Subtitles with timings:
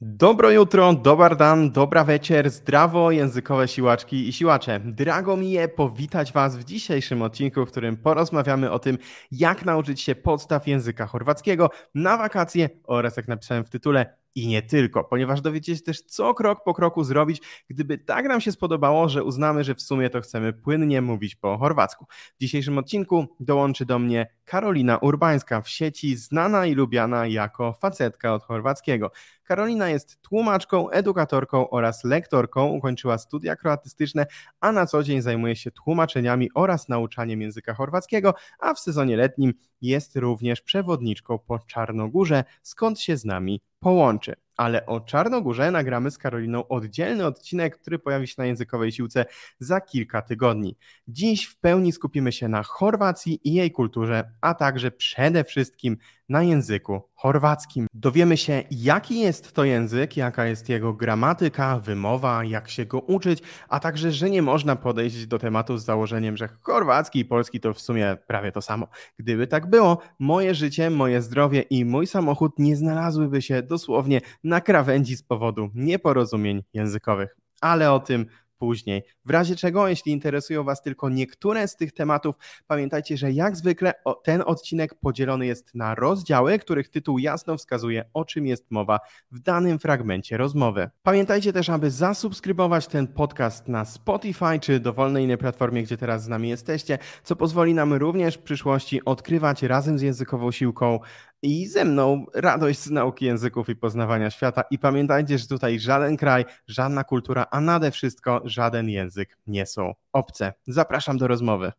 [0.00, 4.80] Dobro jutro, dobar dan, dobra wieczór, zdrawo językowe siłaczki i siłacze.
[4.84, 8.98] Drago mi je powitać Was w dzisiejszym odcinku, w którym porozmawiamy o tym,
[9.30, 14.62] jak nauczyć się podstaw języka chorwackiego na wakacje oraz, jak napisałem w tytule, i nie
[14.62, 19.08] tylko, ponieważ dowiecie się też, co krok po kroku zrobić, gdyby tak nam się spodobało,
[19.08, 22.06] że uznamy, że w sumie to chcemy płynnie mówić po chorwacku.
[22.10, 28.34] W dzisiejszym odcinku dołączy do mnie Karolina Urbańska w sieci, znana i lubiana jako facetka
[28.34, 29.10] od chorwackiego.
[29.46, 34.26] Karolina jest tłumaczką, edukatorką oraz lektorką, ukończyła studia kroatystyczne,
[34.60, 39.54] a na co dzień zajmuje się tłumaczeniami oraz nauczaniem języka chorwackiego, a w sezonie letnim
[39.80, 44.34] jest również przewodniczką po Czarnogórze, skąd się z nami połączy.
[44.56, 49.24] Ale o Czarnogórze nagramy z Karoliną oddzielny odcinek, który pojawi się na językowej siłce
[49.58, 50.76] za kilka tygodni.
[51.08, 55.96] Dziś w pełni skupimy się na Chorwacji i jej kulturze, a także przede wszystkim
[56.28, 57.86] na języku chorwackim.
[57.94, 63.42] Dowiemy się, jaki jest to język, jaka jest jego gramatyka, wymowa, jak się go uczyć,
[63.68, 67.74] a także, że nie można podejść do tematu z założeniem, że chorwacki i polski to
[67.74, 68.88] w sumie prawie to samo.
[69.18, 74.60] Gdyby tak było, moje życie, moje zdrowie i mój samochód nie znalazłyby się dosłownie na
[74.60, 77.36] krawędzi z powodu nieporozumień językowych.
[77.60, 78.26] Ale o tym
[78.58, 79.02] później.
[79.24, 82.34] W razie czego, jeśli interesują Was tylko niektóre z tych tematów,
[82.66, 88.24] pamiętajcie, że jak zwykle ten odcinek podzielony jest na rozdziały, których tytuł jasno wskazuje, o
[88.24, 90.90] czym jest mowa w danym fragmencie rozmowy.
[91.02, 96.28] Pamiętajcie też, aby zasubskrybować ten podcast na Spotify czy dowolnej innej platformie, gdzie teraz z
[96.28, 101.00] nami jesteście, co pozwoli nam również w przyszłości odkrywać razem z językową siłką
[101.42, 104.64] i ze mną radość z nauki języków i poznawania świata.
[104.70, 109.94] I pamiętajcie, że tutaj żaden kraj, żadna kultura, a nade wszystko żaden język nie są
[110.12, 110.52] obce.
[110.66, 111.72] Zapraszam do rozmowy.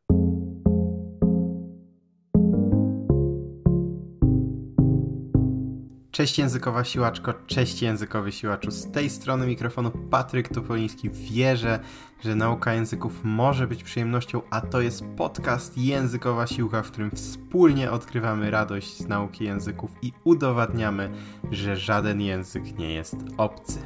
[6.17, 8.71] Cześć językowa siłaczko, cześć językowy siłaczu.
[8.71, 11.09] Z tej strony mikrofonu Patryk Topoliński.
[11.09, 11.79] Wierzę,
[12.23, 17.91] że nauka języków może być przyjemnością, a to jest podcast Językowa Siłka, w którym wspólnie
[17.91, 21.09] odkrywamy radość z nauki języków i udowadniamy,
[21.51, 23.79] że żaden język nie jest obcy.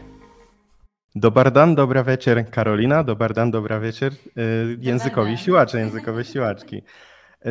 [1.16, 6.82] Dobardan, dobra wieczór Karolina, dobardan, dobra wieczór yy, językowi siłacze, językowe siłaczki.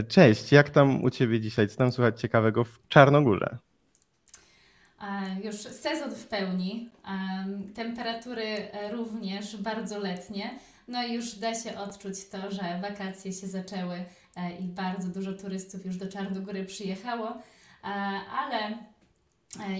[0.08, 1.68] Cześć, jak tam u Ciebie dzisiaj?
[1.68, 3.58] Co tam słychać ciekawego w Czarnogórze?
[5.44, 6.90] Już sezon w pełni,
[7.74, 13.46] temperatury e, również bardzo letnie, no i już da się odczuć to, że wakacje się
[13.46, 14.04] zaczęły
[14.36, 17.86] e, i bardzo dużo turystów już do Czarnogóry przyjechało, e,
[18.38, 18.78] ale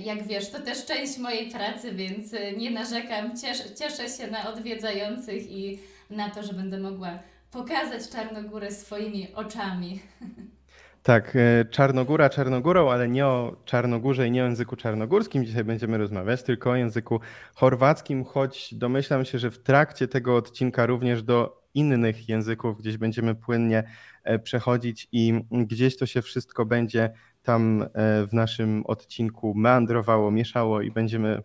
[0.05, 5.51] jak wiesz, to też część mojej pracy, więc nie narzekam, cieszę, cieszę się na odwiedzających
[5.51, 5.79] i
[6.11, 7.19] na to, że będę mogła
[7.51, 10.01] pokazać Czarnogórę swoimi oczami.
[11.03, 15.99] Tak, e, Czarnogóra Czarnogórą, ale nie o Czarnogórze i nie o języku czarnogórskim dzisiaj będziemy
[15.99, 17.21] rozmawiać, tylko o języku
[17.55, 23.35] chorwackim, choć domyślam się, że w trakcie tego odcinka również do innych języków gdzieś będziemy
[23.35, 23.85] płynnie
[24.25, 27.11] e, przechodzić i gdzieś to się wszystko będzie
[27.43, 27.89] tam e,
[28.27, 31.43] w naszym odcinku meandrowało, mieszało i będziemy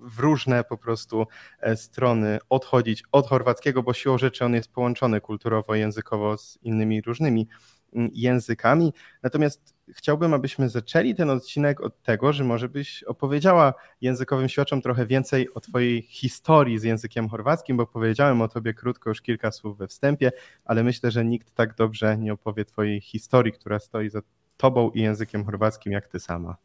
[0.00, 1.26] w różne po prostu
[1.74, 7.48] strony odchodzić od chorwackiego, bo siłą rzeczy on jest połączony kulturowo, językowo z innymi różnymi
[7.92, 8.92] językami.
[9.22, 15.06] Natomiast chciałbym, abyśmy zaczęli ten odcinek od tego, że może byś opowiedziała językowym świadczom trochę
[15.06, 19.78] więcej o Twojej historii z językiem chorwackim, bo powiedziałem o Tobie krótko już kilka słów
[19.78, 20.32] we wstępie,
[20.64, 24.20] ale myślę, że nikt tak dobrze nie opowie Twojej historii, która stoi za
[24.56, 26.56] Tobą i językiem chorwackim, jak Ty sama.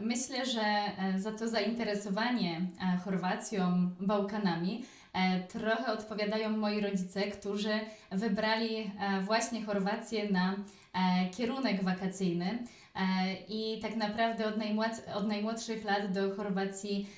[0.00, 2.60] Myślę, że e, za to zainteresowanie
[2.94, 4.84] e, Chorwacją, Bałkanami
[5.48, 7.80] trochę odpowiadają moi rodzice, którzy
[8.10, 12.58] wybrali e, właśnie Chorwację na e, kierunek wakacyjny.
[13.48, 17.08] I tak naprawdę od, najmłod od najmłodszych lat do Chorwacji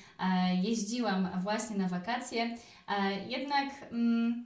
[0.63, 2.55] jeździłam właśnie na wakacje.
[3.27, 4.45] Jednak mm,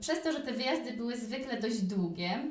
[0.00, 2.50] przez to, że te wyjazdy były zwykle dość długie,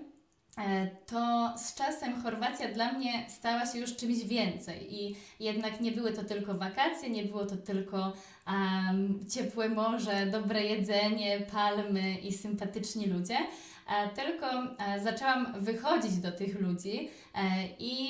[1.06, 6.14] to z czasem Chorwacja dla mnie stała się już czymś więcej i jednak nie były
[6.14, 8.14] to tylko wakacje, nie było to tylko
[8.47, 16.31] um, ciepłe morze, dobre jedzenie, palmy i sympatyczni ludzie, e, tylko e, zaczęłam wychodzić do
[16.31, 17.39] tych ludzi e,
[17.80, 18.10] i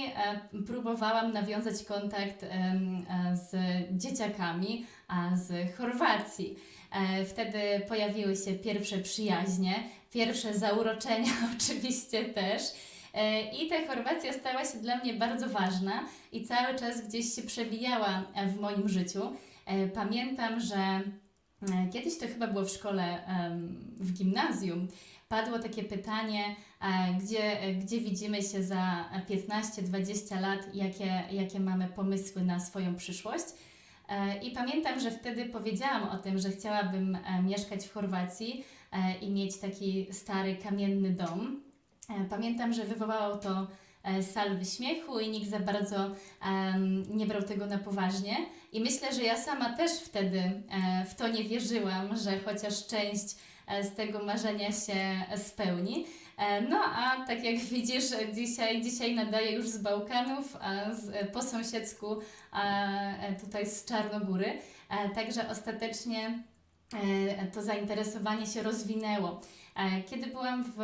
[0.67, 2.45] próbowałam nawiązać kontakt
[3.33, 3.55] z
[3.91, 4.85] dzieciakami
[5.33, 6.55] z Chorwacji.
[7.29, 12.61] Wtedy pojawiły się pierwsze przyjaźnie, pierwsze zauroczenia oczywiście też.
[13.61, 18.23] I ta Chorwacja stała się dla mnie bardzo ważna i cały czas gdzieś się przewijała
[18.47, 19.21] w moim życiu.
[19.69, 21.01] E, pamiętam, że e,
[21.93, 23.19] kiedyś to chyba było w szkole,
[23.99, 24.87] w gimnazjum,
[25.27, 32.41] padło takie pytanie, e, gdzie, gdzie widzimy się za 15-20 lat, jakie, jakie mamy pomysły
[32.41, 33.45] na swoją przyszłość.
[34.41, 38.63] I pamiętam, że wtedy powiedziałam o tym, że chciałabym mieszkać w Chorwacji
[39.21, 41.63] i mieć taki stary kamienny dom.
[42.29, 43.67] Pamiętam, że wywołało to
[44.21, 45.97] salwy śmiechu i nikt za bardzo
[46.45, 48.37] um, nie brał tego na poważnie.
[48.71, 53.35] I myślę, że ja sama też wtedy e, w to nie wierzyłam, że chociaż część
[53.67, 56.05] e, z tego marzenia się spełni.
[56.37, 58.03] E, no a tak jak widzisz,
[58.33, 62.17] dzisiaj, dzisiaj nadaję już z Bałkanów, a z, po sąsiedzku
[62.51, 62.87] a,
[63.41, 64.59] tutaj z Czarnogóry.
[65.15, 66.43] Także ostatecznie
[67.53, 69.41] to zainteresowanie się rozwinęło.
[70.09, 70.75] Kiedy byłam w,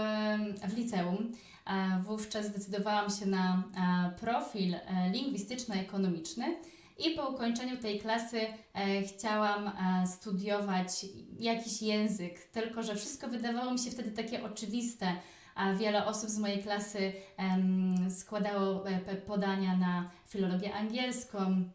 [0.68, 1.32] w liceum,
[2.04, 3.64] wówczas zdecydowałam się na
[4.20, 4.76] profil
[5.12, 6.46] lingwistyczno-ekonomiczny
[6.98, 8.40] i po ukończeniu tej klasy
[8.74, 11.06] e, chciałam e, studiować
[11.40, 15.16] jakiś język, tylko że wszystko wydawało mi się wtedy takie oczywiste.
[15.56, 21.70] A wiele osób z mojej klasy e, składało e, podania na filologię angielską,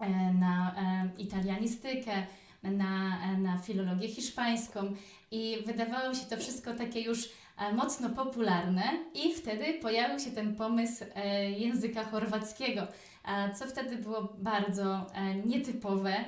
[0.00, 2.26] e, na e, italianistykę,
[2.70, 4.94] na, na filologię hiszpańską
[5.30, 7.28] i wydawało się to wszystko takie już
[7.72, 8.82] mocno popularne
[9.14, 11.04] i wtedy pojawił się ten pomysł
[11.58, 12.86] języka chorwackiego
[13.54, 16.14] co wtedy było bardzo e, nietypowe.
[16.14, 16.24] E,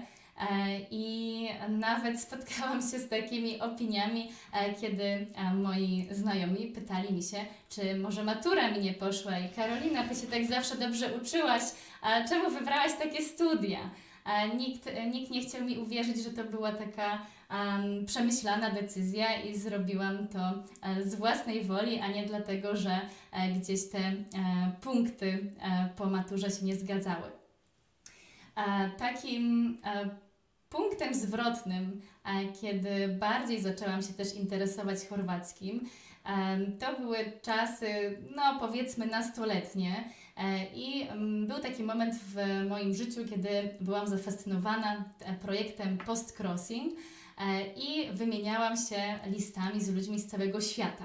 [0.91, 7.39] I nawet spotkałam się z takimi opiniami, e, kiedy moi znajomi pytali mi się,
[7.69, 9.39] czy może matura mi nie poszła.
[9.39, 11.63] I Karolina, ty się tak zawsze dobrze uczyłaś,
[12.29, 13.79] czemu wybrałaś takie studia?
[14.57, 20.29] Nikt, nikt nie chciał mi uwierzyć, że to była taka um, przemyślana decyzja i zrobiłam
[20.29, 20.39] to
[20.83, 23.01] e, z własnej woli, a nie dlatego, że
[23.33, 24.15] e, gdzieś te e,
[24.81, 25.53] punkty
[25.97, 27.31] po maturze się nie zgadzały.
[28.99, 29.79] Takim
[30.69, 32.01] punktem zwrotnym,
[32.61, 35.89] kiedy bardziej zaczęłam się też interesować chorwackim,
[36.79, 40.05] to były czasy, no powiedzmy, nastoletnie.
[40.75, 41.07] I
[41.47, 42.37] był taki moment w
[42.69, 43.49] moim życiu, kiedy
[43.81, 45.05] byłam zafascynowana
[45.41, 46.95] projektem Post Crossing
[47.39, 51.05] E, i wymieniałam się listami z ludźmi z całego świata.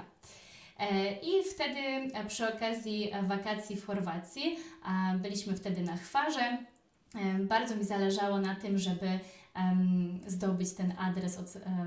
[0.78, 4.56] E, I wtedy e, przy okazji wakacji w Chorwacji,
[5.18, 6.58] byliśmy wtedy na Chwarze,
[7.40, 9.18] bardzo mi zależało na tym, żeby
[10.26, 11.46] zdobyć ten adres od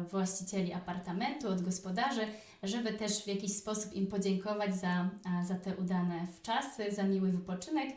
[0.10, 2.28] właścicieli apartamentu, od gospodarzy,
[2.63, 5.09] żeby też w jakiś sposób im podziękować za,
[5.44, 7.89] za te udane wczasy, za miły wypoczynek.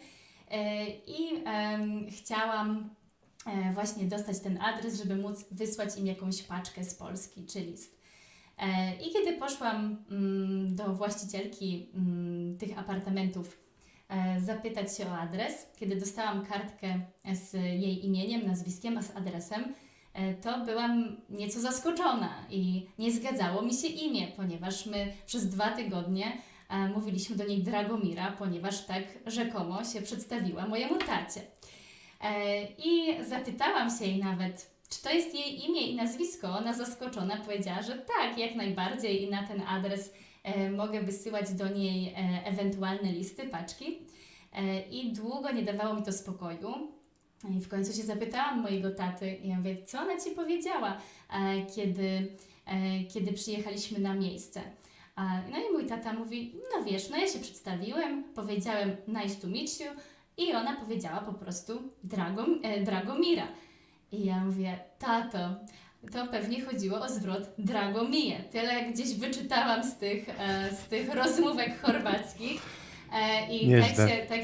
[1.07, 1.45] I
[2.11, 2.91] chciałam
[3.47, 8.01] E, właśnie dostać ten adres, żeby móc wysłać im jakąś paczkę z Polski czy list.
[8.59, 13.59] E, I kiedy poszłam mm, do właścicielki mm, tych apartamentów
[14.09, 17.01] e, zapytać się o adres, kiedy dostałam kartkę
[17.33, 19.75] z jej imieniem, nazwiskiem, a z adresem,
[20.43, 26.33] to byłam nieco zaskoczona i nie zgadzało mi się imię, ponieważ my przez dwa tygodnie
[26.95, 31.41] mówiliśmy do niej Dragomira, ponieważ tak rzekomo się przedstawiła mojemu tacie.
[32.21, 36.49] E, I zapytałam się jej nawet, czy to jest jej imię i nazwisko.
[36.49, 40.13] Ona zaskoczona powiedziała, że tak, jak najbardziej i na ten adres
[40.43, 43.99] e, mogę wysyłać do niej e, ewentualne listy, paczki.
[44.91, 46.93] I długo nie dawało mi to spokoju.
[47.49, 50.97] I w końcu się zapytałam mojego taty, i ja mówię, co ona ci powiedziała,
[51.77, 52.37] kiedy,
[53.15, 54.61] kiedy przyjechaliśmy na miejsce.
[55.53, 59.81] No i mój tata mówi, no wiesz, no ja się przedstawiłem, powiedziałem nice to meet
[59.81, 59.87] you,
[60.37, 63.49] i ona powiedziała po prostu Dragom, e, Dragomira.
[64.13, 65.39] I ja mówię, tato,
[66.13, 68.45] to pewnie chodziło o zwrot Dragomije.
[68.53, 72.63] Tyle gdzieś wyczytałam z tych, e, z tych rozmówek chorwackich.
[73.13, 74.41] E, I tak się, tak,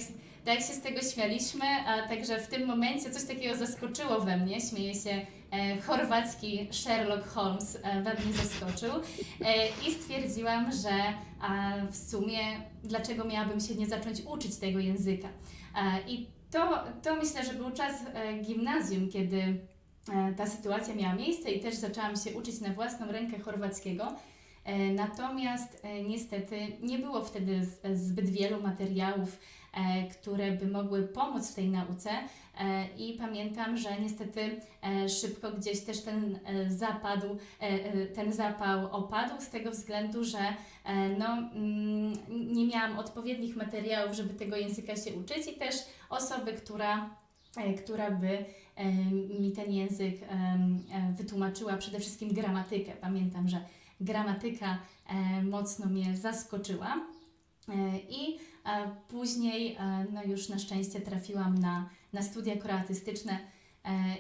[0.46, 4.60] tak się z tego śmialiśmy, a także w tym momencie coś takiego zaskoczyło we mnie.
[4.60, 8.90] Śmieje się e, chorwacki Sherlock Holmes e, we mnie zaskoczył
[9.40, 10.90] e, i stwierdziłam, że
[11.40, 12.38] a, w sumie
[12.84, 15.28] dlaczego miałabym się nie zacząć uczyć tego języka.
[15.28, 19.38] E, I to, to myślę, że był czas e, gimnazjum, kiedy
[20.12, 24.16] e, ta sytuacja miała miejsce i też zaczęłam się uczyć na własną rękę chorwackiego.
[24.94, 29.38] Natomiast niestety nie było wtedy zbyt wielu materiałów,
[30.12, 32.10] które by mogły pomóc w tej nauce
[32.98, 34.60] i pamiętam, że niestety
[35.20, 37.36] szybko gdzieś też ten zapadł,
[38.14, 40.38] ten zapał opadł z tego względu, że
[41.18, 42.12] no, mm,
[42.54, 45.74] nie miałam odpowiednich materiałów, żeby tego języka się uczyć i też
[46.10, 47.10] osoby, która,
[47.84, 48.44] która by
[49.40, 50.14] mi ten język
[51.16, 52.92] wytłumaczyła, przede wszystkim gramatykę.
[53.00, 53.60] Pamiętam, że
[54.00, 54.78] gramatyka
[55.42, 57.00] mocno mnie zaskoczyła.
[58.08, 58.38] I
[59.08, 59.78] później
[60.12, 63.38] no już na szczęście trafiłam na, na studia kroatystyczne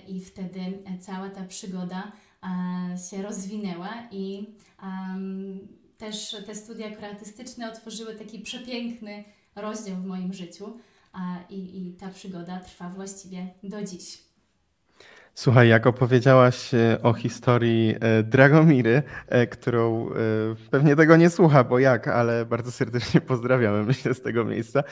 [0.08, 2.12] i wtedy cała ta przygoda
[3.10, 4.46] się rozwinęła i
[5.98, 9.24] też te studia kreatystyczne otworzyły taki przepiękny
[9.54, 10.78] rozdział w moim życiu
[11.50, 14.25] i, i ta przygoda trwa właściwie do dziś.
[15.38, 20.10] Słuchaj, jak opowiedziałaś e, o historii e, Dragomiry, e, którą
[20.70, 24.82] pewnie tego nie słucha, bo jak, ale bardzo serdecznie pozdrawiamy, myślę, z tego miejsca.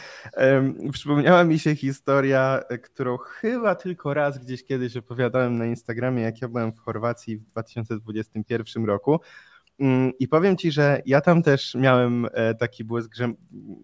[0.93, 6.49] Przypomniała mi się historia, którą chyba tylko raz gdzieś kiedyś opowiadałem na Instagramie, jak ja
[6.49, 9.21] byłem w Chorwacji w 2021 roku.
[9.79, 13.33] Mm, I powiem ci, że ja tam też miałem e, taki błysk, że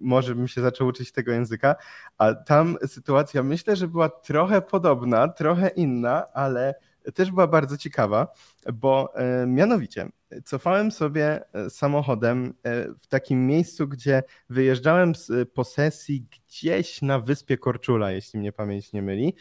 [0.00, 1.76] może bym się zaczął uczyć tego języka,
[2.18, 6.74] a tam sytuacja myślę, że była trochę podobna, trochę inna, ale
[7.14, 8.28] też była bardzo ciekawa,
[8.72, 10.08] bo e, mianowicie
[10.44, 12.54] cofałem sobie e, samochodem
[13.00, 19.02] w takim miejscu, gdzie wyjeżdżałem z posesji gdzieś na wyspie Korczula, jeśli mnie pamięć nie
[19.02, 19.34] myli.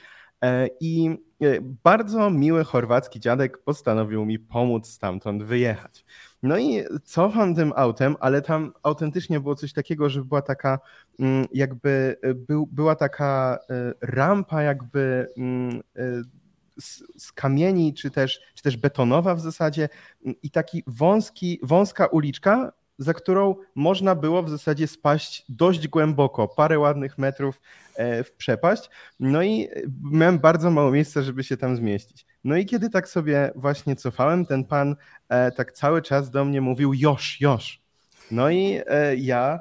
[0.80, 1.18] I
[1.84, 6.06] bardzo miły chorwacki dziadek postanowił mi pomóc stamtąd wyjechać.
[6.44, 10.80] No i cofam tym autem, ale tam autentycznie było coś takiego, że była taka
[11.20, 16.04] mm, jakby, e, był, była taka e, rampa jakby mm, e,
[16.82, 19.90] z, z, kamieni, czy też, czy też betonowa w zasadzie
[20.44, 26.80] i taki wąski, wąska uliczka, za którą można było w zasadzie spaść dość głęboko, parę
[26.80, 27.62] ładnych metrów
[27.98, 28.90] w przepaść.
[29.20, 29.68] No i
[30.12, 32.26] miałem bardzo mało miejsca, żeby się tam zmieścić.
[32.44, 34.96] No i kiedy tak sobie właśnie cofałem, ten pan
[35.30, 37.82] e, tak cały czas do mnie mówił Josz, Josz.
[38.32, 39.60] No i e, ja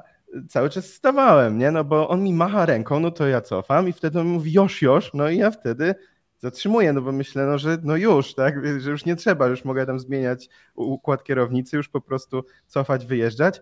[0.49, 1.71] cały czas stawałem, nie?
[1.71, 4.81] No bo on mi macha ręką, no to ja cofam i wtedy on mówi Josz,
[4.81, 5.95] Josz, no i ja wtedy
[6.39, 9.85] zatrzymuję, no bo myślę, no, że no już, tak, że już nie trzeba, już mogę
[9.85, 13.61] tam zmieniać układ kierownicy, już po prostu cofać, wyjeżdżać.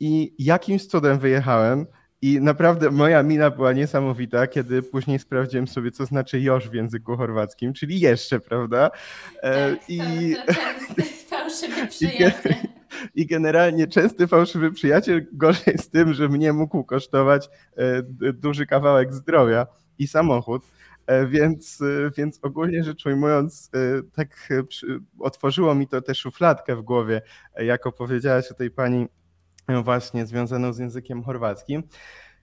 [0.00, 1.86] I jakimś cudem wyjechałem,
[2.22, 7.16] i naprawdę moja mina była niesamowita, kiedy później sprawdziłem sobie, co znaczy joż w języku
[7.16, 8.90] chorwackim, czyli jeszcze, prawda?
[9.42, 10.34] E, tak, I...
[10.46, 10.52] To,
[10.94, 12.54] to fałszywy przyjaciel.
[13.14, 19.14] I generalnie częsty fałszywy przyjaciel gorzej z tym, że mnie mógł kosztować e, duży kawałek
[19.14, 19.66] zdrowia
[19.98, 20.62] i samochód.
[21.06, 21.78] E, więc,
[22.16, 23.70] więc ogólnie rzecz ujmując,
[24.12, 24.48] tak
[25.18, 27.22] otworzyło mi to tę szufladkę w głowie,
[27.56, 29.06] jak opowiedziałaś o tej pani
[29.84, 31.82] właśnie związaną z językiem chorwackim.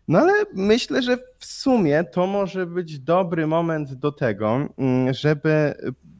[0.07, 5.75] No ale myślę, że w sumie to może być dobry moment do tego, mm, żeby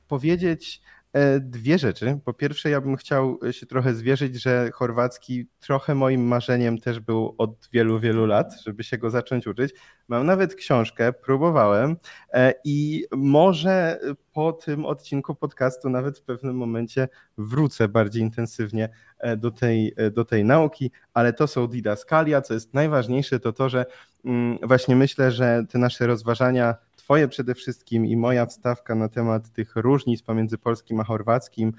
[0.08, 0.96] powiedzieć e,
[1.39, 2.19] dwie rzeczy.
[2.25, 7.36] Po pierwsze, ja bym chciał się trochę zwierzyć, że chorwacki trochę moim marzeniem też był
[7.38, 9.74] od wielu, wielu lat, żeby się go zacząć uczyć.
[10.07, 11.95] Mam nawet książkę, próbowałem
[12.33, 14.00] e, i może
[14.33, 17.07] po tym odcinku podcastu nawet w pewnym momencie
[17.38, 22.53] wrócę bardziej intensywnie e, do tej, e, do tej nauki, ale to są didaskalia, co
[22.53, 23.86] jest najważniejsze, to to, że
[24.25, 26.75] mm, właśnie myślę, że te nasze rozważania,
[27.07, 31.73] Twoje przede wszystkim i moja wstawka na temat tych różnic pomiędzy polskim a chorwackim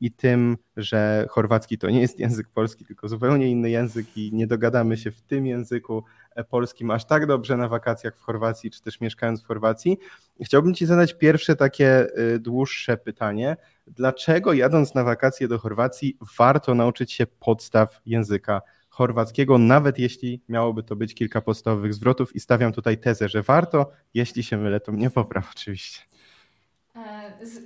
[0.00, 4.46] i tym, że chorwacki to nie jest język polski, tylko zupełnie inny język i nie
[4.46, 8.82] dogadamy się w tym języku e, polskim aż tak dobrze na wakacjach w Chorwacji, czy
[8.82, 9.98] też mieszkając w Chorwacji.
[10.44, 13.56] Chciałbym Ci zadać pierwsze takie y, dłuższe pytanie.
[13.86, 18.62] Dlaczego jadąc na wakacje do Chorwacji warto nauczyć się podstaw języka
[18.96, 23.90] chorwackiego, nawet jeśli miałoby to być kilka podstawowych zwrotów i stawiam tutaj tezę, że warto,
[24.14, 26.00] jeśli się mylę, to mnie popraw oczywiście.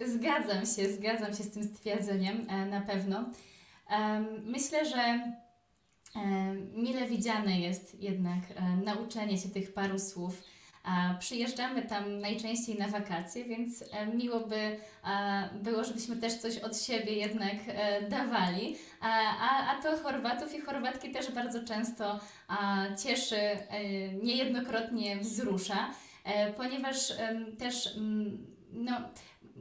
[0.07, 3.31] Zgadzam się, zgadzam się z tym stwierdzeniem e, na pewno.
[4.45, 5.21] Myślę, że
[6.75, 10.43] mile widziane jest jednak e, nauczenie się tych paru słów.
[11.19, 14.77] Przyjeżdżamy tam najczęściej na wakacje, więc e, miło by
[15.63, 17.57] było, żebyśmy też coś od siebie jednak
[18.11, 18.77] dawali.
[19.01, 22.21] A, a to Chorwatów i Chorwatki też bardzo często
[23.05, 23.41] cieszy,
[24.23, 25.91] niejednokrotnie wzrusza,
[26.57, 27.13] ponieważ
[27.59, 27.95] też
[28.73, 29.01] no,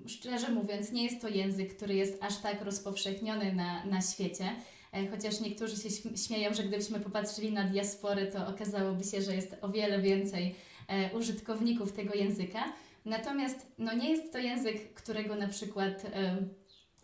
[0.07, 4.45] szczerze mówiąc, nie jest to język, który jest aż tak rozpowszechniony na, na świecie.
[4.93, 9.55] E, chociaż niektórzy się śmieją, że gdybyśmy popatrzyli na diaspory, to okazałoby się, że jest
[9.61, 10.53] o wiele więcej e,
[11.13, 12.63] użytkowników tego języka.
[13.05, 16.37] Natomiast no, nie jest to język, którego na przykład e,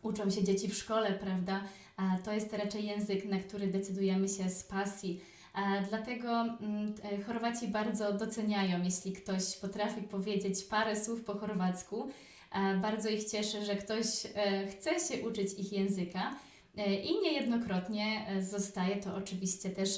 [0.02, 1.64] uczą się dzieci w szkole, prawda?
[1.98, 5.22] A to jest raczej język, na który decydujemy się z pasji.
[5.54, 6.94] A dlatego mm,
[7.28, 12.12] Chorwaci bardzo doceniają, jeśli ktoś potrafi powiedzieć parę słów po chorwacku
[12.56, 16.36] E, bardzo ich cieszy, że ktoś e, chce się uczyć ich języka.
[16.78, 19.90] E, I niejednokrotnie zostaje to oczywiście też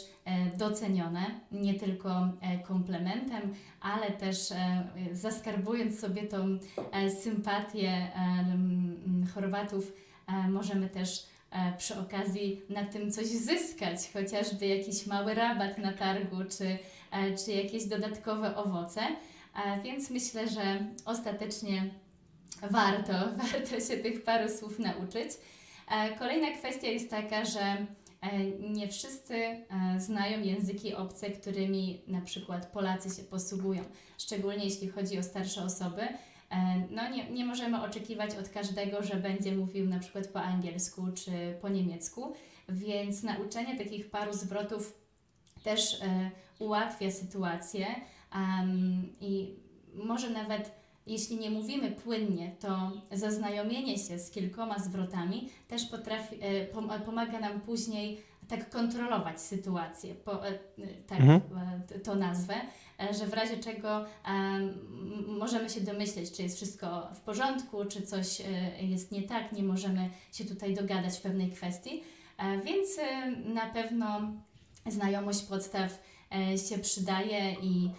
[0.58, 2.30] docenione, nie tylko
[2.64, 4.38] komplementem, ale też
[5.12, 6.60] zaskarbując sobie tą
[7.24, 8.12] sympatię
[9.34, 9.94] Chorwatów,
[10.50, 11.28] możemy też
[11.78, 16.78] przy okazji na tym coś zyskać, chociażby jakiś mały rabat na targu, czy,
[17.46, 19.02] czy jakieś dodatkowe owoce.
[19.84, 21.90] Więc myślę, że ostatecznie
[22.62, 23.14] warto,
[23.52, 25.30] warto się tych paru słów nauczyć.
[25.88, 27.62] E, kolejna kwestia jest taka, że
[28.22, 29.66] e, nie wszyscy e,
[29.98, 33.84] znają języki obce, którymi na przykład Polacy się posługują,
[34.18, 36.02] szczególnie jeśli chodzi o starsze osoby.
[36.92, 41.32] no nie, nie możemy oczekiwać od każdego, że będzie mówił na przykład po angielsku czy
[41.62, 42.34] po niemiecku,
[42.70, 45.00] więc nauczenie takich paru zwrotów
[45.64, 46.00] też
[46.60, 47.86] ułatwia sytuację
[49.22, 49.56] i
[49.94, 50.77] może nawet
[51.08, 57.62] jeśli nie mówimy płynnie, to zaznajomienie się z kilkoma zwrotami też potrafi, e, pomaga nam
[57.62, 60.60] później tak kontrolować sytuację, po, e,
[61.08, 61.42] tak mhm.
[61.96, 62.54] E, to nazwę,
[63.20, 64.06] że w razie czego
[65.28, 68.42] możemy się domyśleć, czy jest wszystko w porządku, czy coś
[68.82, 72.04] jest nie tak, nie możemy się tutaj dogadać w pewnej kwestii.
[72.66, 72.90] Więc
[73.46, 74.32] na pewno
[74.86, 76.00] znajomość podstaw
[76.70, 77.90] się przydaje i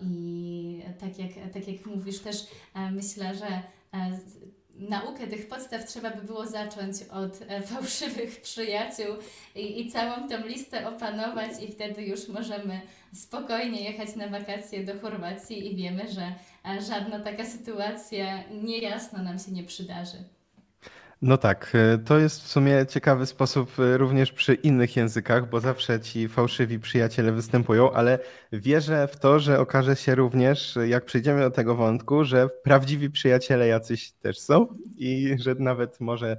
[0.00, 2.36] i tak jak, tak jak mówisz, też
[2.74, 4.18] e, myślę, że e,
[4.74, 9.16] naukę tych podstaw trzeba by było zacząć od e, fałszywych przyjaciół
[9.54, 12.80] i, i całą tą listę opanować i wtedy już możemy
[13.14, 16.34] spokojnie jechać na wakacje do Chorwacji i wiemy, że
[16.88, 20.16] żadna taka sytuacja niejasna nam się nie przydarzy.
[21.22, 25.60] No tak, e, to jest w sumie ciekawy sposób e, również przy innych językach, bo
[25.60, 28.18] zawsze ci fałszywi przyjaciele występują, ale
[28.52, 33.66] wierzę w to, że okaże się również, jak przejdziemy do tego wątku, że prawdziwi przyjaciele
[33.66, 36.36] jacyś też są i że nawet może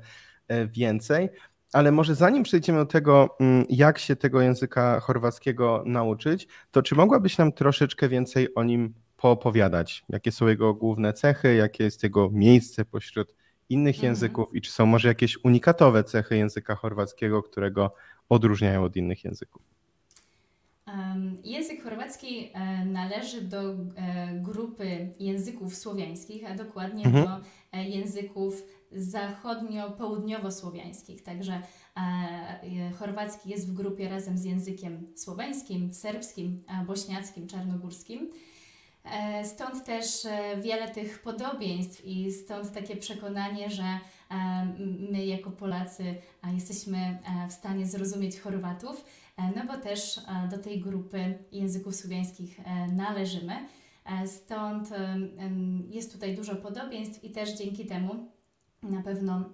[0.47, 1.29] e, więcej.
[1.73, 6.95] Ale może zanim przejdziemy do tego, mm, jak się tego języka chorwackiego nauczyć, to czy
[6.95, 10.03] mogłabyś nam troszeczkę więcej o nim poopowiadać?
[10.09, 13.42] Jakie są jego główne cechy, jakie jest jego miejsce pośród
[13.73, 14.11] innych mhm.
[14.11, 17.93] języków i czy są może jakieś unikatowe cechy języka chorwackiego, które go
[18.29, 19.73] odróżniają od innych języków?
[21.43, 23.75] Język chorwacki e, należy do e,
[24.41, 27.25] grupy języków słowiańskich, a dokładnie mhm.
[27.25, 27.39] do
[27.71, 31.23] e, języków zachodnio-południowo-słowiańskich.
[31.23, 31.61] Także
[32.99, 38.31] chorwacki jest w grupie razem z językiem słoweńskim, serbskim, bośniackim, czarnogórskim.
[39.03, 43.99] E, stąd też e, wiele tych podobieństw i stąd takie przekonanie, że e,
[45.11, 46.15] my jako Polacy
[46.53, 47.17] jesteśmy
[47.49, 49.05] w stanie zrozumieć Chorwatów,
[49.55, 50.19] no bo też
[50.51, 52.59] do tej grupy języków słowiańskich
[52.91, 53.53] należymy.
[54.25, 54.89] Stąd
[55.89, 58.27] jest tutaj dużo podobieństw i też dzięki temu
[58.83, 59.49] na pewno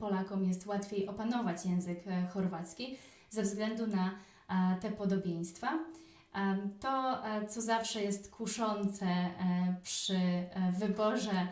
[0.00, 2.96] Polakom jest łatwiej opanować język chorwacki
[3.30, 4.10] ze względu na
[4.80, 5.78] te podobieństwa.
[6.80, 9.30] To, e, co zawsze jest kuszące e,
[9.82, 11.48] przy e, wyborze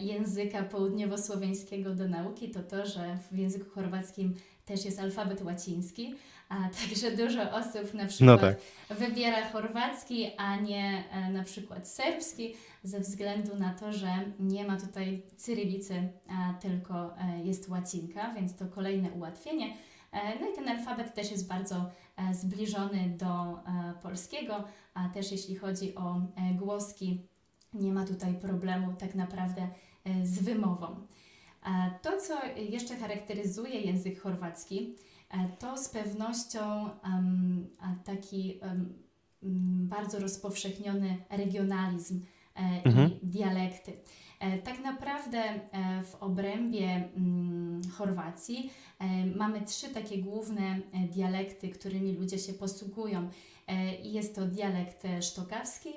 [0.00, 4.34] języka południowo-słowiańskiego do nauki, to to, że w języku chorwackim
[4.64, 6.14] też jest alfabet łaciński,
[6.48, 8.56] a także dużo osób na przykład no tak.
[8.98, 14.08] wybiera chorwacki, a nie na przykład serbski, ze względu na to, że
[14.40, 16.08] nie ma tutaj cyrylicy,
[16.60, 19.74] tylko jest łacinka, więc to kolejne ułatwienie.
[20.40, 21.90] No i ten alfabet też jest bardzo
[22.32, 26.20] zbliżony do e, polskiego, a też jeśli chodzi o
[26.58, 27.26] głoski,
[27.74, 29.68] nie ma tutaj problemu tak naprawdę
[30.22, 31.06] z wymową.
[32.02, 34.96] To, co jeszcze charakteryzuje język chorwacki,
[35.58, 36.90] to z pewnością
[38.04, 38.60] taki
[39.88, 42.20] bardzo rozpowszechniony regionalizm
[42.84, 43.20] mhm.
[43.22, 43.92] i dialekty.
[44.40, 45.60] E, tak naprawdę e,
[46.04, 50.80] w obrębie mm, Chorwacji e, mamy trzy takie główne
[51.14, 53.28] dialekty, którymi ludzie się posługują.
[54.02, 55.90] Jest to dialekt sztokawski,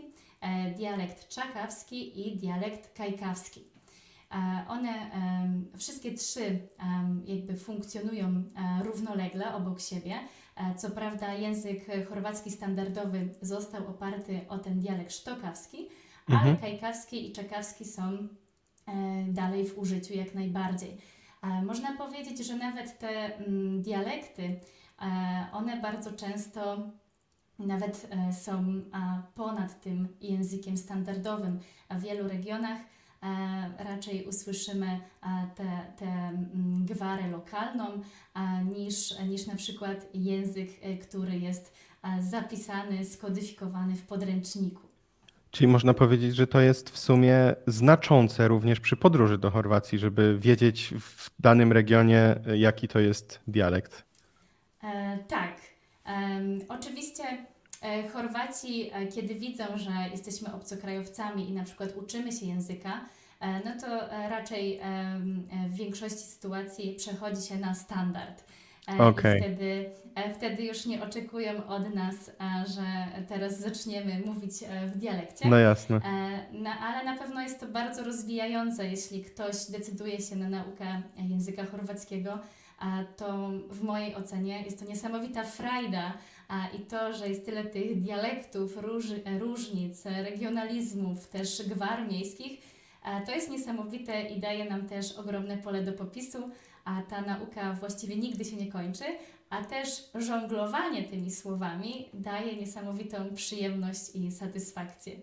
[0.78, 3.64] dialekt czakawski i dialekt kajkawski.
[4.68, 5.12] One
[5.78, 6.60] wszystkie trzy
[7.26, 8.44] jakby funkcjonują
[8.84, 10.16] równolegle obok siebie.
[10.78, 15.90] Co prawda język chorwacki standardowy został oparty o ten dialekt sztokawski,
[16.28, 16.58] ale mhm.
[16.58, 18.28] kajkawski i czekawski są e,
[19.28, 20.98] dalej w użyciu jak najbardziej.
[21.44, 24.60] E, można powiedzieć, że nawet te mm, dialekty,
[25.02, 26.78] e, one bardzo często
[27.60, 28.10] nawet
[28.46, 28.82] są
[29.36, 31.60] ponad tym językiem standardowym.
[31.90, 32.80] W wielu regionach
[33.78, 35.00] raczej usłyszymy
[35.98, 37.86] tę mm, gwarę lokalną
[38.76, 40.70] niż, niż na przykład język,
[41.02, 41.74] który jest
[42.20, 44.87] zapisany, skodyfikowany w podręczniku.
[45.58, 50.38] Czyli można powiedzieć, że to jest w sumie znaczące również przy podróży do Chorwacji, żeby
[50.40, 54.06] wiedzieć w danym regionie, jaki to jest dialekt.
[54.84, 55.62] E, tak.
[56.06, 57.24] E, oczywiście
[57.82, 63.06] e, Chorwaci, e, kiedy widzą, że jesteśmy obcokrajowcami i na przykład uczymy się języka,
[63.40, 64.80] e, no to e, raczej
[65.70, 68.44] w większości sytuacji przechodzi się na standard.
[68.88, 69.38] Okay.
[69.38, 72.16] I wtedy, e, wtedy już nie oczekują od nas,
[72.76, 72.84] że
[73.28, 75.50] teraz zaczniemy mówić e, w dialekcie.
[75.50, 76.02] No jasne.
[76.54, 81.66] No, ale na pewno jest to bardzo rozwijające, jeśli ktoś decyduje się na naukę języka
[81.66, 82.40] chorwackiego.
[83.18, 86.14] To w mojej ocenie jest to niesamowita frajda
[86.80, 89.06] i to, że jest tyle tych dialektów, róż,
[89.40, 92.62] różnic, regionalizmów, też gwar miejskich,
[93.26, 96.50] To jest niesamowite i daje nam też ogromne pole do popisu,
[96.88, 99.04] a ta nauka właściwie nigdy się nie kończy,
[99.50, 105.16] a też żonglowanie tymi słowami daje niesamowitą przyjemność i satysfakcję.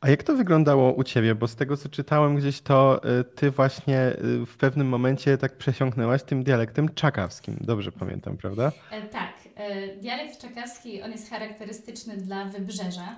[0.00, 1.34] A jak to wyglądało u Ciebie?
[1.34, 3.98] Bo z tego, co czytałem gdzieś, to y, Ty właśnie
[4.42, 7.56] y, w pewnym momencie tak przesiąknęłaś tym dialektem czakawskim.
[7.60, 8.72] Dobrze pamiętam, prawda?
[8.90, 9.32] E, tak.
[9.54, 13.16] E, dialekt czakawski, on jest charakterystyczny dla Wybrzeża,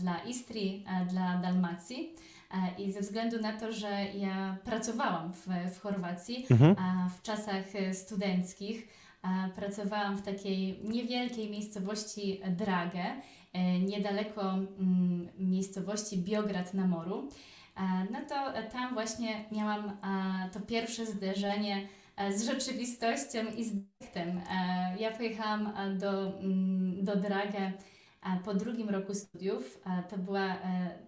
[0.00, 2.14] dla Istrii, dla Dalmacji.
[2.78, 6.76] I ze względu na to, że ja pracowałam w, w Chorwacji mhm.
[7.18, 8.88] w czasach studenckich,
[9.56, 13.20] pracowałam w takiej niewielkiej miejscowości Dragę
[13.52, 17.28] E, niedaleko mm, miejscowości Biograd na Moru,
[17.76, 17.80] e,
[18.12, 19.96] no to tam właśnie miałam
[20.52, 24.40] to pierwsze zderzenie e, z rzeczywistością i z dyktem.
[24.98, 27.72] Ja pojechałam do, mm, do Dragę
[28.44, 29.80] po drugim roku studiów.
[30.10, 30.56] To była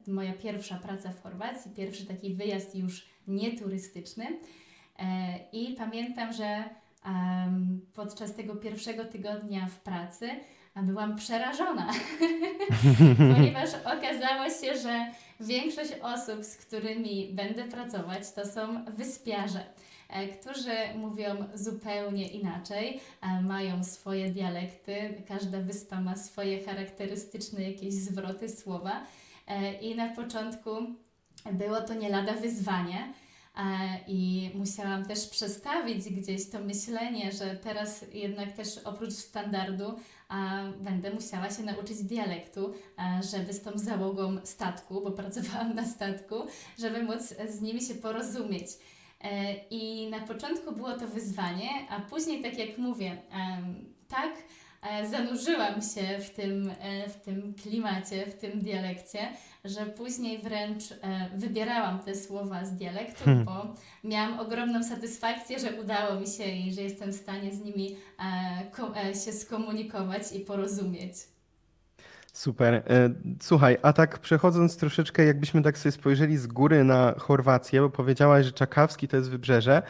[0.07, 4.27] moja pierwsza praca w Chorwacji, pierwszy taki wyjazd już nieturystyczny.
[5.53, 6.65] I pamiętam, że
[7.95, 10.29] podczas tego pierwszego tygodnia w pracy
[10.77, 11.91] byłam przerażona,
[13.35, 15.07] ponieważ okazało się, że
[15.41, 19.65] większość osób, z którymi będę pracować, to są wyspiarze, e,
[20.41, 28.49] którzy mówią zupełnie inaczej, e, mają swoje dialekty, każda wyspa ma swoje charakterystyczne jakieś zwroty
[28.49, 29.07] słowa
[29.47, 30.71] e, i na początku
[31.53, 33.13] było to nie lada wyzwanie.
[34.07, 39.85] I musiałam też przestawić gdzieś to myślenie, że teraz jednak też oprócz standardu
[40.81, 42.75] będę musiała się nauczyć dialektu,
[43.33, 46.35] żeby z tą załogą statku, bo pracowałam na statku,
[46.79, 48.67] żeby móc z nimi się porozumieć.
[49.25, 53.17] E, I na początku było to wyzwanie, a później, tak jak mówię,
[54.09, 54.33] tak
[54.83, 59.19] e, zanurzyłam się w tym, e, w tym klimacie, w tym dialekcie,
[59.65, 60.85] że później wręcz
[61.37, 63.45] wybierałam te słowa z dialektu, hmm.
[63.45, 67.97] bo miałam ogromną satysfakcję, że udało mi się i że jestem w stanie z nimi
[69.25, 71.13] się skomunikować i porozumieć.
[72.33, 72.83] Super.
[73.41, 78.47] Słuchaj, a tak przechodząc troszeczkę, jakbyśmy tak sobie spojrzeli z góry na Chorwację, bo powiedziałaś,
[78.47, 79.83] że Czakawski to jest wybrzeże,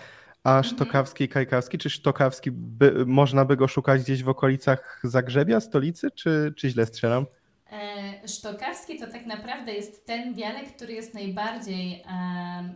[0.44, 0.64] a mhm.
[0.64, 6.11] Sztokawski i Kajkawski, czy Sztokawski, by, można by go szukać gdzieś w okolicach Zagrzebia, stolicy,
[6.11, 7.26] czy, czy źle strzelam?
[7.72, 12.03] E, Sztokawski to tak naprawdę jest ten dialekt, który jest najbardziej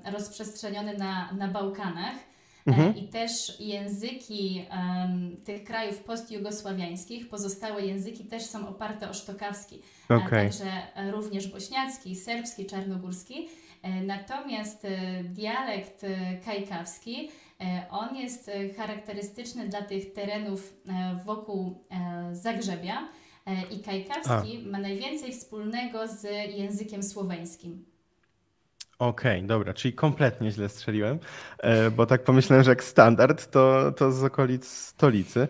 [0.06, 2.14] e, rozprzestrzeniony na, na Bałkanach.
[2.66, 2.96] E, mhm.
[2.96, 9.82] I też języki um, tych krajów postjugosławiańskich, pozostałe języki też są oparte o sztokawski.
[10.08, 10.30] Okay.
[10.30, 10.70] Także
[11.12, 13.48] również bośniacki, serbski, czarnogórski.
[14.06, 14.86] Natomiast
[15.24, 16.06] dialekt
[16.44, 17.28] kajkawski
[17.60, 21.84] E, on jest e, charakterystyczny dla tych terenów e, wokół
[22.32, 23.08] Zagrzebia
[23.70, 24.70] i kajkawski A.
[24.70, 26.22] ma najwięcej wspólnego z
[26.56, 27.84] językiem słoweńskim.
[28.98, 31.18] Okej, okay, dobra, czyli kompletnie źle strzeliłem,
[31.96, 35.48] bo tak pomyślałem, że jak standard to, to z okolic stolicy.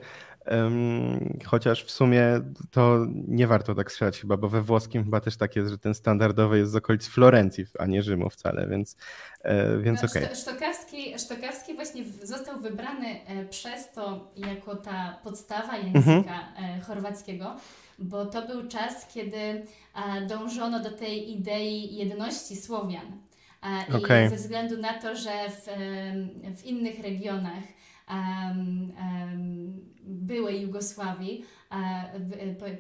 [1.45, 5.57] Chociaż w sumie to nie warto tak strzelać chyba, bo we włoskim chyba też tak
[5.57, 8.97] jest, że ten standardowy jest z okolic Florencji, a nie Rzymu wcale, więc,
[9.43, 10.25] e, więc no, okej.
[10.25, 10.37] Okay.
[10.37, 16.25] Sztokawski, Sztokawski właśnie został wybrany e, przez to jako ta podstawa języka mhm.
[16.57, 17.57] E, chorwackiego,
[17.99, 19.67] bo to był czas, kiedy
[20.29, 23.19] dążono do tej idei jedności Słowian.
[23.89, 24.29] I okay.
[24.29, 25.67] ze względu na to, że w,
[26.61, 27.65] w innych regionach
[28.11, 31.45] um, um, byłej Jugosławii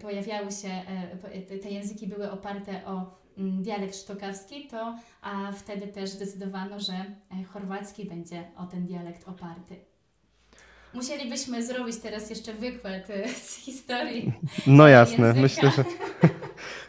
[0.02, 6.10] pojawiały się, e, te języki były oparte o mm, dialekt sztokawski, to a wtedy też
[6.10, 9.93] zdecydowano, że e, chorwacki będzie o ten dialekt oparty.
[10.94, 14.32] Musielibyśmy zrobić teraz jeszcze wykład e, z historii.
[14.66, 15.42] No jasne, języka.
[15.42, 15.84] myślę, że.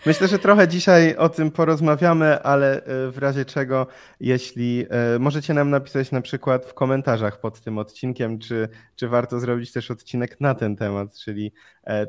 [0.05, 3.87] Myślę, że trochę dzisiaj o tym porozmawiamy, ale e, w razie czego,
[4.19, 9.39] jeśli e, możecie nam napisać na przykład w komentarzach pod tym odcinkiem, czy, czy warto
[9.39, 11.53] zrobić też odcinek na ten temat, czyli,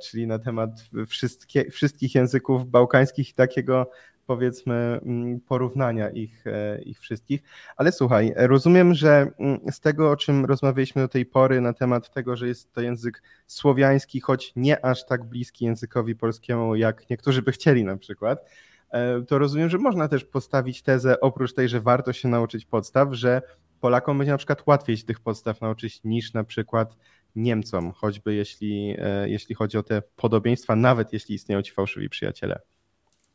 [0.03, 0.71] czyli na temat
[1.09, 3.91] wszystkie, wszystkich języków bałkańskich i takiego
[4.27, 7.43] powiedzmy mm, porównania ich, e, ich wszystkich.
[7.77, 12.11] Ale słuchaj, rozumiem, że mm, z tego, o czym rozmawialiśmy do tej pory na temat
[12.11, 17.43] tego, że jest to język słowiański, choć nie aż tak bliski językowi polskiemu, jak niektórzy
[17.43, 18.51] by chcieli na przykład,
[18.91, 23.09] e, to rozumiem, że można też postawić tezę, oprócz tej, że warto się nauczyć podstaw,
[23.13, 23.43] że
[23.81, 26.97] Polakom będzie na przykład łatwiej się tych podstaw nauczyć niż na przykład
[27.37, 32.61] Niemcom, choćby jeśli, e, jeśli chodzi o te podobieństwa, nawet jeśli istnieją ci fałszywi przyjaciele.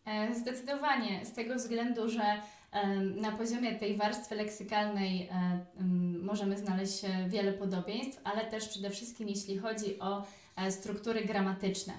[0.05, 2.41] E, zdecydowanie, z tego względu, że
[3.15, 5.59] na poziomie tej warstwy leksykalnej e,
[6.23, 10.23] możemy znaleźć wiele podobieństw, ale też przede wszystkim jeśli chodzi o
[10.55, 11.93] e, struktury gramatyczne.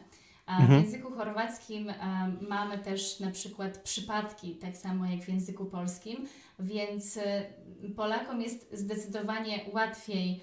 [0.46, 0.68] Mhm.
[0.68, 1.92] W języku chorwackim
[2.48, 6.26] mamy też na przykład przypadki, tak samo jak w języku polskim.
[6.58, 7.18] więc
[7.96, 10.40] Polakom jest zdecydowanie łatwiej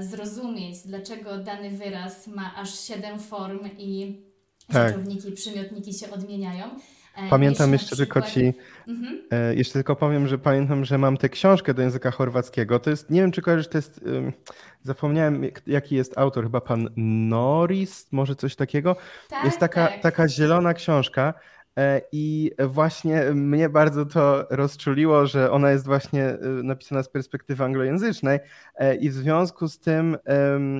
[0.00, 4.16] zrozumieć, dlaczego dany wyraz ma aż siedem form i
[4.72, 4.94] tak.
[5.34, 6.64] przymiotniki się odmieniają.
[7.16, 8.32] E, pamiętam jeszcze przykład...
[8.32, 9.22] tylko ci, mhm.
[9.30, 12.78] E, jeszcze tylko powiem, że pamiętam, że mam tę książkę do języka chorwackiego.
[12.78, 14.00] To jest, nie wiem czy kojarzysz, to jest,
[14.82, 16.88] zapomniałem jaki jest autor, chyba pan
[17.28, 18.96] Norris, może coś takiego.
[19.28, 20.00] Tak, jest taka, tak.
[20.00, 21.34] taka zielona książka
[22.12, 28.38] I właśnie mnie bardzo to rozczuliło, że ona jest właśnie e, napisana z perspektywy anglojęzycznej
[28.74, 30.16] e, i w związku z tym,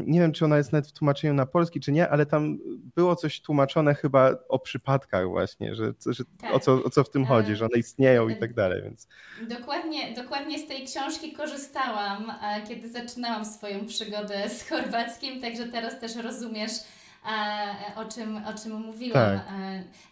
[0.07, 2.59] nie wiem czy ona jest nawet w tłumaczeniu na polski czy nie, ale tam
[2.97, 6.55] było coś tłumaczone chyba o przypadkach właśnie, że, że tak.
[6.55, 8.83] o, co, o co w tym chodzi, że one istnieją i tak dalej.
[8.83, 9.09] Więc.
[9.49, 12.33] Dokładnie, dokładnie z tej książki korzystałam,
[12.69, 16.73] kiedy zaczynałam swoją przygodę z chorwackim, także teraz też rozumiesz,
[17.97, 19.39] o czym, o czym mówiłam.
[19.39, 19.49] Tak.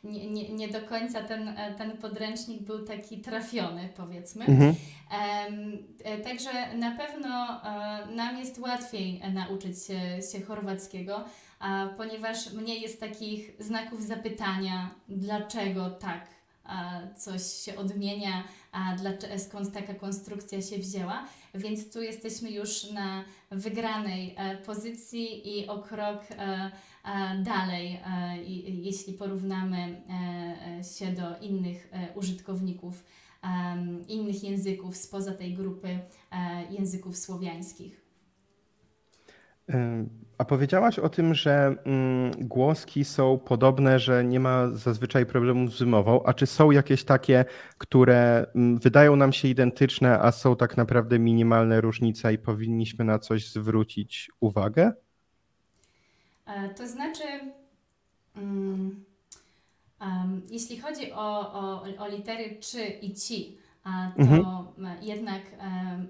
[0.05, 4.45] Nie, nie, nie do końca ten, ten podręcznik był taki trafiony, powiedzmy.
[4.45, 4.75] Mhm.
[6.05, 10.01] E, także na pewno e, nam jest łatwiej nauczyć się,
[10.33, 11.25] się chorwackiego,
[11.97, 16.27] ponieważ mniej jest takich znaków zapytania, dlaczego tak
[17.17, 21.25] coś się odmienia, a dlaczego, skąd taka konstrukcja się wzięła.
[21.55, 26.25] Więc tu jesteśmy już na wygranej e, pozycji i o krok
[27.43, 28.01] dalej,
[28.65, 30.03] jeśli porównamy
[30.81, 33.05] e, się do innych e, użytkowników
[34.09, 35.99] innych języków spoza tej grupy e,
[36.71, 38.07] języków słowiańskich.
[40.39, 45.79] A powiedziałaś o tym, że mm, głoski są podobne, że nie ma zazwyczaj problemów z
[45.79, 47.45] wymową, a czy są jakieś takie,
[47.79, 53.19] które mm, wydają nam się identyczne, a są tak naprawdę minimalne różnice i powinniśmy na
[53.19, 54.93] coś zwrócić uwagę?
[56.47, 57.23] E, to znaczy,
[58.37, 59.05] um,
[60.01, 63.59] um, jeśli chodzi o, o, o litery czy i ci,
[64.17, 64.45] to mhm.
[65.03, 65.43] jednak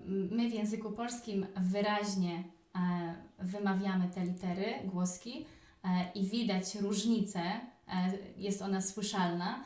[0.06, 2.44] my w języku polskim wyraźnie
[2.74, 5.46] e, wymawiamy te litery, głoski
[5.84, 7.42] e, i widać różnicę,
[8.36, 9.64] jest ona słyszalna.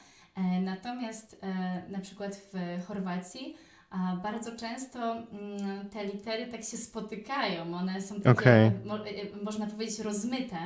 [0.63, 1.41] Natomiast
[1.89, 3.57] na przykład w Chorwacji
[4.23, 8.73] bardzo często mm, te litery tak się spotykają, one są takie, okay.
[8.85, 10.57] mo, e, e, można powiedzieć, rozmyte.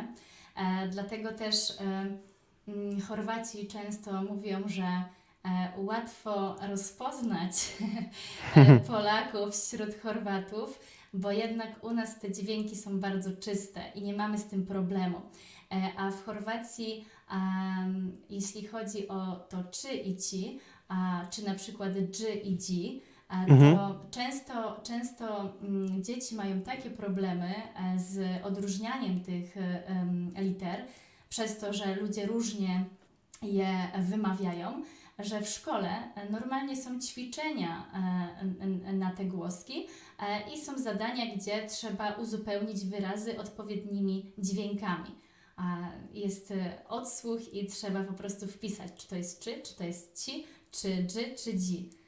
[0.56, 4.84] E, dlatego też mm, Chorwaci często mówią, że
[5.76, 7.52] łatwo rozpoznać
[8.88, 10.80] Polaków wśród Chorwatów,
[11.14, 15.20] bo jednak u nas te dźwięki są bardzo czyste i nie mamy z tym problemu.
[15.96, 17.04] A w Chorwacji,
[18.30, 23.54] jeśli chodzi o to czy i ci, a, czy na przykład dż i dzi, to
[23.54, 23.78] mhm.
[24.10, 29.54] często, często mm, dzieci mają takie problemy e, z odróżnianiem tych
[30.37, 30.84] liter,
[31.28, 32.84] przez to, że ludzie różnie
[33.42, 34.82] je wymawiają,
[35.18, 37.87] że w szkole e, normalnie są ćwiczenia
[38.60, 39.87] e, na te głoski
[40.54, 45.10] i są zadania, gdzie trzeba uzupełnić wyrazy odpowiednimi dźwiękami.
[46.12, 46.52] Jest
[46.88, 51.04] odsłuch i trzeba po prostu wpisać, czy to jest czy, czy to jest ci, czy
[51.06, 52.03] dży, czy dzi.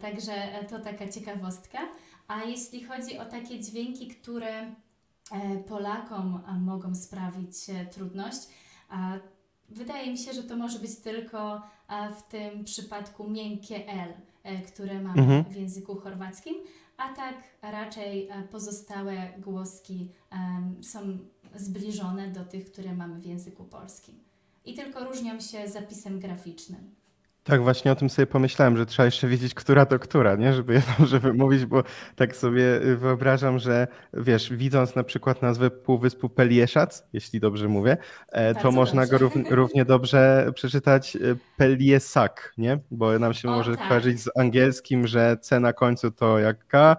[0.00, 1.78] Także e, to taka ciekawostka.
[2.28, 4.74] A jeśli chodzi o takie dźwięki, które e,
[5.68, 8.48] Polakom mogą sprawić e, trudność,
[9.68, 11.62] wydaje mi się, że to może być tylko
[12.18, 14.12] w tym przypadku miękkie L,
[14.66, 15.44] które mamy mhm.
[15.44, 16.54] w języku chorwackim,
[16.96, 20.08] a tak raczej pozostałe głoski
[20.82, 21.18] są
[21.54, 24.14] zbliżone do tych, które mamy w języku polskim.
[24.64, 26.94] I tylko różnią się zapisem graficznym.
[27.44, 30.52] Tak, właśnie o tym sobie pomyślałem, że trzeba jeszcze wiedzieć, która to która, nie?
[30.52, 31.82] Żeby je dobrze wymówić, bo
[32.16, 37.96] tak sobie wyobrażam, że wiesz, widząc na przykład nazwę Półwyspu Pelieszac, jeśli dobrze mówię,
[38.28, 39.18] e, to można dobrze.
[39.18, 41.20] go równie, równie dobrze przeczytać e,
[41.56, 42.78] Peliesak, nie?
[42.90, 43.88] Bo nam się o, może tak.
[43.88, 46.96] kojarzyć z angielskim, że C na końcu to jak K,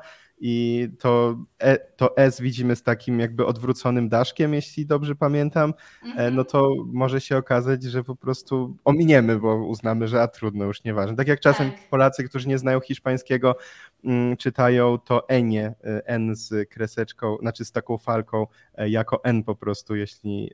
[0.47, 6.36] i to, e, to S widzimy z takim jakby odwróconym daszkiem, jeśli dobrze pamiętam, mhm.
[6.36, 10.84] no to może się okazać, że po prostu ominiemy, bo uznamy, że a trudno, już
[10.84, 11.15] nieważne.
[11.15, 11.89] Tak jak czasem tak.
[11.89, 13.55] Polacy, którzy nie znają hiszpańskiego,
[14.03, 19.43] mm, czytają to enie, e, N z kreseczką, znaczy z taką falką, e, jako N
[19.43, 20.51] po prostu, jeśli,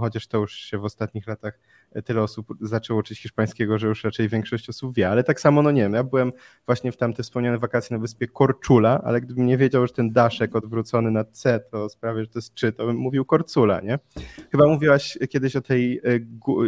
[0.00, 1.58] chociaż to już się w ostatnich latach
[2.04, 5.70] tyle osób zaczęło uczyć hiszpańskiego, że już raczej większość osób wie, ale tak samo, no
[5.70, 6.32] nie wiem, ja byłem
[6.66, 10.56] właśnie w tamte wspomniane wakacje na wyspie Korczula, ale gdybym nie wiedział, że ten daszek
[10.56, 13.98] odwrócony na C to sprawia, że to jest czy, to bym mówił Korcula, nie?
[14.50, 16.02] Chyba mówiłaś kiedyś o tej e,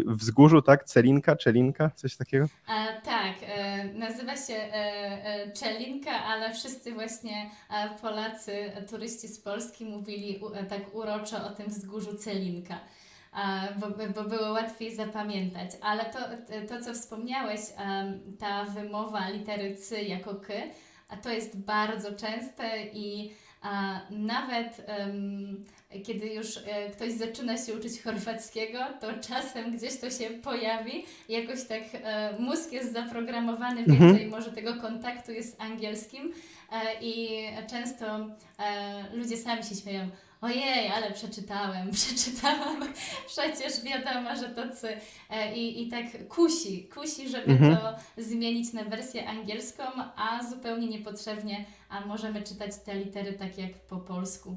[0.06, 0.84] wzgórzu, tak?
[0.84, 2.46] Celinka, Czelinka, coś takiego?
[2.66, 4.72] A, tak, e, nazywa się e,
[5.24, 8.52] e, Czelinka, ale wszyscy właśnie e, Polacy,
[8.90, 12.80] turyści z Polski mówili tak uroczo o tym wzgórzu Celinka.
[13.80, 15.70] Bo, bo było łatwiej zapamiętać.
[15.80, 16.18] Ale to,
[16.68, 17.60] to co wspomniałeś,
[18.38, 20.52] ta wymowa litery C jako K,
[21.22, 25.64] to jest bardzo częste i a nawet um,
[26.04, 31.64] kiedy już e, ktoś zaczyna się uczyć chorwackiego, to czasem gdzieś to się pojawi, jakoś
[31.64, 33.98] tak e, mózg jest zaprogramowany, mhm.
[33.98, 36.32] więcej może tego kontaktu jest z angielskim
[36.72, 38.04] e, i często
[39.14, 40.08] ludzie sami się śmieją
[40.42, 42.92] ojej, ale przeczytałem, przeczytałam,
[43.26, 44.96] przecież wiadomo, że to cy.
[45.30, 47.76] E, I, I tak kusi, kusi, żeby mhm.
[47.76, 49.82] to zmienić na wersję angielską,
[50.16, 54.56] a zupełnie niepotrzebnie, a możemy czytać te litery tak jak po polsku.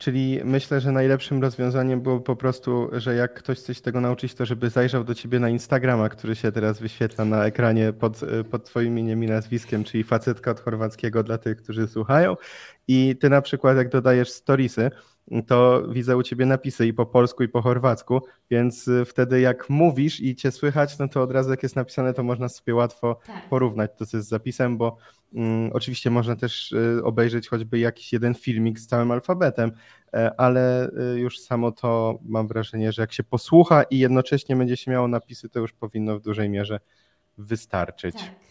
[0.00, 4.34] Czyli myślę, że najlepszym rozwiązaniem było po prostu, że jak ktoś chce się tego nauczyć,
[4.34, 8.64] to żeby zajrzał do ciebie na Instagrama, który się teraz wyświetla na ekranie pod, pod
[8.64, 12.36] twoim imieniem i nazwiskiem, czyli facetka od chorwackiego dla tych, którzy słuchają.
[12.88, 14.90] I ty na przykład jak dodajesz storiesy,
[15.46, 19.70] to widzę u ciebie napisy i po polsku, i po chorwacku, więc y, wtedy jak
[19.70, 23.20] mówisz i cię słychać, no to od razu jak jest napisane, to można sobie łatwo
[23.26, 23.48] tak.
[23.48, 24.96] porównać to z zapisem, bo
[25.32, 29.72] um, oczywiście można też y, obejrzeć choćby jakiś jeden filmik z całym alfabetem,
[30.14, 34.76] e, ale y, już samo to mam wrażenie, że jak się posłucha i jednocześnie będzie
[34.76, 36.80] się miało napisy, to już powinno w dużej mierze
[37.38, 38.14] wystarczyć.
[38.14, 38.50] Tak.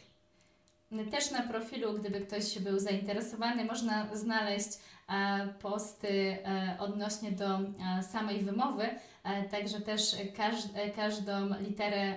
[1.12, 4.70] Też na profilu, gdyby ktoś był zainteresowany, można znaleźć
[5.10, 8.84] e, posty e, odnośnie do e, samej wymowy,
[9.52, 10.16] także też
[10.96, 12.16] każdą literę,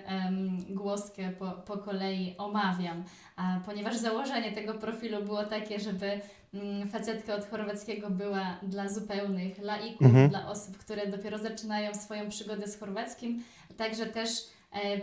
[0.69, 3.05] głoskę po, po kolei omawiam,
[3.67, 6.21] ponieważ założenie tego profilu było takie, żeby
[6.55, 10.29] mm, facetka od chorwackiego była dla zupełnych laików, mhm.
[10.29, 13.45] dla osób, które dopiero zaczynają swoją przygodę z chorwackim,
[13.77, 14.31] także też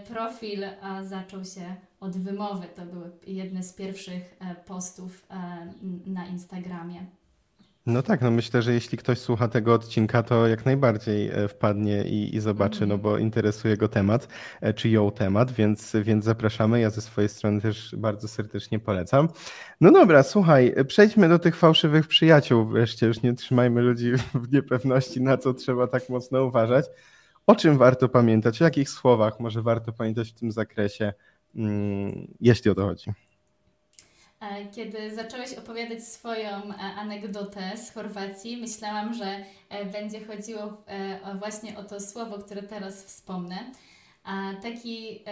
[0.07, 0.65] profil
[1.03, 2.67] zaczął się od wymowy.
[2.75, 5.73] To były jedne z pierwszych e, postów e,
[6.05, 7.05] na Instagramie.
[7.85, 12.35] No tak, no myślę, że jeśli ktoś słucha tego odcinka, to jak najbardziej wpadnie i,
[12.35, 14.27] i zobaczy, no bo interesuje go temat,
[14.75, 16.79] czy ją temat, więc, więc zapraszamy.
[16.79, 19.27] Ja ze swojej strony też bardzo serdecznie polecam.
[19.81, 22.65] No dobra, słuchaj, przejdźmy do tych fałszywych przyjaciół.
[22.65, 26.85] Wreszcie już nie trzymajmy ludzi w niepewności, na co trzeba tak mocno uważać.
[27.47, 28.61] O czym warto pamiętać?
[28.61, 31.13] O jakich słowach może warto pamiętać w tym zakresie,
[32.39, 33.13] jeśli o to chodzi?
[34.39, 40.83] E, kiedy zacząłeś opowiadać swoją e, anegdotę z Chorwacji, myślałam, że e, będzie chodziło
[41.39, 43.71] właśnie o to słowo, które teraz wspomnę.
[44.23, 45.23] A taki,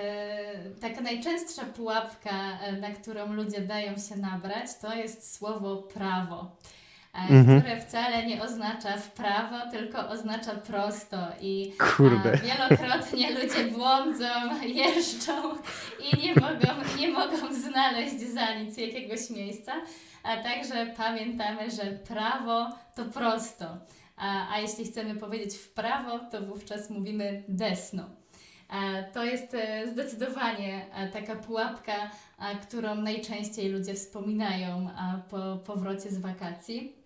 [0.81, 6.55] taka najczęstsza pułapka, na którą ludzie dają się nabrać, to jest słowo prawo.
[7.13, 7.61] E, mhm.
[7.61, 11.17] które wcale nie oznacza w prawo, tylko oznacza prosto.
[11.41, 12.37] I Kurde.
[12.37, 14.25] wielokrotnie ludzie błądzą,
[14.83, 15.55] jeżdżą
[15.99, 19.73] i nie mogą, nie mogą znaleźć za nic jakiegoś miejsca.
[20.23, 23.77] A także pamiętamy, że prawo to prosto.
[24.17, 28.03] A, a jeśli chcemy powiedzieć w prawo, to wówczas mówimy desno.
[29.13, 32.11] To jest e, zdecydowanie e, taka pułapka,
[32.61, 34.89] którą najczęściej ludzie wspominają
[35.29, 36.96] po powrocie z wakacji.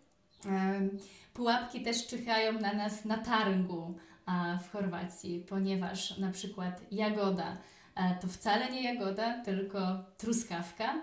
[1.33, 3.97] Pułapki też czyhają na nas na targu
[4.63, 7.57] w Chorwacji, ponieważ na przykład jagoda
[7.95, 9.79] e, to wcale nie jagoda, tylko
[10.17, 10.95] truskawka.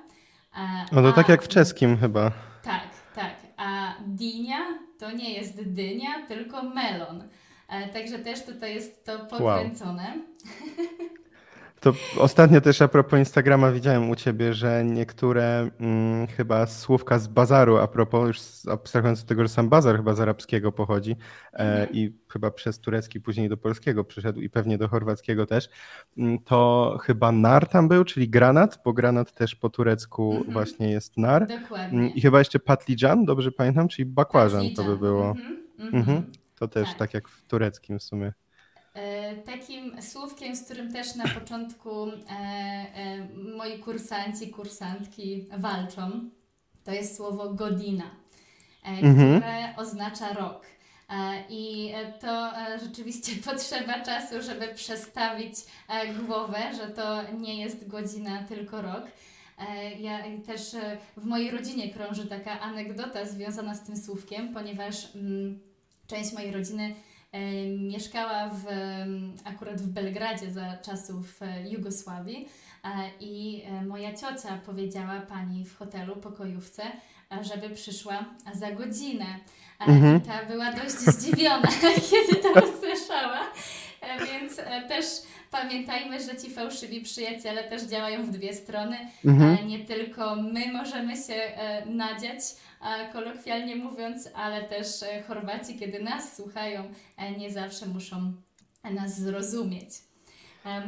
[0.92, 2.32] No to a, tak jak w czeskim chyba.
[2.62, 3.34] Tak, tak.
[3.56, 4.58] A dinia
[4.98, 7.28] to nie jest dynia, tylko melon.
[7.68, 10.02] E, także też tutaj jest to podkręcone.
[10.02, 11.08] Wow.
[11.80, 17.28] To ostatnio też a propos Instagrama widziałem u ciebie, że niektóre mm, chyba słówka z
[17.28, 18.40] bazaru, a propos już
[18.72, 21.16] abstrahując od tego, że sam bazar chyba z arabskiego pochodzi
[21.52, 21.88] e, mhm.
[21.92, 25.68] i chyba przez turecki później do polskiego przyszedł i pewnie do chorwackiego też,
[26.18, 30.52] mm, to chyba nar tam był, czyli granat, bo granat też po turecku mhm.
[30.52, 31.46] właśnie jest nar.
[31.46, 31.98] Dokładnie.
[31.98, 35.30] Mm, I chyba jeszcze patlijan, dobrze pamiętam, czyli bakłażan to by było.
[35.30, 35.56] Mhm.
[35.78, 35.94] mhm.
[35.94, 36.32] mhm.
[36.58, 36.98] To też tak.
[36.98, 38.32] tak jak w tureckim w sumie.
[38.94, 46.30] E, takim słówkiem, z którym też na początku e, e, moi kursanci, kursantki walczą,
[46.84, 48.10] to jest słowo godzina,
[48.84, 49.14] mhm.
[49.16, 50.66] które oznacza rok.
[51.48, 52.52] I to
[52.84, 55.54] rzeczywiście potrzeba czasu, żeby przestawić
[56.26, 59.02] głowę, że to nie jest godzina, tylko rok.
[60.00, 60.76] Ja też
[61.16, 65.60] w mojej rodzinie krąży taka anegdota związana z tym słówkiem, ponieważ mm,
[66.06, 66.94] część mojej rodziny
[67.78, 68.64] Mieszkała w,
[69.44, 72.48] akurat w Belgradzie za czasów e, Jugosławii
[72.84, 72.88] e,
[73.20, 76.82] i e, moja ciocia powiedziała pani w hotelu, pokojówce,
[77.40, 78.24] żeby przyszła
[78.54, 79.24] za godzinę.
[79.80, 80.20] Mhm.
[80.20, 81.68] Ta była dość zdziwiona,
[82.10, 83.40] kiedy to usłyszała.
[84.26, 84.56] Więc
[84.88, 85.04] też
[85.50, 88.96] pamiętajmy, że ci fałszywi przyjaciele też działają w dwie strony.
[89.24, 89.68] Mhm.
[89.68, 91.52] Nie tylko my możemy się
[91.86, 92.40] nadziać,
[93.12, 94.86] kolokwialnie mówiąc, ale też
[95.28, 96.84] Chorwaci, kiedy nas słuchają,
[97.38, 98.32] nie zawsze muszą
[98.84, 99.90] nas zrozumieć.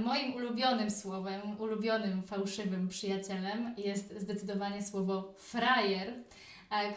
[0.04, 6.14] Moim ulubionym słowem, ulubionym fałszywym przyjacielem jest zdecydowanie słowo frajer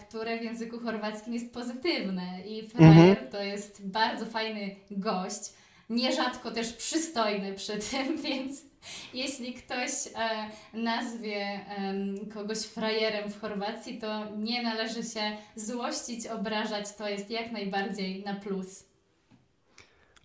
[0.07, 2.41] które w języku chorwackim jest pozytywne.
[2.47, 3.29] I frajer mhm.
[3.29, 5.53] to jest bardzo fajny gość,
[5.89, 8.61] nierzadko też przystojny przy tym, więc
[9.13, 11.59] jeśli ktoś e, nazwie
[12.33, 18.35] kogoś frajerem w Chorwacji, to nie należy się złościć, obrażać, to jest jak najbardziej na
[18.35, 18.93] plus.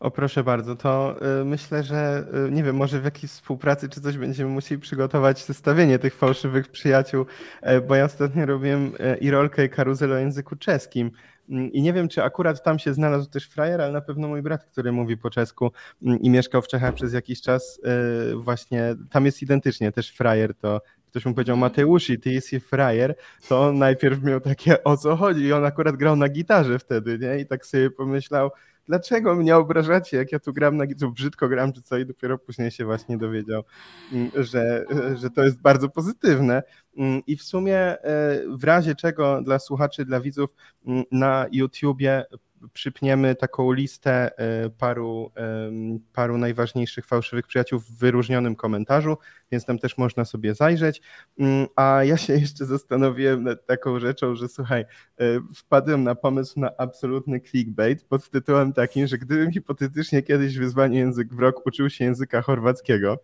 [0.01, 4.01] O proszę bardzo, to y, myślę, że y, nie wiem, może w jakiejś współpracy czy
[4.01, 7.27] coś będziemy musieli przygotować zestawienie tych fałszywych przyjaciół,
[7.63, 11.11] e, bo ja ostatnio robiłem e, i rolkę i karuzel o języku czeskim.
[11.51, 14.43] Mm, I nie wiem, czy akurat tam się znalazł też frajer, ale na pewno mój
[14.43, 15.73] brat, który mówi po czesku
[16.03, 20.55] mm, i mieszkał w Czechach przez jakiś czas, e, właśnie tam jest identycznie też frajer,
[20.55, 23.15] to ktoś mu powiedział Mateuszy, ty jesteś frajer,
[23.49, 25.41] to on najpierw miał takie o co chodzi?
[25.41, 27.41] I on akurat grał na gitarze wtedy, nie?
[27.41, 28.51] I tak sobie pomyślał,
[28.87, 31.99] dlaczego mnie obrażacie, jak ja tu gram na gitarze, brzydko gram czy co?
[31.99, 33.63] I dopiero później się właśnie dowiedział,
[34.13, 34.85] mm, że,
[35.15, 36.63] że to jest bardzo pozytywne
[37.27, 37.99] i w sumie e,
[38.49, 40.51] w razie czego dla słuchaczy, dla widzów
[40.87, 42.25] mm, na YouTubie
[42.73, 45.31] przypniemy taką listę e, paru,
[46.13, 49.17] paru najważniejszych fałszywych przyjaciół w wyróżnionym komentarzu,
[49.53, 51.03] więc tam też można sobie zajrzeć.
[51.39, 54.87] Mm, a ja się jeszcze zastanowiłem nad taką rzeczą, że słuchaj, e,
[55.57, 61.35] wpadłem na pomysł na absolutny clickbait pod tytułem takim, że gdybym hipotetycznie kiedyś wyzwanie język
[61.35, 63.19] w rok uczył się języka chorwackiego,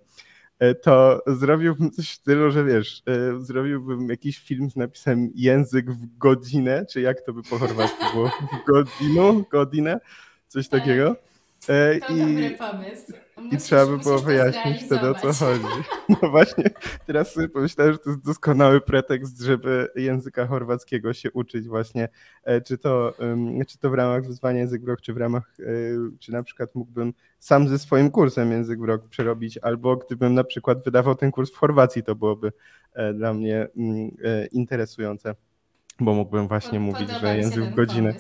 [0.83, 6.19] to zrobiłbym coś w stylu, że wiesz, e, zrobiłbym jakiś film z napisem język w
[6.19, 8.29] godzinę, czy jak to by po chorwacku było?
[8.29, 9.45] W godzinu?
[9.51, 10.01] Godzinę?
[10.49, 10.81] Coś tak.
[10.81, 11.17] takiego.
[11.69, 13.12] E, to I, dobry pomysł.
[13.37, 15.65] Musisz, I trzeba by było wyjaśnić wtedy o co chodzi.
[16.23, 16.65] No właśnie,
[17.07, 22.09] teraz sobie pomyślałem, że to jest doskonały pretekst, żeby języka chorwackiego się uczyć właśnie,
[22.67, 23.15] czy to,
[23.69, 25.57] czy to w ramach wyzwania Język w Rok, czy w ramach,
[26.19, 30.45] czy na przykład mógłbym sam ze swoim kursem Język w Rok przerobić, albo gdybym na
[30.45, 32.53] przykład wydawał ten kurs w Chorwacji, to byłoby
[32.95, 35.35] e, dla mnie mm, e, interesujące,
[36.01, 38.15] bo mógłbym właśnie mówić, że język w godzinę.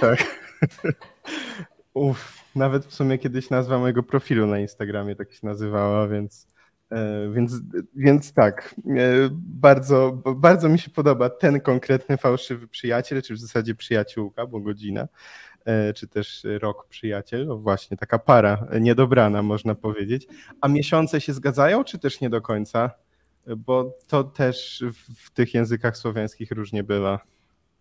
[0.00, 0.18] Tak.
[1.94, 6.46] Uff, nawet w sumie kiedyś nazwa mojego profilu na Instagramie tak się nazywała, więc,
[6.90, 7.52] e, więc,
[7.96, 8.74] więc tak,
[9.32, 15.08] bardzo, bardzo mi się podoba ten konkretny fałszywy przyjaciel, czy w zasadzie przyjaciółka, bo godzina.
[15.64, 20.26] E, czy też rok przyjaciel, właśnie taka para niedobrana można powiedzieć.
[20.60, 22.90] A miesiące się zgadzają, czy też nie do końca?
[23.56, 24.84] Bo to też
[25.16, 27.20] w tych językach słowiańskich różnie bywa.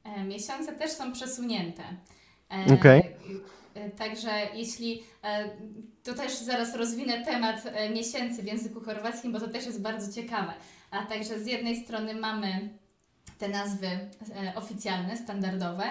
[0.03, 1.84] E, miesiące też są przesunięte.
[2.51, 2.99] E, Okej.
[2.99, 3.59] Okay.
[3.97, 5.03] Także jeśli,
[6.03, 7.63] to też zaraz rozwinę temat
[7.93, 10.53] miesięcy w języku chorwackim, bo to też jest bardzo ciekawe.
[10.91, 12.70] A także z jednej strony mamy
[13.38, 13.88] te nazwy
[14.55, 15.84] oficjalne, standardowe,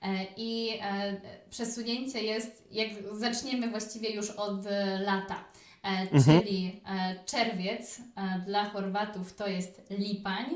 [0.00, 1.20] E, I e,
[1.50, 4.64] przesunięcie jest, jak zaczniemy właściwie już od
[5.00, 5.44] lata.
[5.84, 6.40] E, mhm.
[6.40, 6.80] Czyli
[7.26, 8.00] czerwiec
[8.46, 10.46] dla Chorwatów to jest lipań,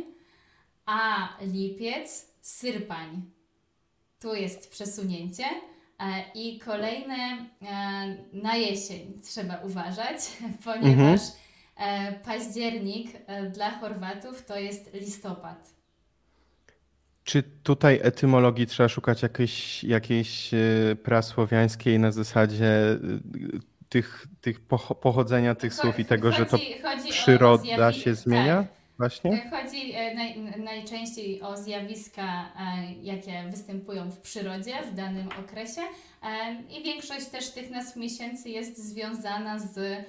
[0.87, 3.22] a lipiec syrpań.
[4.20, 5.45] Tu jest przesunięcie.
[6.35, 7.47] I kolejne
[8.33, 10.17] na jesień trzeba uważać,
[10.65, 11.21] ponieważ
[11.77, 12.15] mhm.
[12.25, 13.11] październik
[13.53, 15.75] dla Chorwatów to jest listopad.
[17.25, 20.59] Czy tutaj etymologii trzeba szukać jakiejś, jakiejś e,
[21.03, 22.99] prasłowiańskiej na zasadzie e,
[23.89, 24.61] tych, tych
[25.01, 26.59] pochodzenia tych słów i tego, że to
[27.11, 28.57] przyroda się zmienia?
[28.57, 28.84] Tak.
[28.99, 29.51] Właśnie?
[29.51, 32.53] Chodzi e, naj, najczęściej o zjawiska,
[33.03, 35.80] jakie występują w przyrodzie w danym okresie
[36.78, 40.07] i większość też tych nazw miesięcy jest związana z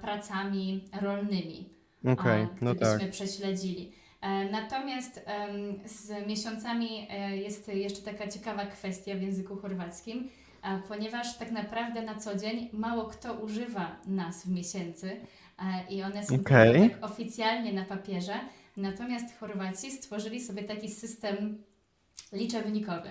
[0.00, 1.68] pracami rolnymi,
[2.04, 3.10] okay, no tak.
[3.10, 3.92] prześledzili.
[4.20, 5.24] E, natomiast
[5.84, 10.28] z miesiącami e, jest jeszcze taka ciekawa kwestia w języku chorwackim,
[10.88, 15.20] ponieważ tak naprawdę na co dzień mało kto używa nazw miesięcy e,
[15.90, 16.90] i one są okay.
[16.90, 18.34] tak oficjalnie na papierze.
[18.76, 21.62] Natomiast Chorwaci stworzyli sobie taki system
[22.32, 23.08] liczebnikowy.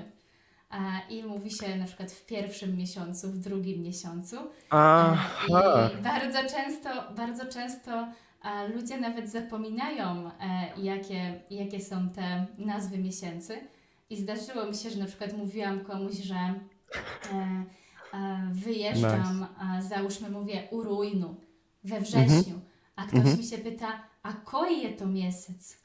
[1.09, 4.37] I mówi się na przykład w pierwszym miesiącu, w drugim miesiącu.
[4.69, 5.89] Aha.
[5.99, 8.07] I bardzo często, bardzo często
[8.75, 13.59] ludzie nawet zapominają, e, jakie, jakie są te nazwy miesięcy.
[14.09, 16.53] I zdarzyło mi się, że na przykład mówiłam komuś, że e,
[18.13, 19.87] e, wyjeżdżam, nice.
[19.87, 21.35] załóżmy mówię u ruinu
[21.87, 22.59] we wrześniu,
[22.95, 23.37] a ktoś -hmm.
[23.37, 25.77] mi się pyta, a koji je to miesiąc?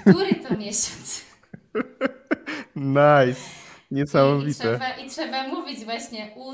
[0.00, 1.24] Który to miesiąc?
[2.76, 3.40] Nice.
[3.90, 4.48] Niesamowite.
[4.48, 6.52] I, i, trzeba, I trzeba mówić właśnie u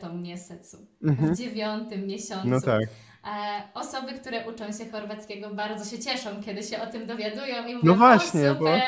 [0.00, 1.32] to miesiącu, -hmm.
[1.32, 2.48] w dziewiątym miesiącu.
[2.48, 2.82] No tak.
[3.26, 7.74] E, osoby, które uczą się chorwackiego bardzo się cieszą, kiedy się o tym dowiadują i
[7.74, 8.82] mówią, no właśnie, super.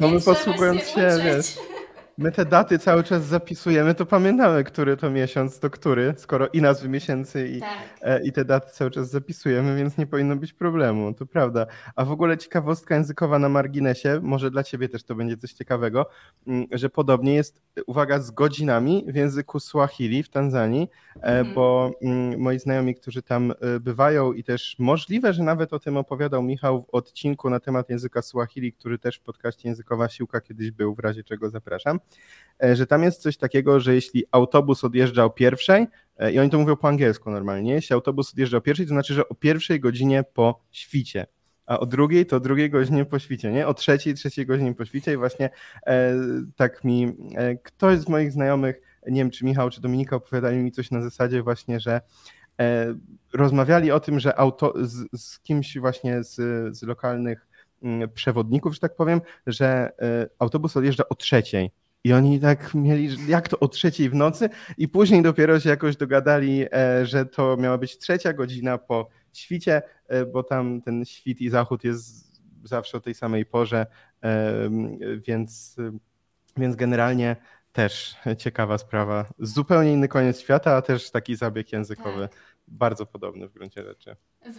[0.00, 1.58] Bo my posługując się, wiesz,
[2.18, 6.62] my te daty cały czas zapisujemy, to pamiętamy, który to miesiąc, to który, skoro i
[6.62, 7.70] nazwy miesięcy i, Tak.
[8.02, 11.66] e, i te daty cały czas zapisujemy, więc nie powinno być problemu, to prawda.
[11.96, 16.06] A w ogóle ciekawostka językowa na marginesie, może dla ciebie też to będzie coś ciekawego,
[16.46, 21.54] mm, że podobnie jest, uwaga, z godzinami w języku Swahili w Tanzanii, e, Mhm.
[21.54, 25.96] bo mm, moi znajomi, którzy tam e, bywają i też możliwe, że nawet o tym
[25.96, 30.70] opowiadał Michał w odcinku na temat języka Swahili, który też w podcaście Językowa Siłka kiedyś
[30.70, 32.00] był, w razie czego zapraszam,
[32.60, 35.86] że tam jest coś takiego, że jeśli autobus odjeżdża o pierwszej,
[36.18, 39.14] e, i oni to mówią po angielsku normalnie, jeśli autobus odjeżdża o pierwszej, to znaczy,
[39.14, 41.26] że o pierwszej godzinie po świcie.
[41.66, 43.66] A o drugiej to drugiej godzinie po świcie, nie?
[43.66, 45.50] O trzeciej, trzeciej godzinie po świcie i właśnie
[45.86, 46.14] e,
[46.56, 50.72] tak mi e, ktoś z moich znajomych, nie wiem czy Michał, czy Dominika opowiadali mi
[50.72, 52.00] coś na zasadzie właśnie, że
[52.60, 52.94] e,
[53.32, 56.34] rozmawiali o tym, że auto, z, z kimś właśnie z,
[56.76, 57.46] z lokalnych
[57.82, 61.70] mm, przewodników, że tak powiem, że e, autobus odjeżdża o trzeciej.
[62.06, 64.48] I oni tak mieli, jak to o trzeciej w nocy?
[64.78, 69.82] I później dopiero się jakoś dogadali, e, że to miała być trzecia godzina po świcie,
[70.08, 73.86] e, bo tam ten świt i zachód jest zawsze o tej samej porze,
[74.22, 74.70] e,
[75.26, 75.76] więc,
[76.56, 77.36] więc generalnie
[77.72, 79.26] też ciekawa sprawa.
[79.38, 82.55] Zupełnie inny koniec świata, a też taki zabieg językowy Tak.
[82.68, 84.16] Bardzo podobny w gruncie rzeczy.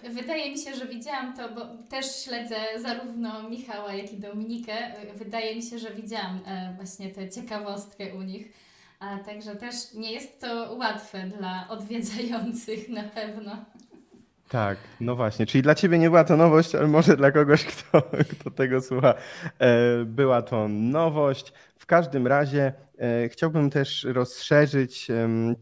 [0.10, 4.74] Wydaje mi się, że widziałam to, bo też śledzę zarówno Michała, jak i Dominikę.
[5.16, 8.54] Wydaje mi się, że widziałam e, właśnie tę ciekawostkę u nich.
[9.00, 13.66] A także też nie jest to łatwe dla odwiedzających na pewno.
[14.50, 15.46] Tak, no właśnie.
[15.46, 18.02] Czyli dla ciebie nie była to nowość, ale może dla kogoś, kto,
[18.32, 19.14] kto tego słucha,
[19.60, 21.54] e, była to nowość.
[21.78, 22.74] W każdym razie
[23.30, 25.08] chciałbym też rozszerzyć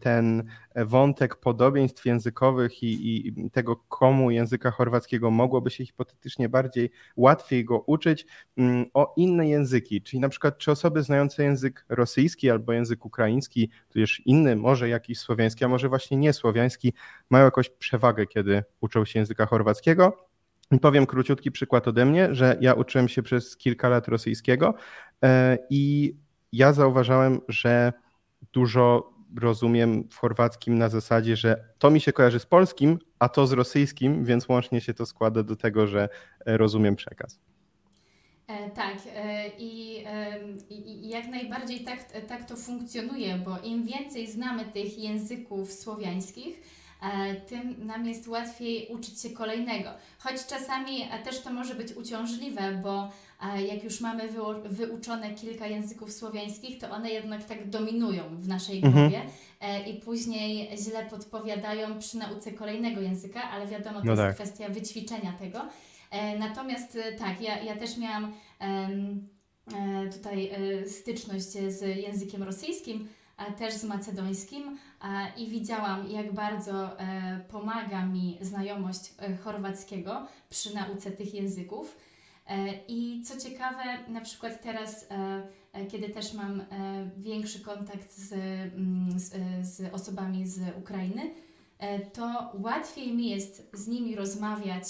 [0.00, 0.44] ten
[0.76, 7.80] wątek podobieństw językowych i, i tego, komu języka chorwackiego mogłoby się hipotetycznie bardziej łatwiej go
[7.80, 8.26] uczyć,
[8.56, 10.02] mm, o inne języki.
[10.02, 15.18] Czyli na przykład, czy osoby znające język rosyjski albo język ukraiński, tudzież inny, może jakiś
[15.18, 16.92] słowiański, a może właśnie nie słowiański,
[17.30, 20.26] mają jakąś przewagę, kiedy uczą się języka chorwackiego.
[20.80, 24.74] Powiem króciutki przykład ode mnie, że ja uczyłem się przez kilka lat rosyjskiego
[25.22, 26.14] e, i
[26.56, 27.92] ja zauważałem, że
[28.52, 33.46] dużo rozumiem w chorwackim na zasadzie, że to mi się kojarzy z polskim, a to
[33.46, 36.08] z rosyjskim, więc łącznie się to składa do tego, że
[36.46, 37.40] e, rozumiem przekaz.
[38.46, 40.04] E, tak, e, i,
[40.70, 46.60] i, jak najbardziej tak, tak to funkcjonuje, bo im więcej znamy tych języków słowiańskich,
[47.48, 49.90] tym nam jest łatwiej uczyć się kolejnego.
[50.18, 53.10] Choć czasami e, też to może być uciążliwe, bo
[53.54, 54.28] e, jak już mamy
[54.64, 58.94] wyuczone kilka języków słowiańskich, to one jednak tak dominują w naszej Mhm.
[59.10, 59.22] głowie
[59.60, 64.34] e, i później źle podpowiadają przy nauce kolejnego języka, ale wiadomo, to No jest tak.
[64.34, 65.60] kwestia wyćwiczenia tego.
[66.10, 68.88] E, Natomiast e, tak, ja, ja też miałam e,
[70.12, 70.48] tutaj
[70.82, 73.08] e, styczność z językiem rosyjskim,
[73.58, 80.74] też z macedońskim a, i widziałam, jak bardzo e, pomaga mi znajomość e, chorwackiego przy
[80.74, 81.96] nauce tych języków.
[82.46, 86.64] E, I co ciekawe, na przykład teraz, e, e, kiedy też mam e,
[87.16, 91.34] większy kontakt z, mm, z, e, z osobami z Ukrainy,
[91.78, 94.84] e, to łatwiej mi jest z nimi rozmawiać,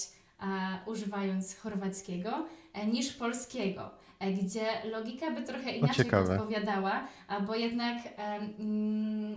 [0.87, 3.91] używając chorwackiego, e, niż polskiego, e,
[4.21, 6.37] gdzie logika by trochę inaczej ciekawe.
[6.39, 7.99] podpowiadała, a bo jednak
[8.59, 9.35] mm,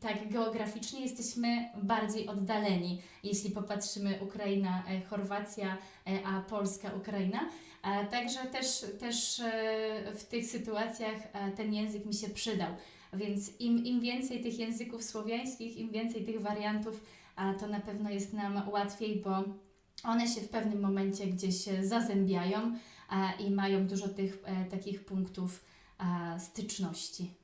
[0.00, 7.48] tak geograficznie jesteśmy bardziej oddaleni, jeśli popatrzymy Ukraina, e, Chorwacja, e, a Polska, Ukraina.
[7.82, 12.70] E, Także też, też e, w tych sytuacjach e, ten język mi się przydał.
[13.12, 17.04] Więc im, im więcej tych języków słowiańskich, im więcej tych wariantów,
[17.60, 19.44] to na pewno jest nam łatwiej, bo
[20.04, 22.78] one się w pewnym momencie gdzieś e, zazębiają
[23.38, 25.64] i mają dużo tych e, takich punktów
[25.98, 27.34] a, styczności.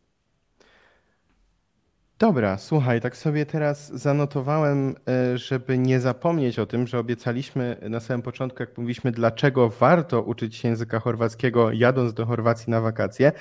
[2.21, 8.01] Dobra, słuchaj, tak sobie teraz zanotowałem, e, żeby nie zapomnieć o tym, że obiecaliśmy na
[8.01, 13.33] samym początku, jak mówiliśmy, dlaczego warto uczyć się języka chorwackiego, jadąc do Chorwacji na wakacje.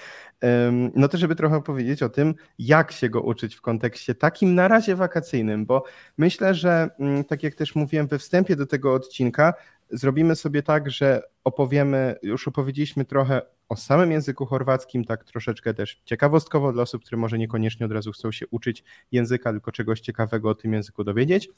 [0.95, 4.67] No to, żeby trochę powiedzieć o tym, jak się go uczyć w kontekście takim na
[4.67, 5.83] razie wakacyjnym, bo
[6.17, 9.53] myślę, że mm, tak jak też mówiłem we wstępie do tego odcinka,
[9.91, 16.01] zrobimy sobie tak, że opowiemy, już opowiedzieliśmy trochę o samym języku chorwackim, tak troszeczkę też
[16.05, 20.49] ciekawostkowo dla osób, które może niekoniecznie od razu chcą się uczyć języka, tylko czegoś ciekawego
[20.49, 21.49] o tym języku dowiedzieć.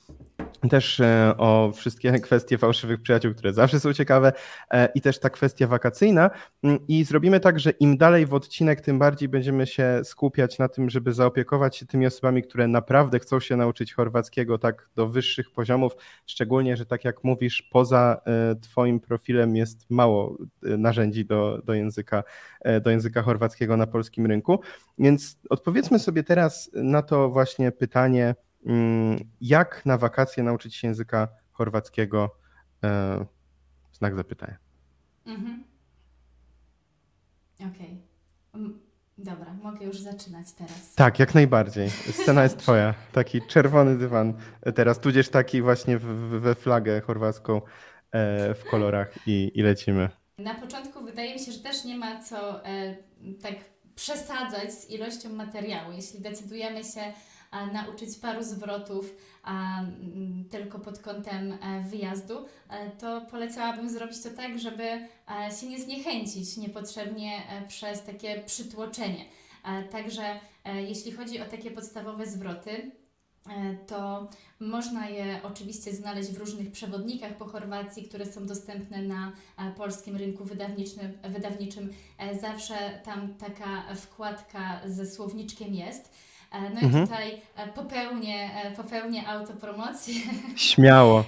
[0.70, 4.34] Też e, o wszystkie kwestie fałszywych przyjaciół, które zawsze są ciekawe
[4.72, 6.30] e, i też ta kwestia wakacyjna.
[6.64, 10.68] Mm, I zrobimy tak, że im dalej w odcinek, tym bardziej będziemy się skupiać na
[10.68, 15.52] tym, żeby zaopiekować się tymi osobami, które naprawdę chcą się nauczyć chorwackiego tak do wyższych
[15.52, 15.94] poziomów,
[16.26, 22.01] szczególnie, że tak jak mówisz, poza e, twoim profilem jest mało narzędzi do, do języka
[22.02, 22.24] języka,
[22.82, 24.60] do języka chorwackiego na polskim rynku.
[25.00, 28.36] Więc odpowiedzmy sobie teraz na to właśnie pytanie,
[28.66, 32.30] mm, jak na wakacje nauczyć się języka chorwackiego?
[33.94, 34.58] Znak zapytania.
[35.26, 35.64] Mhm.
[37.60, 38.02] Okej.
[38.54, 38.92] Okay.
[39.18, 40.96] Dobra, mogę już zaczynać teraz.
[40.96, 41.90] Tak, jak najbardziej.
[41.90, 42.94] Scena jest twoja.
[43.12, 44.34] Taki czerwony dywan
[44.76, 45.98] teraz, tudzież taki właśnie
[46.40, 47.62] we flagę chorwacką
[48.12, 50.10] e, w kolorach i, i lecimy.
[50.44, 52.96] Na początku wydaje mi się, że też nie ma co e,
[53.42, 53.56] tak
[53.96, 55.92] przesadzać z ilością materiału.
[55.92, 57.14] Jeśli decydujemy się
[57.74, 59.14] nauczyć paru zwrotów
[60.50, 65.08] tylko pod kątem e, wyjazdu, e, to polecałabym zrobić to tak, żeby e,
[65.60, 69.26] się nie zniechęcić niepotrzebnie przez takie przytłoczenie.
[69.92, 72.92] Także jeśli chodzi o takie podstawowe zwroty,
[73.88, 74.30] to
[74.62, 79.32] można je oczywiście znaleźć w różnych przewodnikach po Chorwacji, które są dostępne na
[79.78, 81.12] polskim rynku wydawniczym.
[81.24, 81.90] wydawniczym.
[82.42, 82.74] Zawsze
[83.06, 86.12] tam taka wkładka ze słowniczkiem jest.
[86.52, 87.08] E, no i mhm.
[87.08, 90.16] tutaj e, popełnię, e, popełnię autopromocję.
[90.56, 91.24] Śmiało.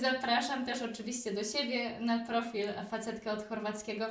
[0.00, 4.06] Zapraszam też oczywiście do siebie na profil Facetka od Chorwackiego,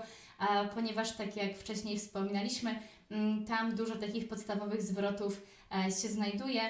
[0.73, 2.79] ponieważ tak jak wcześniej wspominaliśmy,
[3.11, 5.41] mm, tam dużo takich podstawowych zwrotów
[6.01, 6.61] się znajduje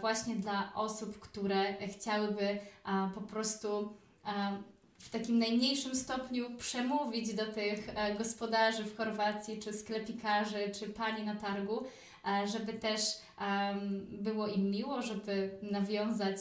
[0.00, 2.58] właśnie dla osób, które chciałyby
[3.14, 3.92] po prostu
[4.98, 11.34] w takim najmniejszym stopniu przemówić do tych gospodarzy w Chorwacji, czy sklepikarzy, czy pani na
[11.34, 11.84] targu,
[12.26, 13.00] E, żeby też
[14.10, 16.38] było im miło, żeby nawiązać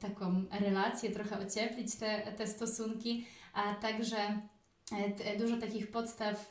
[0.00, 3.26] taką relację, trochę ocieplić te, te stosunki.
[3.80, 4.40] Także
[5.24, 6.50] e, dużo takich podstaw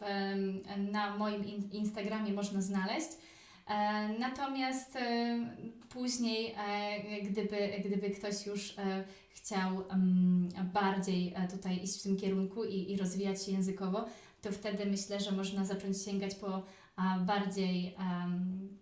[0.77, 3.09] na moim Instagramie można znaleźć.
[3.69, 4.97] E, natomiast
[5.89, 6.55] później,
[7.23, 8.75] gdyby, gdyby ktoś już
[9.29, 9.83] chciał
[10.73, 14.05] bardziej tutaj iść w tym kierunku i, i rozwijać się językowo,
[14.41, 16.63] to wtedy myślę, że można zacząć sięgać po
[17.25, 17.95] bardziej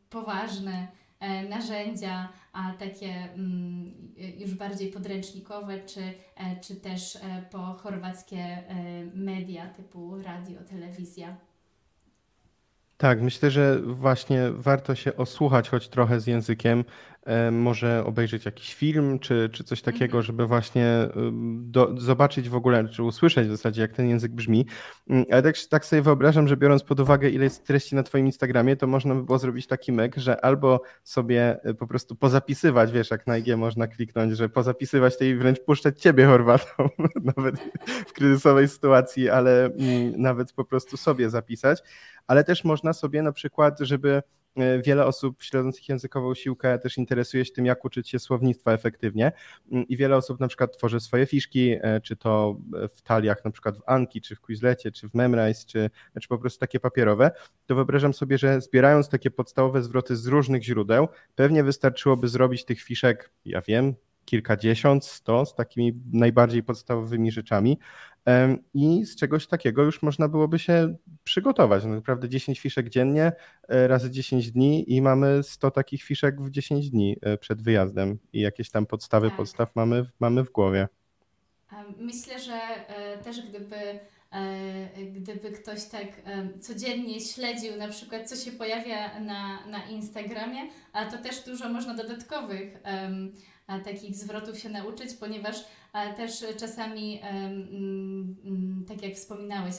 [0.10, 0.88] poważne
[1.20, 6.02] e, narzędzia, a takie mm, już bardziej podręcznikowe, czy,
[6.36, 7.20] e, czy też e,
[7.52, 8.64] po chorwackie
[9.14, 11.38] media typu radio, telewizja.
[12.98, 16.84] Tak, myślę, że właśnie warto się osłuchać choć trochę z językiem,
[17.52, 20.24] może obejrzeć jakiś film czy, czy coś takiego, mhm.
[20.24, 21.10] żeby właśnie
[21.58, 24.66] do, zobaczyć w ogóle, czy usłyszeć w zasadzie, jak ten język brzmi.
[25.10, 28.26] Mm, ale tak, tak sobie wyobrażam, że biorąc pod uwagę, ile jest treści na Twoim
[28.26, 32.92] Instagramie, to można by było zrobić taki myk, że albo sobie e, po prostu pozapisywać,
[32.92, 36.90] wiesz, jak na IG można kliknąć, że pozapisywać tej wręcz puszczać Ciebie, Chorwatą,
[37.38, 37.56] nawet
[38.08, 41.84] w kryzysowej sytuacji, ale mm, nawet po prostu sobie zapisać.
[42.28, 44.47] Ale też można sobie na przykład, żeby E,
[44.84, 49.32] wiele osób śledzących językową siłkę też interesuje się tym, jak uczyć się słownictwa efektywnie
[49.72, 52.58] mm, i wiele osób na przykład tworzy swoje fiszki, e, czy to
[52.96, 55.90] w taliach na przykład w Anki, czy w Quizlecie, czy w Memrise, czy,
[56.22, 57.32] czy po prostu takie papierowe,
[57.66, 62.82] to wyobrażam sobie, że zbierając takie podstawowe zwroty z różnych źródeł, pewnie wystarczyłoby zrobić tych
[62.82, 63.96] fiszek, ja wiem,
[64.28, 67.80] kilkadziesiąt, sto z takimi najbardziej podstawowymi rzeczami.
[68.74, 71.84] I z czegoś takiego już można byłoby się przygotować.
[71.86, 73.32] No naprawdę 10 fiszek dziennie
[73.68, 78.20] e, razy 10 dni i mamy 100 takich fiszek w 10 dni e, przed wyjazdem
[78.34, 79.38] i jakieś tam podstawy tak.
[79.38, 80.88] podstaw mamy, mamy w głowie.
[82.00, 82.54] Myślę, że
[82.88, 84.00] e, też gdyby
[85.14, 86.08] gdyby ktoś tak
[86.62, 90.60] codziennie śledził na przykład, co się pojawia na, na Instagramie,
[90.94, 92.78] a to też dużo można dodatkowych
[93.86, 95.56] takich zwrotów się nauczyć, ponieważ
[96.18, 99.76] też czasami, mm, mm, tak jak wspominałeś,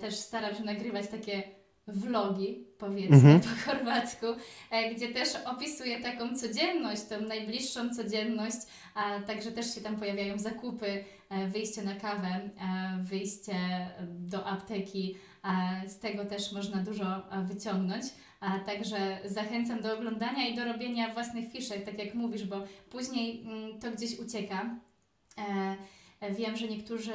[0.00, 1.42] też staram się nagrywać takie
[1.86, 3.40] vlogi, powiedzmy mhm.
[3.40, 4.26] po chorwacku,
[4.70, 8.56] e, gdzie też opisuję taką codzienność, tą najbliższą codzienność,
[8.94, 12.50] a także też się tam pojawiają zakupy, e, wyjście na kawę, e,
[13.02, 13.54] wyjście
[14.08, 15.16] do apteki,
[15.86, 18.04] z tego też można dużo wyciągnąć.
[18.40, 22.56] A także zachęcam do oglądania i do robienia własnych fiszek, tak jak mówisz, bo
[22.90, 24.76] później mm, to gdzieś ucieka.
[26.30, 27.12] Wiem, że niektórzy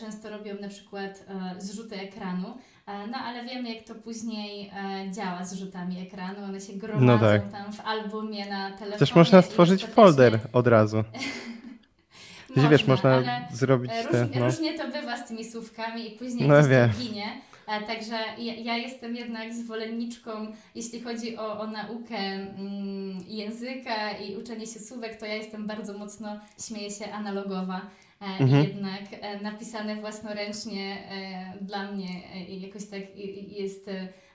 [0.00, 1.24] często robią na przykład
[1.58, 2.54] zrzuty ekranu,
[2.86, 4.70] no ale wiemy, jak to później
[5.10, 6.44] działa z rzutami ekranu.
[6.44, 7.52] One się gromadzą no tak.
[7.52, 8.98] tam w albumie na telefonie.
[8.98, 11.04] Też można stworzyć folder od razu.
[12.56, 14.46] można, wiesz, można zrobić różnie, te, no.
[14.46, 17.40] różnie to bywa z tymi słówkami i później no, to ginie.
[17.66, 20.30] Także ja, ja, jestem jednak zwolenniczką,
[20.74, 25.98] jeśli chodzi o, o naukę mm, języka i uczenie się słówek, to ja jestem bardzo
[25.98, 27.90] mocno, śmieję się, analogowa.
[28.20, 28.64] E, mhm.
[28.64, 32.08] Jednak e, napisane własnoręcznie e, dla mnie
[32.48, 33.16] jakoś tak
[33.48, 33.90] jest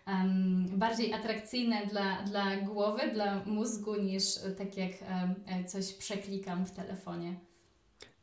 [0.07, 4.23] um, bardziej atrakcyjne dla, dla głowy, dla mózgu, niż
[4.57, 7.35] tak jak um, coś przeklikam w telefonie.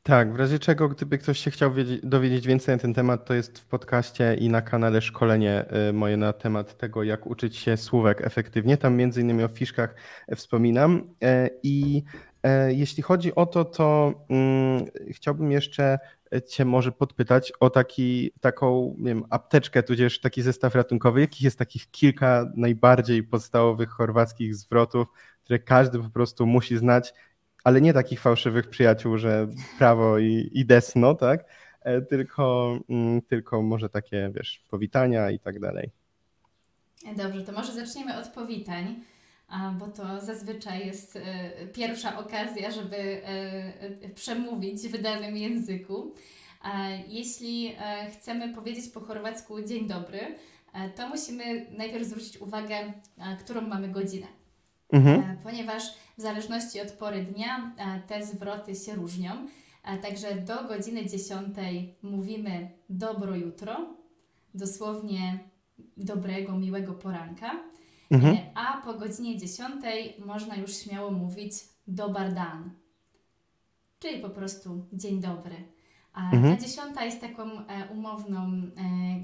[0.02, 3.34] Tak, w razie czego, gdyby ktoś się chciał wiedzieć, dowiedzieć więcej na ten temat, to
[3.34, 7.76] jest w podcaście i na kanale szkolenie y, moje na temat tego, jak uczyć się
[7.76, 8.76] słówek efektywnie.
[8.76, 9.94] Tam między innymi o fiszkach
[10.36, 11.14] wspominam.
[11.22, 12.02] E, I
[12.42, 15.98] e, jeśli chodzi o to, to mm, chciałbym jeszcze
[16.48, 21.20] Cię może podpytać o taki, taką nie wiem, apteczkę, tudzież taki zestaw ratunkowy.
[21.20, 25.08] Jakich jest takich kilka najbardziej podstawowych chorwackich zwrotów,
[25.44, 27.14] które każdy po prostu musi znać,
[27.68, 29.48] ale nie takich fałszywych przyjaciół, że
[29.78, 31.44] prawo i, i desno, tak?
[31.82, 35.90] E, tylko, mm, tylko może takie, wiesz, powitania i tak dalej.
[37.16, 38.96] Dobrze, to może zaczniemy od powitań,
[39.78, 46.14] bo to zazwyczaj jest e, pierwsza okazja, żeby e, przemówić w danym języku.
[47.08, 47.76] Jeśli
[48.12, 50.20] chcemy powiedzieć po chorwacku dzień dobry,
[50.96, 52.92] to musimy najpierw zwrócić uwagę,
[53.40, 54.26] którą mamy godzinę.
[54.92, 55.38] Mhm.
[55.42, 55.82] Ponieważ
[56.18, 57.72] w zależności od pory dnia
[58.06, 59.30] te zwroty się różnią.
[60.02, 61.56] Także do godziny 10
[62.02, 63.96] mówimy dobro jutro,
[64.54, 65.38] dosłownie
[65.96, 67.50] dobrego, miłego poranka.
[68.10, 68.36] Mhm.
[68.36, 69.74] E, a po godzinie 10
[70.26, 71.52] można już śmiało mówić
[71.86, 72.70] dobar dan,
[73.98, 75.56] czyli po prostu dzień dobry.
[76.12, 76.56] A mhm.
[76.56, 78.70] ta dziesiąta jest taką e, umowną e,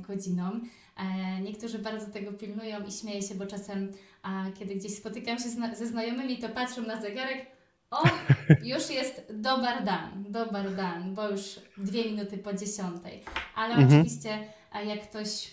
[0.02, 0.50] godziną.
[0.96, 5.48] E, niektórzy bardzo tego pilnują i śmieję się, bo czasem, a, kiedy gdzieś spotykam się
[5.48, 7.46] zna ze znajomymi, to patrzą na zegarek,
[7.90, 8.02] o,
[8.72, 13.22] już jest dobar dan, dobar dan, bo już dwie minuty po dziesiątej.
[13.54, 14.00] Ale mhm.
[14.00, 14.38] oczywiście,
[14.86, 15.50] jak ktoś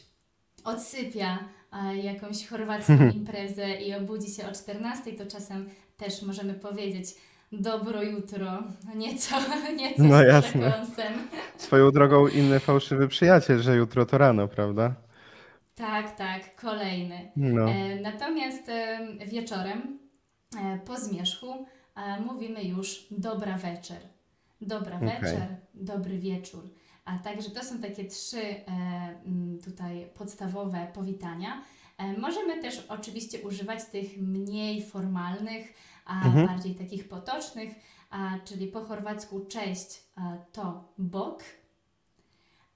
[0.64, 1.40] odsypia
[2.04, 3.14] jakąś chorwacką mhm.
[3.14, 7.08] imprezę i obudzi się o 14, to czasem też możemy powiedzieć,
[7.52, 8.64] dobro jutro,
[8.95, 9.36] nieco,
[9.78, 10.86] nieco no, jasne.
[11.58, 14.95] Swoją drogą inny fałszywy przyjaciel, że jutro to rano, prawda?
[15.76, 17.32] Tak, tak, kolejny.
[17.36, 17.70] No.
[17.70, 18.72] E, natomiast
[19.28, 19.99] wieczorem
[20.58, 23.97] e, po zmierzchu e, mówimy już dobra wieczór.
[24.62, 25.10] Dobra okay.
[25.10, 25.41] wieczór,
[25.74, 26.64] dobry wieczór.
[27.06, 28.41] A także to są takie trzy
[29.66, 31.62] tutaj podstawowe powitania.
[32.02, 35.74] E, możemy też oczywiście używać tych mniej formalnych,
[36.06, 36.47] a mhm.
[36.47, 37.70] bardziej takich potocznych,
[38.10, 41.43] a, czyli po chorwacku cześć a, to bok,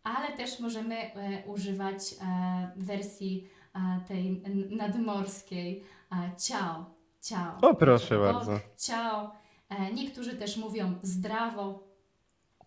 [0.04, 6.86] ale też możemy e, używać e, wersji e, tej nadmorskiej e, ciao,
[7.22, 7.58] ciao.
[7.62, 8.60] O proszę bok, bardzo.
[8.78, 9.32] Ciao.
[9.70, 11.84] E, niektórzy też mówią zdrawo.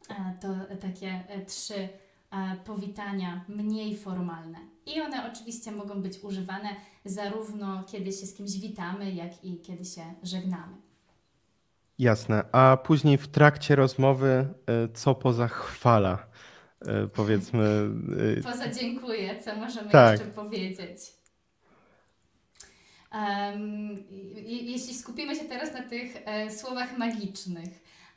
[0.08, 0.48] E, to
[0.80, 1.88] takie trzy
[2.64, 4.58] powitania mniej formalne.
[4.94, 6.68] I one oczywiście mogą być używane
[7.04, 10.76] zarówno kiedy się z kimś witamy, jak i kiedy się żegnamy.
[11.98, 12.44] Jasne.
[12.52, 14.48] A później w trakcie rozmowy,
[14.94, 16.26] co poza chwala?
[17.14, 17.90] Powiedzmy.
[18.52, 20.18] Poza dziękuję, co możemy tak.
[20.20, 21.00] jeszcze powiedzieć?
[23.12, 24.04] Um,
[24.46, 27.68] jeśli skupimy się teraz na tych e, słowach magicznych,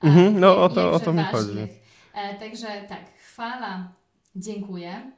[0.03, 1.67] mhm, no o to, o to mi chodzi.
[2.13, 3.93] E, także tak, chwala,
[4.35, 5.11] dziękuję.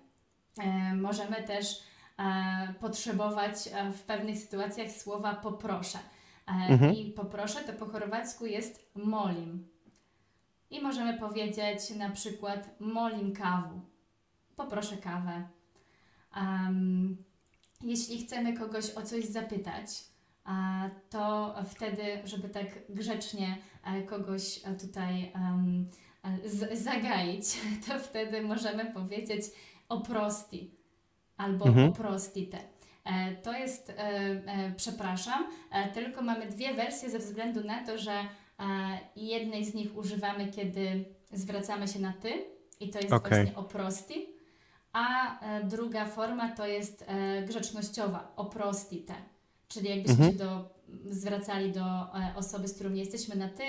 [0.57, 1.79] E, możemy też
[2.19, 5.99] e, potrzebować e, w pewnych sytuacjach słowa poproszę.
[6.47, 6.95] Mhm.
[6.95, 9.67] I poproszę to po chorwacku jest molim.
[10.69, 13.81] I możemy powiedzieć na przykład molim kawu.
[14.55, 15.47] Poproszę kawę.
[16.35, 17.17] Um,
[17.81, 19.87] jeśli chcemy kogoś o coś zapytać,
[21.09, 23.57] to wtedy, żeby tak grzecznie
[24.07, 25.89] kogoś tutaj um,
[26.73, 27.45] zagaić,
[27.87, 29.43] to wtedy możemy powiedzieć
[29.93, 30.71] oprosti
[31.37, 31.89] albo mhm.
[31.89, 32.57] oprostite.
[33.03, 35.43] E, to jest, e, e, przepraszam,
[35.93, 38.13] tylko mamy dwie wersje ze względu na to, że
[39.15, 42.45] jednej z nich używamy, kiedy zwracamy się na ty
[42.79, 43.29] i to jest okay.
[43.29, 44.25] właśnie oprosti,
[44.93, 47.05] a druga forma to jest
[47.47, 49.13] grzecznościowa, oprostite,
[49.67, 50.31] czyli jakbyśmy mhm.
[50.31, 50.69] się do,
[51.05, 51.85] zwracali do
[52.35, 53.63] osoby, z którą nie jesteśmy na ty,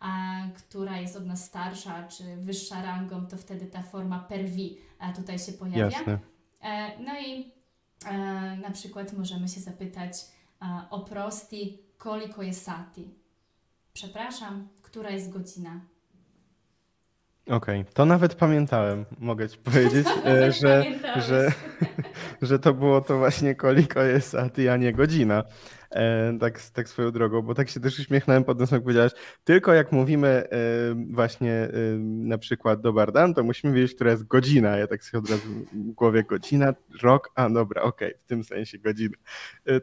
[0.00, 4.78] a która jest od nas starsza czy wyższa rangą, to wtedy ta forma perwi
[5.16, 5.84] tutaj się pojawia.
[5.84, 6.18] Jasne.
[6.62, 7.52] E, no i
[8.04, 8.12] e,
[8.56, 10.12] na przykład możemy się zapytać
[10.90, 13.14] o prosti koliko jest sati.
[13.92, 15.80] Przepraszam, która jest godzina?
[17.48, 20.84] Okej, to nawet pamiętałem, mogę Ci powiedzieć, e, że,
[21.16, 21.52] że,
[22.48, 25.44] że to było to właśnie koliko jest sati, a nie godzina.
[25.90, 29.12] E, tak, tak swoją drogą, bo tak się też uśmiechnąłem pod nosem, jak powiedziałaś,
[29.44, 30.48] tylko jak mówimy e,
[31.10, 31.70] właśnie e,
[32.00, 34.76] na przykład do Bardan, to musimy wiedzieć, która jest godzina.
[34.76, 38.78] Ja tak sobie od razu w głowie godzina, rok, a dobra, okej, w tym sensie
[38.78, 39.16] godzina.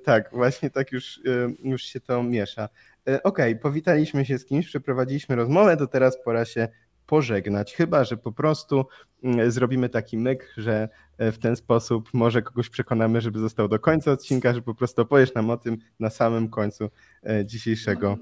[0.04, 1.20] Tak, właśnie tak już,
[1.64, 2.70] już się to miesza.
[3.06, 6.68] Okej, okay, powitaliśmy się z kimś, przeprowadziliśmy rozmowę, to teraz pora się
[7.06, 8.86] pożegnać, chyba że po prostu
[9.24, 13.80] mm, zrobimy taki myk, że e, w ten sposób może kogoś przekonamy, żeby został do
[13.80, 16.90] końca odcinka, że po prostu opowiesz nam o tym na samym końcu
[17.24, 18.18] e, dzisiejszego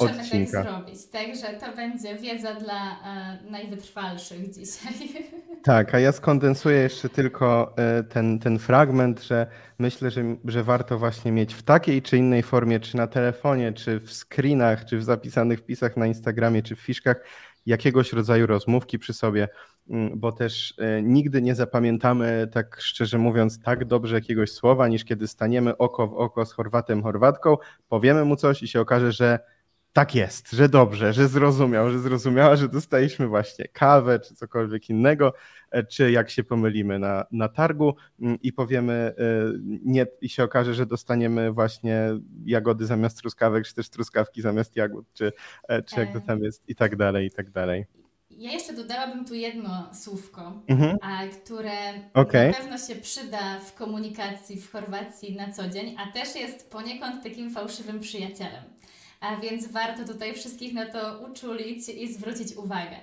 [0.00, 0.64] możemy odcinka.
[0.64, 4.92] tak zrobić, także to będzie wiedza dla e, najwytrwalszych dzisiaj.
[5.62, 7.74] Tak, a ja skondensuję jeszcze tylko
[8.08, 9.46] ten, ten fragment, że
[9.78, 14.00] myślę, że, że warto właśnie mieć w takiej czy innej formie, czy na telefonie, czy
[14.00, 17.24] w screenach, czy w zapisanych wpisach na Instagramie, czy w fiszkach,
[17.68, 19.48] jakiegoś rodzaju rozmówki przy sobie,
[19.90, 25.04] mm, bo też e, nigdy nie zapamiętamy, tak szczerze mówiąc, tak dobrze jakiegoś słowa, niż
[25.04, 27.56] kiedy staniemy oko w oko z Chorwatem, Chorwatką,
[27.88, 29.38] powiemy mu coś i się okaże, że
[29.98, 35.32] tak jest, że dobrze, że zrozumiał, że zrozumiała, że dostaliśmy właśnie kawę czy cokolwiek innego,
[35.70, 39.14] e, czy jak się pomylimy na, na targu mm, i powiemy e,
[39.84, 42.08] nie i się okaże, że dostaniemy właśnie
[42.44, 45.32] jagody zamiast truskawek, czy też truskawki zamiast jagód, czy,
[45.68, 47.86] e, czy jak to tam jest i tak dalej, i tak dalej.
[48.30, 50.96] Ja jeszcze dodałabym tu jedno słówko, Mhm.
[51.02, 51.72] a, które
[52.14, 52.48] Okej.
[52.48, 57.22] na pewno się przyda w komunikacji w Chorwacji na co dzień, a też jest poniekąd
[57.24, 58.64] takim fałszywym przyjacielem.
[59.20, 62.96] A więc warto tutaj wszystkich na to uczulić i zwrócić uwagę.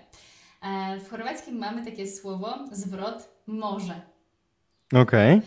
[0.62, 4.02] E, W chorwackim mamy takie słowo, zwrot morze.
[4.94, 5.42] Okej.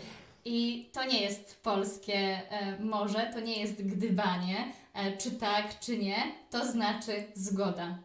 [0.45, 4.55] I to nie jest polskie e, morze, to nie jest gdybanie,
[4.93, 6.15] e, czy tak, czy nie,
[6.49, 7.97] to znaczy zgoda.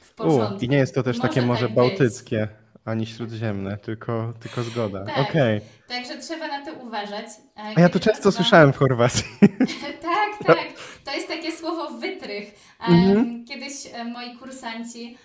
[0.00, 0.64] W U, porządku.
[0.64, 2.61] I nie jest to też takie Może morze tak być.
[2.84, 5.04] Ani śródziemne, tylko, tylko zgoda.
[5.04, 5.18] Tak.
[5.18, 5.60] Okej.
[5.88, 7.26] Także trzeba na to uważać.
[7.56, 9.24] E, A ja to często słyszałem w Chorwacji.
[10.02, 10.58] tak, tak.
[11.04, 12.54] To jest takie słowo wytrych.
[12.80, 13.44] E, Mhm.
[13.44, 15.18] Kiedyś e, moi kursanci,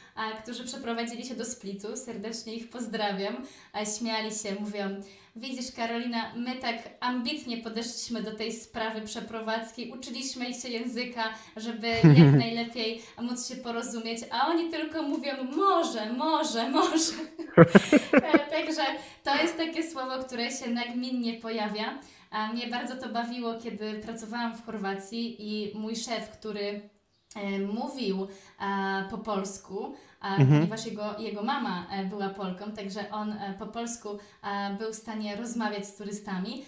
[0.43, 3.36] którzy przeprowadzili się do Splitu, serdecznie ich pozdrawiam,
[3.97, 5.01] śmiali się, mówią,
[5.38, 11.24] widzisz Karolina, my tak ambitnie podeszliśmy do tej sprawy przeprowadzki, uczyliśmy się języka,
[11.58, 11.88] żeby
[12.20, 17.14] jak najlepiej móc się porozumieć, a oni tylko mówią może, może, może.
[18.14, 18.82] E, Także
[19.24, 22.00] to jest takie słowo, które się nagminnie pojawia.
[22.32, 26.90] A mnie bardzo to bawiło, kiedy pracowałam w Chorwacji i mój szef, który
[27.74, 28.28] mówił
[28.60, 30.60] e, po polsku, a, Mhm.
[30.60, 34.10] ponieważ jego, jego mama e, była Polką, także on e, po polsku
[34.44, 36.66] e, był w stanie rozmawiać z turystami,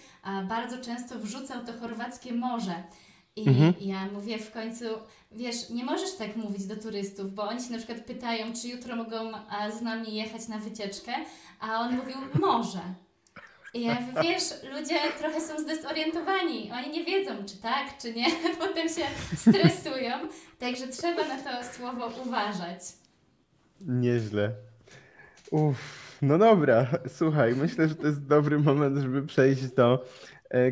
[0.48, 2.82] bardzo często wrzucał to chorwackie morze.
[3.36, 3.74] I Mhm.
[3.80, 4.84] ja mówię w końcu,
[5.32, 8.96] wiesz, nie możesz tak mówić do turystów, bo oni się na przykład pytają, czy jutro
[8.96, 11.12] mogą e, z nami jechać na wycieczkę,
[11.60, 12.80] a on mówił może.
[13.74, 14.42] Ja wiesz,
[14.72, 18.26] ludzie trochę są zdezorientowani, oni nie wiedzą, czy tak, czy nie,
[18.60, 19.04] potem się
[19.36, 20.12] stresują,
[20.58, 22.80] także trzeba na to słowo uważać.
[23.80, 24.52] Nieźle.
[25.50, 30.04] Uff, no dobra, słuchaj, myślę, że to jest dobry moment, żeby przejść do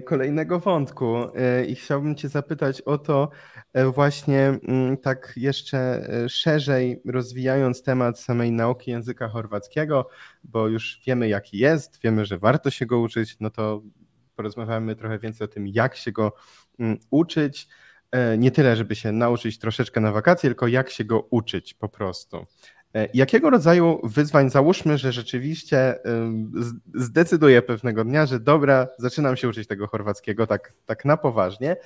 [0.04, 3.30] kolejnego wątku e, i chciałbym Cię zapytać o to
[3.72, 10.08] e, właśnie mm, tak jeszcze e, szerzej rozwijając temat samej nauki języka chorwackiego,
[10.44, 13.82] bo już wiemy jaki jest, wiemy, że warto się go uczyć, no to
[14.36, 16.32] porozmawiamy trochę więcej o tym, jak się go
[16.78, 17.68] mm, uczyć.
[18.12, 21.88] E, Nie tyle, żeby się nauczyć troszeczkę na wakacje, tylko jak się go uczyć po
[21.88, 22.46] prostu.
[22.94, 25.98] E, Jakiego rodzaju wyzwań, załóżmy, że rzeczywiście
[26.94, 31.76] zdecyduję pewnego dnia, że dobra, zaczynam się uczyć tego chorwackiego tak, tak na poważnie,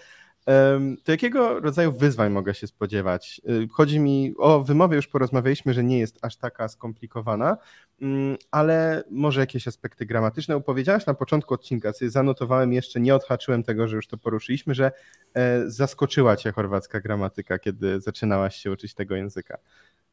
[1.04, 3.40] to jakiego rodzaju wyzwań mogę się spodziewać?
[3.48, 7.56] Y, Chodzi mi o wymowę, już porozmawialiśmy, że nie jest aż taka skomplikowana,
[8.02, 10.60] ym, ale może jakieś aspekty gramatyczne.
[10.60, 14.92] Powiedziałaś na początku odcinka, sobie zanotowałem jeszcze, nie odhaczyłem tego, że już to poruszyliśmy, że
[15.34, 19.58] e, zaskoczyła cię chorwacka gramatyka, kiedy zaczynałaś się uczyć tego języka.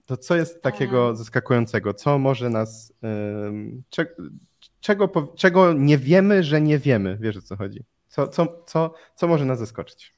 [0.09, 1.15] To co jest takiego Em.
[1.15, 1.93] zaskakującego?
[1.93, 2.93] Co może nas.
[4.79, 7.17] czego, czego nie wiemy, że nie wiemy?
[7.21, 7.83] Wiesz o co chodzi?
[8.07, 10.13] Co, co, co, co może nas zaskoczyć?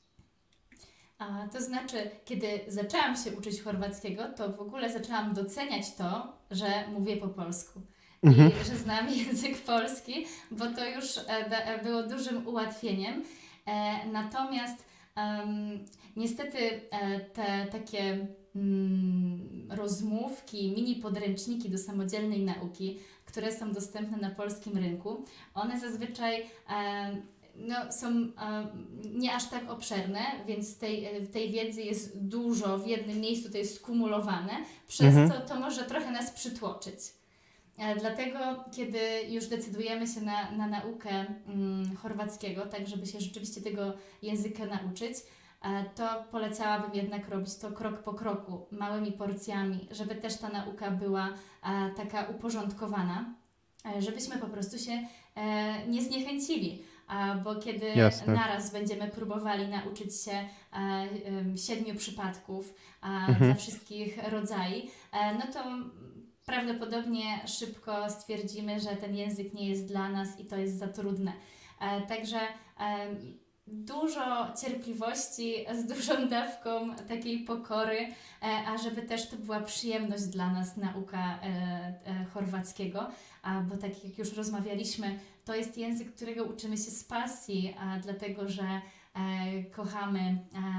[1.18, 6.66] A, to znaczy, kiedy zaczęłam się uczyć chorwackiego, to w ogóle zaczęłam doceniać to, że
[6.94, 7.82] mówię po polsku.
[8.24, 8.52] Mhm.
[8.62, 13.24] I że znam język polski, bo to już e, e, było dużym ułatwieniem.
[13.66, 14.86] E, Natomiast
[15.16, 15.86] em,
[16.16, 16.82] niestety
[17.34, 18.41] te takie mm,
[19.70, 26.36] rozmówki, mini podręczniki do samodzielnej nauki, które są dostępne na polskim rynku, one zazwyczaj
[26.70, 27.22] em,
[27.56, 28.34] no, są em,
[29.14, 33.58] nie aż tak obszerne, więc tej, e, tej wiedzy jest dużo w jednym miejscu, to
[33.58, 34.52] jest skumulowane,
[34.88, 35.30] przez Mhm.
[35.30, 36.95] co to może trochę nas przytłoczyć.
[37.78, 38.39] E, Dlatego,
[38.72, 38.99] kiedy
[39.30, 45.14] już decydujemy się na, na naukę mm, chorwackiego, tak żeby się rzeczywiście tego języka nauczyć,
[45.18, 45.22] e,
[45.95, 51.30] to polecałabym jednak robić to krok po kroku, małymi porcjami, żeby też ta nauka była
[51.64, 53.26] e, taka uporządkowana,
[53.86, 56.84] e, żebyśmy po prostu się e, nie zniechęcili.
[57.43, 58.34] Bo kiedy Jasne.
[58.34, 63.38] naraz będziemy próbowali nauczyć się e, siedmiu przypadków Mhm.
[63.39, 65.64] dla wszystkich rodzajów, e, no to
[66.45, 71.34] prawdopodobnie szybko stwierdzimy, że ten język nie jest dla nas i to jest za trudne.
[71.82, 72.39] E, także
[73.72, 78.13] dużo cierpliwości, z dużą dawką takiej pokory, e,
[78.67, 81.45] a żeby też to była przyjemność dla nas nauka e,
[82.05, 83.07] e, chorwackiego,
[83.69, 88.82] bo tak jak już rozmawialiśmy, to jest język, którego uczymy się z pasji, dlatego że
[89.72, 90.38] kochamy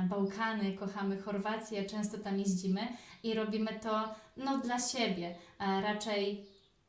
[0.09, 2.80] Bałkany, kochamy Chorwację, często tam jeździmy
[3.22, 5.34] i robimy to no, dla siebie.
[5.59, 6.47] Raczej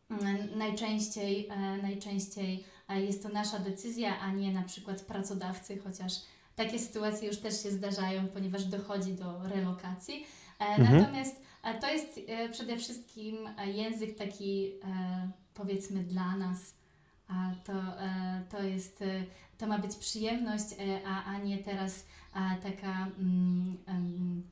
[0.09, 1.49] mm, najczęściej,
[1.83, 6.13] najczęściej jest to nasza decyzja, a nie na przykład pracodawcy, chociaż
[6.55, 10.25] takie sytuacje już też się zdarzają, ponieważ dochodzi do relokacji.
[10.59, 10.97] E, mhm.
[10.99, 14.71] Natomiast e, to jest e, przede wszystkim język taki
[15.53, 16.75] powiedzmy dla nas.
[17.63, 17.73] To,
[18.49, 19.03] to jest,
[19.57, 20.65] to ma być przyjemność,
[21.05, 22.05] a, a nie teraz
[22.63, 24.43] taka mm,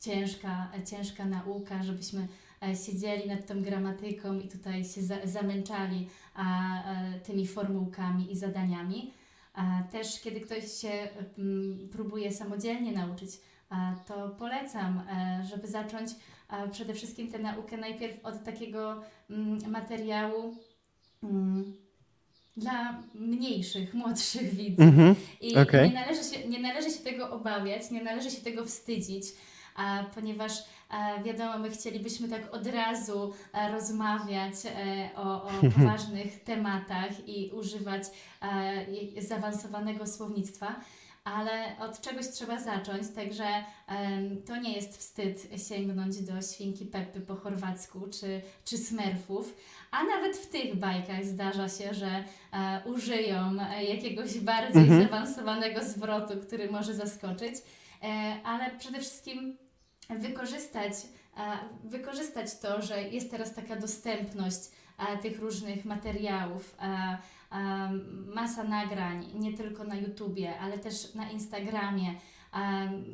[0.00, 2.28] ciężka, ciężka nauka, żebyśmy
[2.68, 6.08] E, siedzieli nad tą gramatyką i tutaj się za, zamęczali
[7.26, 9.12] tymi formułkami i zadaniami.
[9.54, 11.08] A, też kiedy ktoś się
[11.38, 13.30] m, próbuje samodzielnie nauczyć,
[13.68, 16.10] a, to polecam, a, e, żeby zacząć
[16.48, 20.56] a, przede wszystkim tę naukę najpierw od takiego m, materiału
[21.22, 21.74] m,
[22.56, 24.80] dla mniejszych, młodszych widzów.
[24.80, 25.14] Mm -hmm.
[25.40, 25.88] I okay.
[25.88, 29.24] nie, należy się, nie należy się tego obawiać, nie należy się tego wstydzić
[29.74, 30.52] a, ponieważ
[30.83, 30.83] a,
[31.24, 38.04] wiadomo, my chcielibyśmy tak od razu a, rozmawiać e, o, o poważnych tematach i używać
[39.18, 40.74] zaawansowanego słownictwa
[41.24, 43.44] ale od czegoś trzeba zacząć, także
[44.46, 49.54] to nie jest wstyd sięgnąć do świnki Peppy po chorwacku czy, czy smerfów,
[49.90, 55.02] a nawet w tych bajkach zdarza się, że e, użyją e, jakiegoś bardziej mhm.
[55.02, 57.54] zaawansowanego zwrotu, który może zaskoczyć,
[58.02, 59.56] e, ale przede wszystkim
[60.10, 60.92] wykorzystać,
[61.84, 64.60] wykorzystać to, że jest teraz taka dostępność
[65.22, 66.76] tych różnych materiałów,
[68.34, 72.14] masa nagrań, nie tylko na YouTubie, ale też na Instagramie,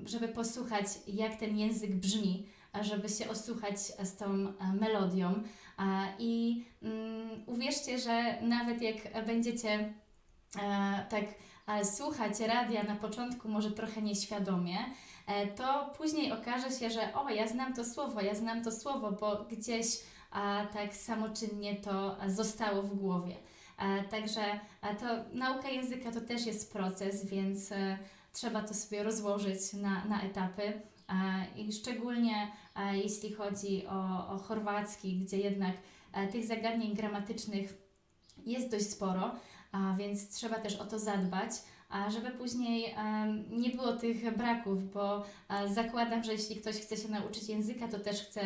[0.05, 2.47] żeby posłuchać, jak ten język brzmi,
[2.81, 5.43] żeby się osłuchać z tą melodią.
[6.19, 9.95] I mm, uwierzcie, że nawet jak będziecie
[11.09, 11.25] tak
[11.85, 14.77] słuchać radia na początku, może trochę nieświadomie,
[15.20, 15.20] E,
[15.57, 19.45] to później okaże się, że o, ja znam to słowo, ja znam to słowo, bo
[19.51, 19.87] gdzieś
[20.31, 23.37] a, tak samoczynnie to zostało w głowie.
[23.77, 27.99] A, e, także a to nauka języka to też jest proces, więc e,
[28.33, 30.81] trzeba to sobie rozłożyć na, na etapy.
[31.57, 32.53] I szczególnie
[32.93, 35.77] jeśli chodzi o, o chorwacki, gdzie jednak
[36.33, 37.75] tych zagadnień gramatycznych
[38.47, 39.35] jest dość sporo,
[39.73, 41.51] a więc trzeba też o to zadbać
[42.09, 42.95] żeby później
[43.51, 45.25] nie było tych braków, bo
[45.75, 48.41] zakładam, że jeśli ktoś chce się nauczyć języka, to też chce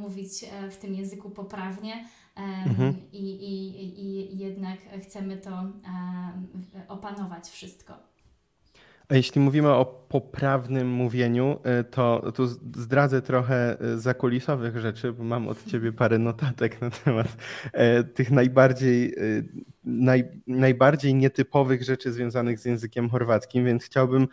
[0.00, 2.04] mówić e, w tym języku poprawnie
[2.36, 2.94] mhm.
[3.12, 5.50] i, i, i jednak chcemy to
[6.88, 8.07] opanować wszystko.
[9.10, 15.48] Jeśli mówimy o poprawnym mówieniu, e, to tu zdradzę trochę e, zakulisowych rzeczy, bo mam
[15.48, 17.36] od ciebie parę notatek na temat
[17.72, 19.14] e, tych najbardziej,
[19.84, 24.28] naj, najbardziej nietypowych rzeczy związanych z językiem chorwackim, więc chciałbym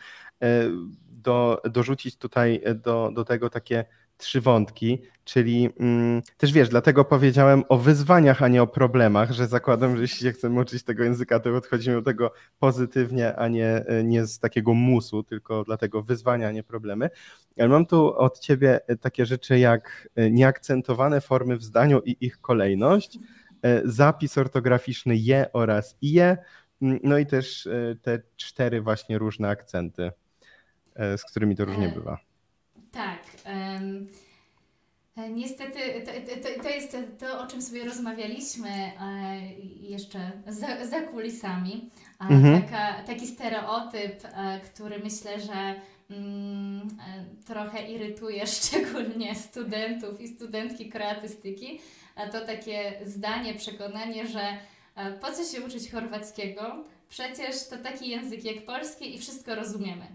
[1.10, 3.86] do, dorzucić tutaj do, do tego takie
[4.18, 9.48] trzy wątki, czyli mm, też wiesz, dlatego powiedziałem o wyzwaniach, a nie o problemach, że
[9.48, 13.86] zakładam, że jeśli się chcemy uczyć tego języka, to podchodzimy do tego pozytywnie, a nie,
[14.04, 17.10] nie z takiego musu, tylko dlatego wyzwania, a nie problemy.
[17.60, 23.20] Ale mam tu od ciebie takie rzeczy jak nieakcentowane formy w zdaniu i ich kolejność,
[23.84, 26.38] zapis ortograficzny je oraz je,
[26.82, 27.70] no i też
[28.02, 30.12] te cztery właśnie różne akcenty,
[30.96, 32.18] z którymi to różnie e, bywa.
[32.96, 33.20] Tak.
[33.46, 34.08] Um,
[35.36, 38.92] niestety to, to, to, jest to, o czym sobie rozmawialiśmy e,
[39.82, 41.90] jeszcze za, za kulisami.
[42.20, 42.62] Mhm.
[42.62, 45.76] Taka, taki stereotyp, e, który myślę, że
[46.10, 46.88] mm,
[47.46, 51.80] trochę irytuje szczególnie studentów i studentki kreatystyki,
[52.32, 54.58] to takie zdanie, przekonanie, że
[55.22, 56.84] po co się uczyć chorwackiego?
[57.10, 60.06] Przecież to taki język jak polski i wszystko rozumiemy.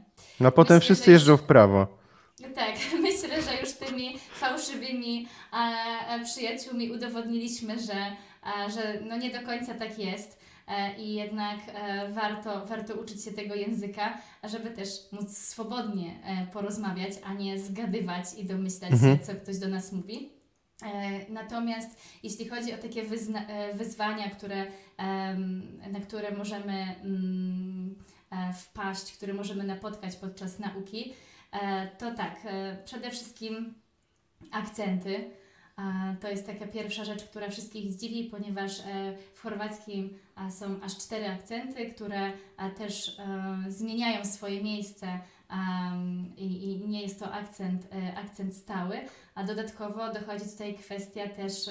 [0.40, 1.99] No potem Myślę, wszyscy jeżdżą w prawo.
[2.40, 9.46] Tak, myślę, że już tymi fałszywymi e, przyjaciółmi udowodniliśmy, że, e, że no nie do
[9.46, 14.88] końca tak jest e, i jednak e, warto, warto uczyć się tego języka, żeby też
[15.12, 19.18] móc swobodnie e, porozmawiać, a nie zgadywać i domyślać mhm.
[19.18, 20.32] się, co ktoś do nas mówi.
[20.82, 23.02] E, natomiast jeśli chodzi o takie
[23.74, 24.66] wyzwania, które,
[25.92, 27.94] na które możemy mm,
[28.54, 31.29] wpaść, które możemy napotkać podczas nauki, E,
[31.98, 33.74] to tak, e, przede wszystkim
[34.50, 35.30] akcenty.
[36.20, 38.82] To jest taka pierwsza rzecz, która wszystkich zdziwi, ponieważ
[39.34, 40.18] w chorwackim
[40.50, 42.32] są aż cztery akcenty, które
[42.78, 43.16] też
[43.68, 45.06] zmieniają swoje miejsce
[46.36, 48.96] i nie jest to akcent, akcent stały,
[49.34, 51.70] a dodatkowo dochodzi tutaj kwestia też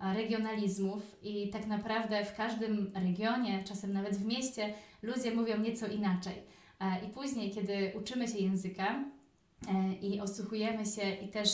[0.00, 6.42] regionalizmów i tak naprawdę w każdym regionie, czasem nawet w mieście, ludzie mówią nieco inaczej.
[7.06, 9.15] I później, kiedy uczymy się języka e,
[10.02, 11.48] i osłuchujemy się i też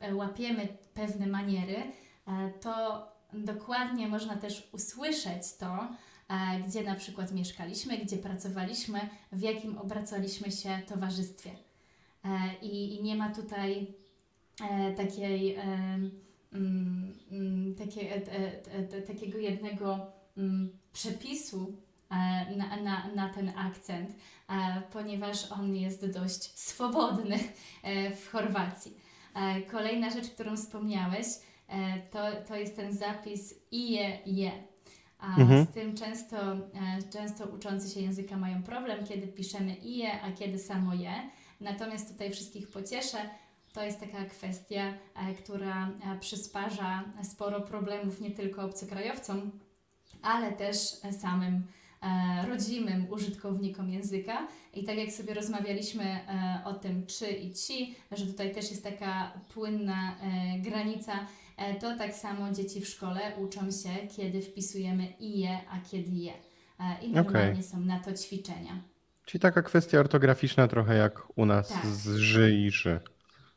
[0.00, 5.88] e, łapiemy pewne maniery, e, to dokładnie można też usłyszeć to,
[6.68, 9.00] gdzie na przykład mieszkaliśmy, gdzie pracowaliśmy,
[9.32, 11.50] w jakim obracaliśmy się towarzystwie.
[12.62, 13.94] I, i nie ma tutaj
[14.96, 15.58] takiej
[16.54, 18.22] Mm, mm, takie, e,
[18.72, 20.06] e, takiego jednego
[20.36, 21.83] mm, przepisu e,
[22.56, 24.10] na, na, na ten akcent,
[24.92, 27.38] ponieważ on jest dość swobodny
[28.16, 28.96] w Chorwacji.
[29.70, 31.26] Kolejna rzecz, którą wspomniałeś,
[32.10, 34.52] to, to jest ten zapis ije, je.
[35.18, 35.66] A mhm.
[35.66, 36.36] z tym często,
[37.12, 41.30] często uczący się języka mają problem, kiedy piszemy ije, a kiedy samo je.
[41.60, 43.18] Natomiast tutaj wszystkich pocieszę,
[43.74, 49.50] to jest taka kwestia, e, która e, przysparza sporo problemów nie tylko obcokrajowcom,
[50.22, 50.76] ale też
[51.20, 51.62] samym e,
[52.48, 54.46] rodzimym użytkownikom języka.
[54.74, 56.20] I tak jak sobie rozmawialiśmy
[56.64, 60.16] o tym czy i ci, że tutaj też jest taka płynna
[60.62, 61.12] granica,
[61.80, 66.32] to tak samo dzieci w szkole uczą się, kiedy wpisujemy i je, a kiedy je.
[67.02, 67.62] I normalnie okay.
[67.62, 68.82] są na to ćwiczenia.
[69.24, 71.86] Czyli taka kwestia ortograficzna trochę jak u nas tak.
[71.86, 73.00] z ży i ży.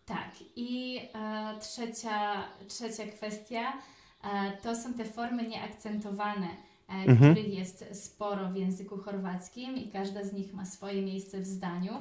[0.05, 0.31] Tak.
[0.55, 3.73] I e, trzecia, trzecia kwestia
[4.23, 7.35] e, to są te formy nieakcentowane, e, mhm.
[7.35, 11.93] których jest sporo w języku chorwackim i każda z nich ma swoje miejsce w zdaniu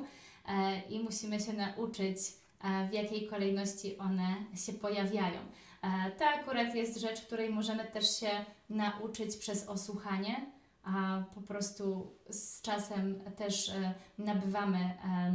[0.48, 2.18] e, i musimy się nauczyć,
[2.64, 5.40] e, w jakiej kolejności one się pojawiają.
[5.82, 8.30] E, to akurat jest rzecz, której możemy też się
[8.70, 10.56] nauczyć przez osłuchanie
[10.86, 15.32] a po prostu z czasem też e, nabywamy e,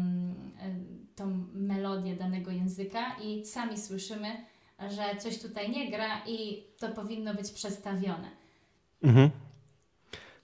[1.16, 4.46] tą melodię danego języka i sami słyszymy,
[4.90, 8.30] że coś tutaj nie gra i to powinno być przestawione.
[9.04, 9.30] Mhm.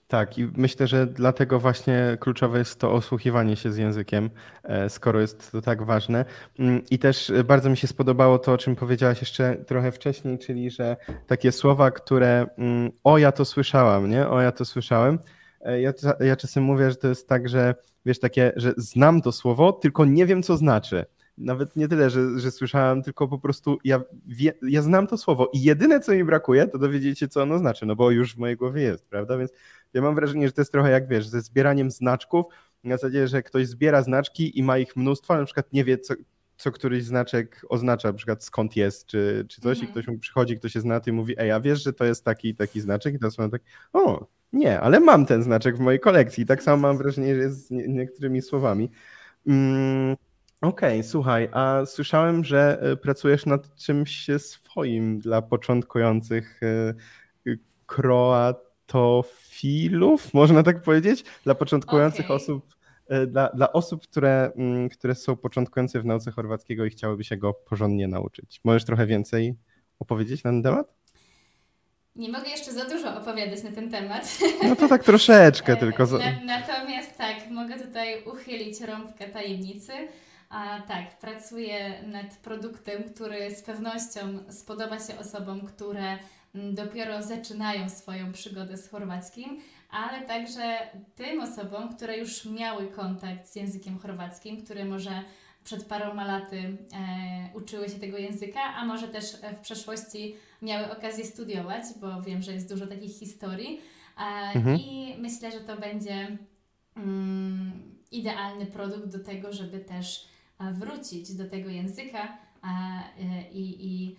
[0.08, 4.30] Tak, i myślę, że dlatego właśnie kluczowe jest to osłuchiwanie się z językiem,
[4.64, 6.24] e, skoro jest to tak ważne.
[6.58, 10.70] Mm, I też bardzo mi się spodobało to, o czym powiedziałaś jeszcze trochę wcześniej, czyli
[10.70, 10.96] że
[11.26, 14.28] takie słowa, które mm, o ja to słyszałam, nie?
[14.28, 15.18] O ja to słyszałem.
[15.60, 17.74] E, ja, ja czasem mówię, że to jest tak, że
[18.06, 21.04] wiesz, takie, że znam to słowo, tylko nie wiem, co znaczy
[21.38, 25.50] nawet nie tyle, że, że słyszałem, tylko po prostu ja, wie, ja znam to słowo
[25.52, 28.38] i jedyne, co mi brakuje, to dowiedzieć się, co ono znaczy, no bo już w
[28.38, 29.38] mojej głowie jest, prawda?
[29.38, 29.52] Więc
[29.94, 32.46] ja mam wrażenie, że to jest trochę jak, wiesz, ze zbieraniem znaczków,
[32.84, 35.98] na zasadzie, że ktoś zbiera znaczki i ma ich mnóstwo, ale na przykład nie wie,
[35.98, 36.14] co,
[36.56, 39.88] co któryś znaczek oznacza, na przykład skąd jest, czy, czy coś, mhm.
[39.88, 42.24] i ktoś mu przychodzi, ktoś się zna i mówi, ej, a wiesz, że to jest
[42.24, 43.14] taki taki znaczek?
[43.14, 43.62] I to są tak,
[43.92, 46.46] o, nie, ale mam ten znaczek w mojej kolekcji.
[46.46, 48.90] Tak samo mam wrażenie, że jest z nie, niektórymi słowami.
[49.46, 50.16] Mm,
[50.60, 56.94] Okej, słuchaj, a słyszałem, że e, pracujesz nad czymś swoim dla początkujących e,
[57.86, 61.24] kroatofilów, można tak powiedzieć?
[61.44, 62.76] Dla początkujących osób,
[63.08, 67.36] e, dla, dla osób, które, mm, które są początkujące w nauce chorwackiego i chciałyby się
[67.36, 68.60] go porządnie nauczyć.
[68.64, 69.54] Możesz trochę więcej
[69.98, 70.94] opowiedzieć na ten temat?
[72.16, 74.38] Nie mogę jeszcze za dużo opowiadać na ten temat.
[74.62, 76.06] No to tak troszeczkę tylko.
[76.44, 79.92] Natomiast tak, mogę tutaj uchylić rąbkę tajemnicy.
[80.48, 84.20] A tak, pracuję nad produktem, który z pewnością
[84.50, 86.18] spodoba się osobom, które
[86.54, 90.78] mm, dopiero zaczynają swoją przygodę z chorwackim, ale także
[91.14, 95.22] tym osobom, które już miały kontakt z językiem chorwackim, które może
[95.64, 96.76] przed paroma laty e,
[97.54, 99.24] uczyły się tego języka, a może też
[99.56, 103.80] w przeszłości miały okazję studiować, bo wiem, że jest dużo takich historii.
[104.18, 104.22] E,
[104.56, 104.76] mhm.
[104.76, 106.38] I myślę, że to będzie
[106.96, 110.27] mm, idealny produkt do tego, żeby też
[110.60, 114.16] wrócić do tego języka e, i, i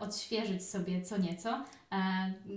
[0.00, 1.64] odświeżyć sobie co nieco.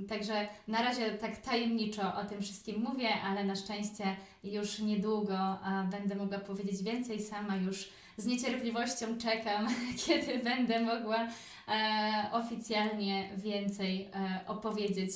[0.09, 5.59] Także na razie tak tajemniczo o tym wszystkim mówię, ale na szczęście już niedługo
[5.91, 7.21] będę mogła powiedzieć więcej.
[7.21, 9.67] Sama już z niecierpliwością czekam,
[10.05, 11.27] kiedy będę mogła
[11.67, 15.11] e, oficjalnie więcej e, opowiedzieć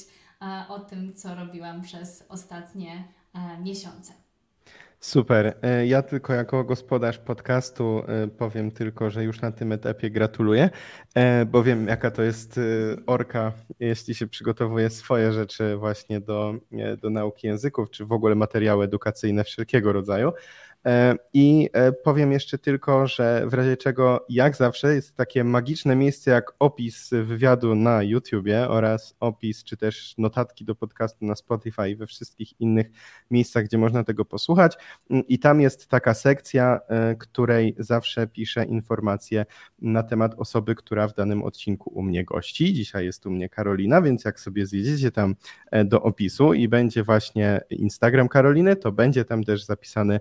[0.69, 3.03] o tym, co robiłam przez ostatnie
[3.63, 4.24] miesiące.
[5.05, 5.53] Super.
[5.61, 10.69] E, ja tylko jako gospodarz podcastu e, powiem tylko, że już na tym etapie gratuluję,
[11.15, 12.59] e, bo wiem jaka to jest
[13.05, 16.53] orka, jeśli się przygotowuje swoje rzeczy właśnie do,
[17.01, 20.31] do nauki języków, czy w ogóle materiały edukacyjne wszelkiego rodzaju.
[21.33, 21.69] I
[22.03, 27.09] powiem jeszcze tylko, że w razie czego, jak zawsze, jest takie magiczne miejsce jak opis
[27.09, 32.59] wywiadu na YouTubie oraz opis czy też notatki do podcastu na Spotify i we wszystkich
[32.59, 32.87] innych
[33.31, 34.77] miejscach, gdzie można tego posłuchać.
[35.09, 36.79] Mm, I tam jest taka sekcja,
[37.19, 39.45] której zawsze piszę informacje
[39.81, 42.73] na temat osoby, która w danym odcinku u mnie gości.
[42.73, 45.35] Dzisiaj jest u mnie Karolina, więc jak sobie zjedziecie tam
[45.71, 50.19] e, do opisu i będzie właśnie Instagram Karoliny, to będzie tam też zapisany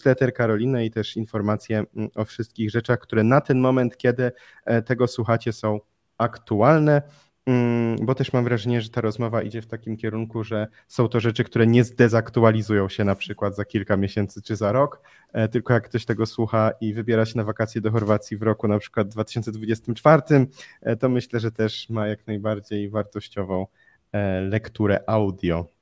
[0.00, 4.32] newsletter Karoliny i też informacje mm, o wszystkich rzeczach, które na ten moment, kiedy
[4.64, 5.80] e, tego słuchacie, są
[6.18, 7.02] aktualne.
[7.46, 11.20] Mm, bo też mam wrażenie, że ta rozmowa idzie w takim kierunku, że są to
[11.20, 15.02] rzeczy, które nie zdezaktualizują się na przykład za kilka miesięcy czy za rok,
[15.32, 18.68] e, tylko jak ktoś tego słucha i wybiera się na wakacje do Chorwacji w roku
[18.68, 20.22] na przykład 2024,
[20.82, 23.66] e, to myślę, że też ma jak najbardziej wartościową
[24.48, 25.79] lekturę audio.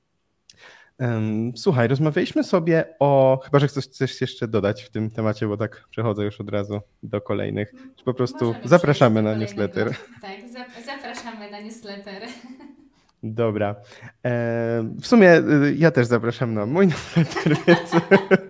[1.57, 3.41] Słuchaj, rozmawialiśmy sobie o.
[3.45, 6.81] Chyba, że chcesz coś jeszcze dodać w tym temacie, bo tak przechodzę już od razu
[7.03, 7.73] do kolejnych.
[7.97, 9.91] Czy po prostu Możemy zapraszamy na newsletter.
[10.23, 10.41] Tak,
[10.87, 12.23] zapraszamy na newsletter.
[13.23, 13.75] Dobra.
[15.01, 17.93] w sumie y, ja też zapraszam na mój newsletter, więc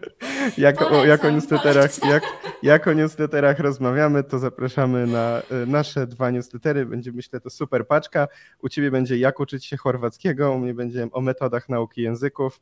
[0.59, 2.23] jak, o, jak, o newsletterach, jak,
[2.63, 6.87] jak o newsletterach rozmawiamy, to zapraszamy na y, nasze dwa newslettery.
[6.87, 8.29] Będzie, myślę, to super paczka.
[8.63, 12.61] U Ciebie będzie jak uczyć się chorwackiego, u mnie będzie o metodach nauki języków.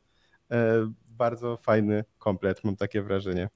[0.51, 3.49] E, bardzo fajny komplet, mam takie wrażenie.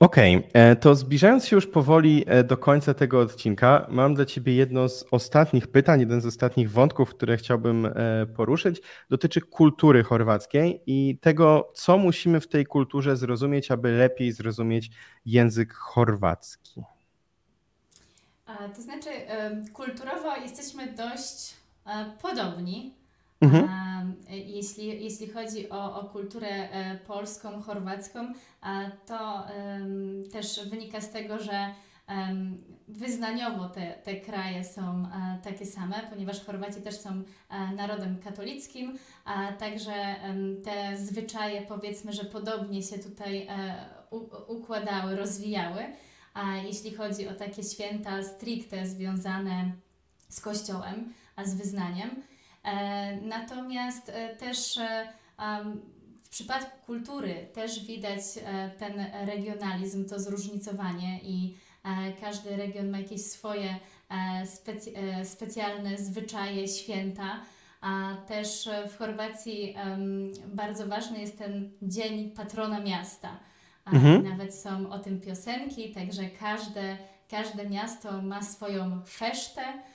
[0.00, 4.24] Okej, okay, e, to zbliżając się już powoli e, do końca tego odcinka, mam dla
[4.24, 7.92] Ciebie jedno z ostatnich pytań, jeden z ostatnich wątków, które chciałbym e,
[8.26, 8.82] poruszyć.
[9.10, 14.90] Dotyczy kultury chorwackiej i tego, co musimy w tej kulturze zrozumieć, aby lepiej zrozumieć
[15.26, 16.82] język chorwacki.
[18.76, 19.08] To znaczy,
[19.72, 21.54] kulturowo jesteśmy dość
[22.22, 22.94] podobni.
[23.44, 23.84] Mhm.
[24.28, 28.32] Jeśli, jeśli chodzi o, o kulturę e, polską, chorwacką,
[29.06, 29.46] to
[30.32, 31.74] też wynika z tego, że
[32.88, 38.98] wyznaniowo te, te kraje są e, takie same, ponieważ Chorwaci też są e, narodem katolickim,
[39.24, 40.16] a także
[40.64, 43.48] te zwyczaje powiedzmy, że podobnie się tutaj
[44.48, 45.82] układały, rozwijały.
[46.34, 49.72] A jeśli chodzi o takie święta stricte związane
[50.28, 52.10] z Kościołem, a z wyznaniem,
[53.22, 55.08] natomiast e, też e,
[56.24, 58.20] w przypadku kultury też widać
[58.78, 61.56] ten regionalizm, to zróżnicowanie i
[62.20, 63.76] każdy region ma jakieś swoje
[64.44, 67.40] specy- specjalne zwyczaje, święta.
[67.80, 69.76] A też w Chorwacji
[70.46, 73.40] bardzo ważny jest ten dzień patrona miasta.
[73.86, 74.24] Mhm.
[74.24, 76.96] Nawet są o tym piosenki, także każde,
[77.30, 79.93] każde miasto ma swoją E,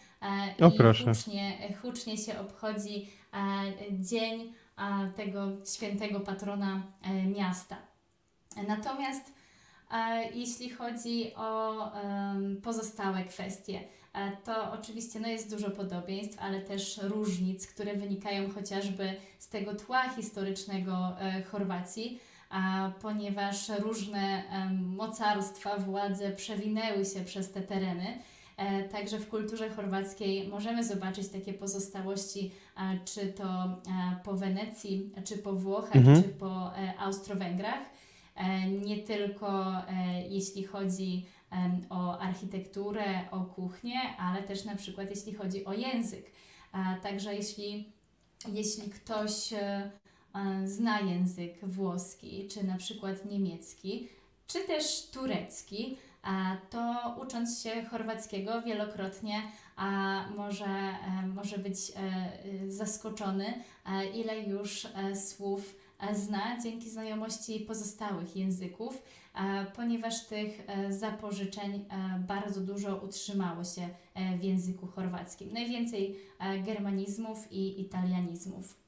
[0.62, 1.06] o, i proszę.
[1.06, 3.40] Hucznie, hucznie się obchodzi e,
[4.00, 6.84] dzień e, tego świętego patrona
[7.38, 7.78] miasta.
[8.68, 9.34] Natomiast
[10.34, 11.76] jeśli chodzi o
[12.64, 13.80] pozostałe kwestie,
[14.44, 20.10] to oczywiście no jest dużo podobieństw, ale też różnic, które wynikają chociażby z tego tła
[20.10, 21.16] historycznego
[21.52, 22.20] Chorwacji,
[23.02, 28.39] ponieważ różne mocarstwa, władze przewinęły się przez te tereny E,
[28.92, 32.52] także w kulturze chorwackiej możemy zobaczyć takie pozostałości,
[33.06, 33.80] czy to e,
[34.24, 36.24] po Wenecji, czy po Włochach, mhm.
[36.24, 37.90] czy po e, Austro-Węgrach.
[38.82, 39.74] Nie tylko
[40.30, 41.26] jeśli chodzi
[41.90, 46.32] o architekturę, o kuchnię, ale też na przykład jeśli chodzi o język.
[47.04, 47.92] Także jeśli,
[48.48, 49.54] jeśli ktoś
[50.66, 54.08] zna język włoski, czy na przykład niemiecki,
[54.48, 55.98] czy też turecki,
[56.70, 59.42] to ucząc się chorwackiego wielokrotnie
[60.36, 64.88] może, e, może być e, zaskoczony, e, ile już
[65.28, 65.76] słów
[66.14, 69.04] zna dzięki znajomości pozostałych języków,
[69.76, 71.86] ponieważ tych zapożyczeń
[72.28, 73.90] bardzo dużo utrzymało się
[74.40, 75.54] w języku chorwackim.
[75.54, 76.16] Najwięcej
[76.66, 78.79] germanizmów i italianizmów.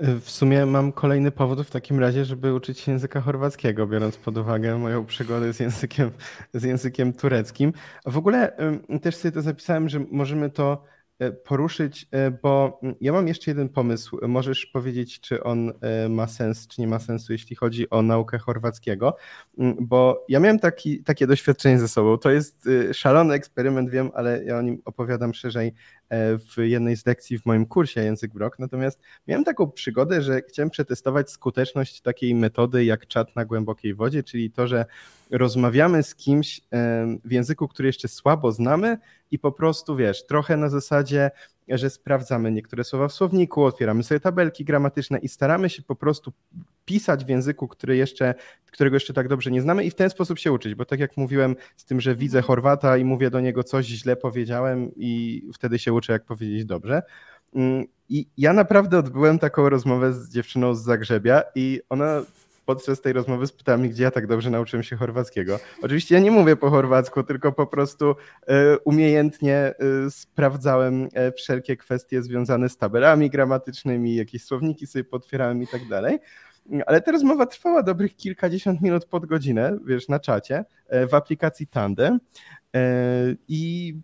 [0.00, 4.38] W sumie mam kolejny powód w takim razie, żeby uczyć się języka chorwackiego, biorąc pod
[4.38, 6.10] uwagę moją przygodę z językiem,
[6.54, 7.72] z językiem tureckim.
[8.06, 8.56] W ogóle
[9.02, 10.84] też sobie to zapisałem, że możemy to
[11.20, 12.08] E, poruszyć,
[12.42, 14.18] bo ja mam jeszcze jeden pomysł.
[14.28, 15.72] Możesz powiedzieć, czy on
[16.08, 19.16] ma sens, czy nie ma sensu, jeśli chodzi o naukę chorwackiego,
[19.80, 22.18] bo ja miałem taki, takie doświadczenie ze sobą.
[22.18, 25.74] To jest szalony eksperyment, wiem, ale ja o nim opowiadam szerzej
[26.38, 28.58] w jednej z lekcji w moim kursie Język w Rok.
[28.58, 34.22] Natomiast miałem taką przygodę, że chciałem przetestować skuteczność takiej metody jak czat na głębokiej wodzie,
[34.22, 34.84] czyli to, że
[35.30, 36.60] rozmawiamy z kimś
[37.24, 38.98] w języku, który jeszcze słabo znamy
[39.30, 41.30] i po prostu, wiesz, trochę na zasadzie,
[41.68, 46.32] że sprawdzamy niektóre słowa w słowniku, otwieramy sobie tabelki gramatyczne i staramy się po prostu
[46.90, 48.34] pisać w języku, który jeszcze,
[48.72, 51.16] którego jeszcze tak dobrze nie znamy i w ten sposób się uczyć, bo tak jak
[51.16, 52.46] mówiłem z tym, że widzę mhm.
[52.46, 57.02] Chorwata i mówię do niego coś źle powiedziałem i wtedy się uczę, jak powiedzieć dobrze.
[57.54, 62.22] Mm, I ja naprawdę odbyłem taką rozmowę z dziewczyną z Zagrzebia i ona
[62.66, 65.58] podczas tej rozmowy spytała mnie, gdzie ja tak dobrze nauczyłem się chorwackiego.
[65.82, 68.14] Oczywiście ja nie mówię po chorwacku, tylko po prostu
[68.46, 69.74] e, umiejętnie e,
[70.10, 76.18] sprawdzałem e, wszelkie kwestie związane z tabelami gramatycznymi, jakieś słowniki sobie potwierałem i tak dalej.
[76.86, 80.64] Ale ta rozmowa trwała dobrych kilkadziesiąt minut pod godzinę, wiesz, na czacie
[81.08, 82.20] w aplikacji Tandem.
[83.48, 83.94] I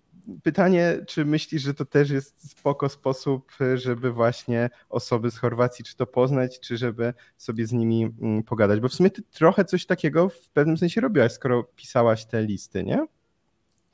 [0.43, 5.97] pytanie, czy myślisz, że to też jest spoko sposób, żeby właśnie osoby z Chorwacji czy
[5.97, 8.81] to poznać, czy żeby sobie z nimi mm, pogadać?
[8.81, 12.85] Bo w sumie ty trochę coś takiego w pewnym sensie robiłaś, skoro pisałaś te listy,
[12.85, 13.07] nie?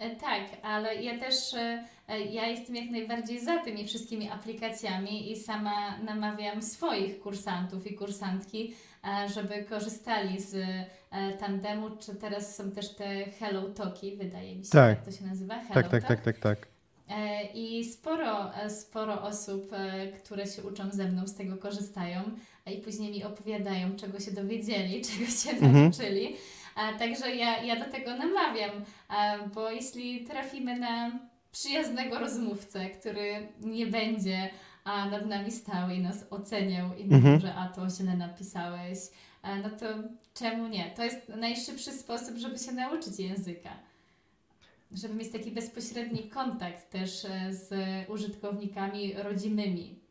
[0.03, 5.33] E, tak, ale ja też e, e, ja jestem jak najbardziej za tymi wszystkimi aplikacjami
[5.33, 8.75] i sama namawiam swoich kursantów i kursantki,
[9.35, 10.57] żeby korzystali z
[11.41, 14.89] tandemu, czy teraz są też te Hello Talki, wydaje mi się, tak.
[14.89, 15.55] jak to się nazywa?
[15.55, 16.67] Hello tak, tak, tak, tak, tak.
[17.55, 19.71] I sporo, sporo osób,
[20.25, 22.23] które się uczą ze mną, z tego korzystają
[22.67, 25.91] i później mi opowiadają, czego się dowiedzieli, czego się mhm.
[26.77, 26.99] Nauczyli.
[26.99, 28.71] Także ja, ja do tego namawiam,
[29.55, 31.11] bo jeśli trafimy na
[31.53, 34.51] przyjaznego rozmówcę, który nie będzie
[34.85, 37.41] a nad nami stał i nas oceniał i mhm.
[37.41, 38.99] że a to źle napisałeś,
[39.63, 39.87] no to
[40.35, 40.91] czemu nie?
[40.97, 43.71] To jest najszybszy sposób, żeby się nauczyć języka.
[44.93, 47.75] Żeby mieć taki bezpośredni kontakt też e, z
[48.11, 50.02] użytkownikami rodzimymi.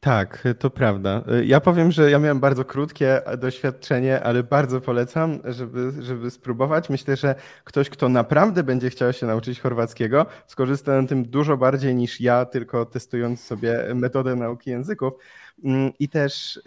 [0.00, 1.24] Tak, to prawda.
[1.44, 6.90] Ja powiem, że ja miałem bardzo krótkie doświadczenie, ale bardzo polecam, żeby, żeby spróbować.
[6.90, 7.34] Myślę, że
[7.64, 12.44] ktoś, kto naprawdę będzie chciał się nauczyć chorwackiego, skorzysta na tym dużo bardziej niż ja,
[12.44, 15.12] tylko testując sobie metodę nauki języków.
[15.64, 16.60] Mm, I też y,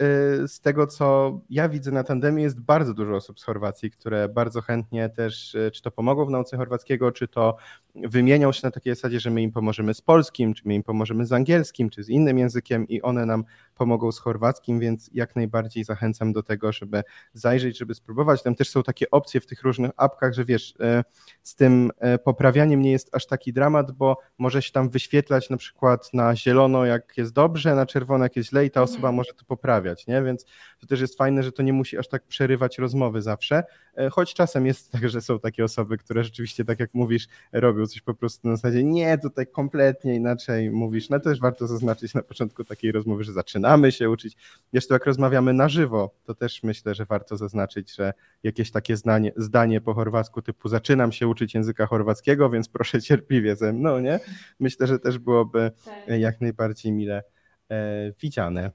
[0.48, 4.60] z tego, co ja widzę na tandemie, jest bardzo dużo osób z Chorwacji, które bardzo
[4.60, 7.56] chętnie też, y, czy to pomogą w nauce chorwackiego, czy to
[7.94, 11.26] wymienią się na takiej zasadzie, że my im pomożemy z polskim, czy my im pomożemy
[11.26, 13.44] z angielskim, czy z innym językiem i one nam
[13.82, 17.02] pomogą z chorwackim, więc jak najbardziej zachęcam do tego, żeby
[17.32, 18.42] zajrzeć, żeby spróbować.
[18.42, 21.04] Tam też są takie opcje w tych różnych apkach, że wiesz, y,
[21.42, 21.90] z tym
[22.24, 26.84] poprawianiem nie jest aż taki dramat, bo może się tam wyświetlać na przykład na zielono,
[26.84, 29.14] jak jest dobrze, na czerwono, jak jest źle i ta osoba mhm.
[29.14, 30.22] może to poprawiać, nie?
[30.22, 30.44] Więc
[30.80, 33.64] to też jest fajne, że to nie musi aż tak przerywać rozmowy zawsze,
[33.96, 37.86] e, choć czasem jest tak, że są takie osoby, które rzeczywiście, tak jak mówisz, robią
[37.86, 42.22] coś po prostu na zasadzie, nie, tutaj kompletnie inaczej mówisz, no też warto zaznaczyć na
[42.22, 43.32] początku takiej rozmowy, że
[43.72, 44.36] zaczynamy się uczyć.
[44.72, 48.12] Jeszcze jak rozmawiamy na żywo, to też myślę, że warto zaznaczyć, że
[48.42, 53.56] jakieś takie zdanie, zdanie po chorwacku typu zaczynam się uczyć języka chorwackiego, więc proszę cierpliwie
[53.56, 54.20] ze mną, nie?
[54.60, 56.18] Myślę, że też byłoby tak.
[56.20, 57.22] jak najbardziej mile
[57.72, 58.70] E, widziane.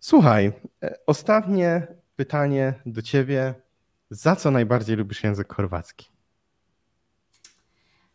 [0.00, 0.52] Słuchaj,
[0.82, 1.86] e, ostatnie
[2.16, 3.54] pytanie do ciebie.
[4.10, 6.10] Za co najbardziej lubisz język chorwacki?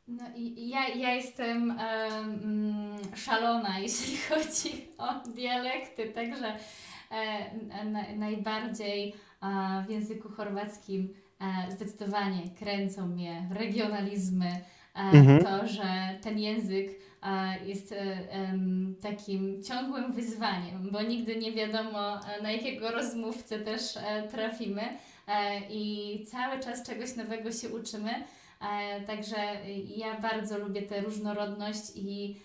[0.07, 6.55] No i ja, ja jestem um, szalona, jeśli chodzi o dialekty, także
[7.11, 15.43] e, na, najbardziej e, w języku chorwackim e, zdecydowanie kręcą mnie regionalizmy, e, mhm.
[15.43, 15.83] to, że
[16.21, 16.89] ten język
[17.65, 18.27] jest e,
[19.01, 23.81] takim ciągłym wyzwaniem, bo nigdy nie wiadomo, na jakiego rozmówcę też
[24.31, 24.81] trafimy
[25.69, 28.23] i cały czas czegoś nowego się uczymy.
[29.07, 29.37] Także
[29.95, 32.39] ja bardzo lubię tę różnorodność i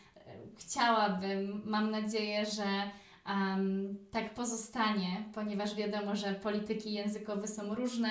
[0.58, 2.90] chciałabym, mam nadzieję, że
[3.26, 8.08] um, tak pozostanie, ponieważ wiadomo, że polityki językowe są różne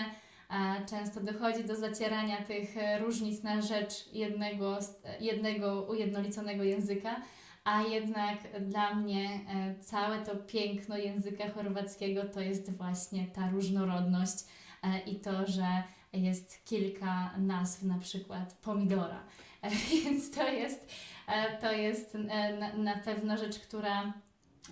[0.90, 4.80] często dochodzi do zacierania tych e, różnic na rzecz jednego,
[5.20, 7.22] jednego ujednoliconego języka,
[7.64, 14.36] a jednak dla mnie e, całe to piękno języka chorwackiego to jest właśnie ta różnorodność
[14.84, 15.66] e, i to, że
[16.14, 19.24] jest kilka nazw, na przykład pomidora.
[20.04, 20.96] Więc to jest,
[21.62, 22.18] to jest
[22.60, 24.14] na, na pewno rzecz, która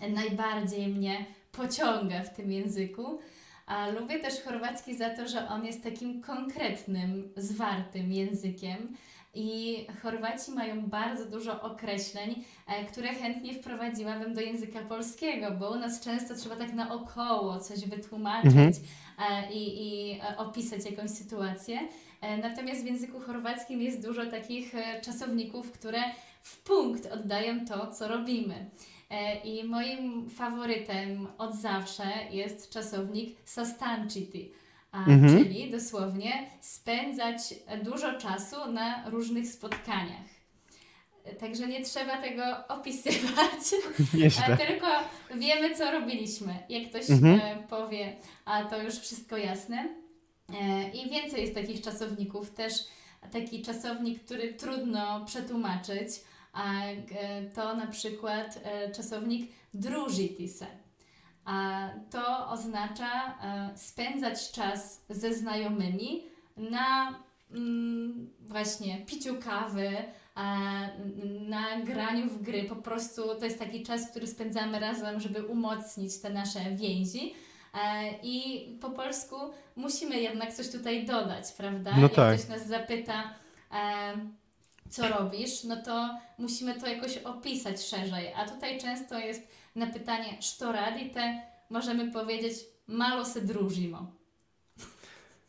[0.10, 3.20] najbardziej mnie pociąga w tym języku.
[3.66, 8.96] A lubię też chorwacki za to, że on jest takim konkretnym, zwartym językiem.
[9.38, 15.76] I Chorwaci mają bardzo dużo określeń, e, które chętnie wprowadziłabym do języka polskiego, bo u
[15.76, 18.74] nas często trzeba tak naokoło coś wytłumaczyć mhm.
[19.30, 21.80] E, i, i e, opisać jakąś sytuację.
[22.42, 26.00] Natomiast w języku chorwackim jest dużo takich czasowników, które
[26.42, 28.70] w punkt oddają to, co robimy.
[29.44, 34.52] I moim faworytem od zawsze jest czasownik sastanchiti,
[34.94, 35.44] mhm.
[35.44, 37.40] czyli dosłownie spędzać
[37.84, 40.38] dużo czasu na różnych spotkaniach.
[41.40, 42.44] Także nie trzeba tego
[42.80, 43.62] opisywać,
[44.14, 44.58] Nieźle.
[44.58, 44.88] tylko
[45.36, 46.60] wiemy, co robiliśmy.
[46.70, 47.40] Jak ktoś Mhm.
[47.44, 48.16] e, powie,
[48.46, 49.88] a to już wszystko jasne.
[50.62, 52.52] E, I więcej jest takich czasowników.
[52.52, 52.74] Też
[53.32, 56.10] taki czasownik, który trudno przetłumaczyć,
[56.54, 56.96] a e,
[57.56, 60.66] to na przykład e, czasownik družiti se.
[61.48, 66.24] A to oznacza e, spędzać czas ze znajomymi
[66.58, 67.20] na
[67.52, 69.90] mm, właśnie piciu kawy,
[71.48, 72.64] na graniu w gry.
[72.64, 77.34] Po prostu to jest taki czas, który spędzamy razem, żeby umocnić te nasze więzi.
[77.74, 79.36] E, I po polsku
[79.76, 81.92] musimy jednak coś tutaj dodać, prawda?
[81.96, 82.38] No Jak tak.
[82.38, 83.24] ktoś nas zapyta,
[83.72, 84.14] e,
[84.90, 88.34] co robisz, no to musimy to jakoś opisać szerzej.
[88.34, 92.54] A tutaj często jest na pytanie, što radite, możemy powiedzieć,
[92.88, 94.12] malo se družimo.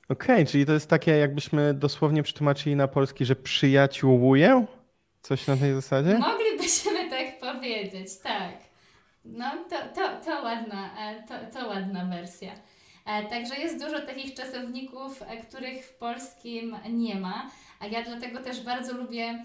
[0.09, 4.67] Okej, czyli to jest takie, jakbyśmy dosłownie przetłumaczyli na polski, że przyjaciółuję?
[5.23, 6.19] Coś na tej zasadzie?
[6.19, 8.53] Moglibyśmy tak powiedzieć, tak.
[9.25, 12.53] No, to, to, to, ładna, e, to, to ładna wersja.
[13.07, 17.51] E, Także jest dużo takich czasowników, e, których w polskim nie ma,
[17.81, 19.45] a ja dlatego też bardzo lubię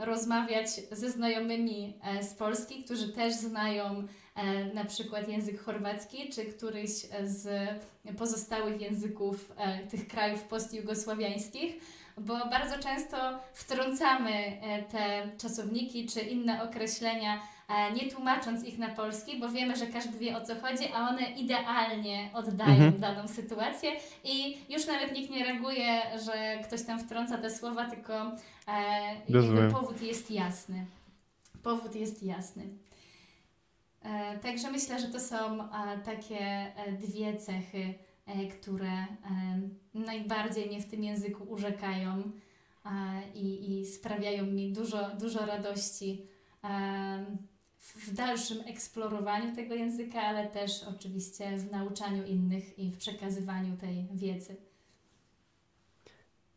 [0.00, 6.44] rozmawiać ze znajomymi e, z Polski, którzy też znają e, na przykład język chorwacki, czy
[6.44, 6.90] któryś
[7.24, 7.68] z
[8.18, 13.16] pozostałych języków e, tych krajów postjugosławiańskich bo bardzo często
[13.52, 17.40] wtrącamy te czasowniki czy inne określenia,
[17.94, 21.22] nie tłumacząc ich na polski, bo wiemy, że każdy wie o co chodzi, a one
[21.30, 23.00] idealnie oddają Mhm.
[23.00, 23.90] daną sytuację
[24.24, 28.14] i już nawet nikt nie reaguje, że ktoś tam wtrąca te słowa, tylko
[28.68, 30.86] e, powód jest jasny.
[31.62, 32.64] Powód jest jasny.
[34.02, 37.94] E, Także myślę, że to są e, takie e, dwie cechy,
[38.26, 39.06] e, które e,
[39.94, 42.22] najbardziej mnie w tym języku urzekają
[42.86, 42.90] e,
[43.34, 46.26] i, i sprawiają mi dużo, dużo radości
[46.64, 47.26] e,
[47.80, 54.06] w dalszym eksplorowaniu tego języka, ale też oczywiście w nauczaniu innych i w przekazywaniu tej
[54.12, 54.56] wiedzy.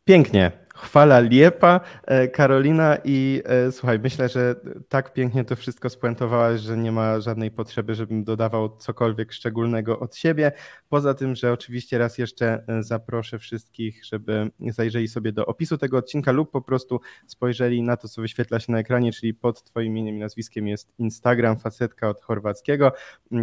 [0.06, 0.52] Pięknie.
[0.76, 4.56] Chwala Liepa, e, Karolina i e, słuchaj, myślę, że
[4.90, 10.16] tak pięknie to wszystko spuentowałaś, że nie ma żadnej potrzeby, żebym dodawał cokolwiek szczególnego od
[10.16, 10.52] siebie.
[10.90, 15.98] Poza tym, że oczywiście raz jeszcze e, zaproszę wszystkich, żeby zajrzeli sobie do opisu tego
[15.98, 19.88] odcinka lub po prostu spojrzeli na to, co wyświetla się na ekranie, czyli pod Twoim
[19.88, 22.92] imieniem i nazwiskiem jest Instagram facetka od chorwackiego.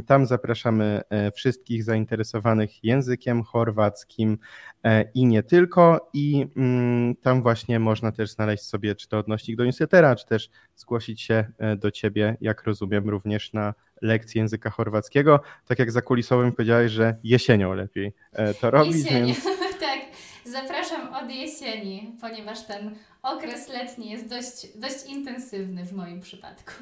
[0.06, 1.00] Tam zapraszamy
[1.34, 4.38] wszystkich zainteresowanych językiem chorwackim
[5.14, 6.10] i nie tylko.
[6.12, 10.50] I mm, tam właśnie można też znaleźć sobie czy to odnośnik do newslettera, czy też
[10.76, 15.40] zgłosić się e, do Ciebie, jak rozumiem, również na lekcję języka chorwackiego.
[15.66, 19.59] Tak jak za kulisowym powiedziałeś, że jesienią lepiej e, to robić, Jesienią, więc.
[20.52, 26.72] Zapraszam od jesieni, ponieważ ten okres letni jest dość, dość intensywny w moim przypadku.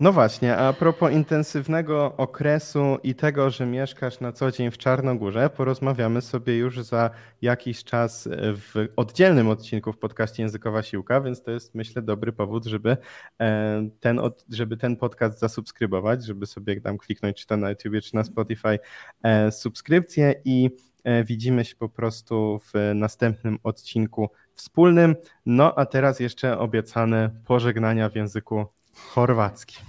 [0.00, 5.50] No właśnie, a propos intensywnego okresu i tego, że mieszkasz na co dzień w Czarnogórze,
[5.50, 7.10] porozmawiamy sobie już za
[7.42, 12.64] jakiś czas w oddzielnym odcinku w podcaście Językowa Siłka, więc to jest myślę dobry powód,
[12.64, 12.96] żeby
[13.40, 18.14] e, ten, żeby ten podcast zasubskrybować, żeby sobie tam kliknąć czy to na YouTube, czy
[18.14, 18.78] na Spotify
[19.22, 20.89] e, subskrypcję i e,
[21.24, 25.16] widzimy się po prostu w następnym odcinku wspólnym.
[25.46, 29.84] No a teraz jeszcze obiecane pożegnania w języku chorwackim.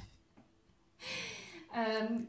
[1.73, 2.27] Em,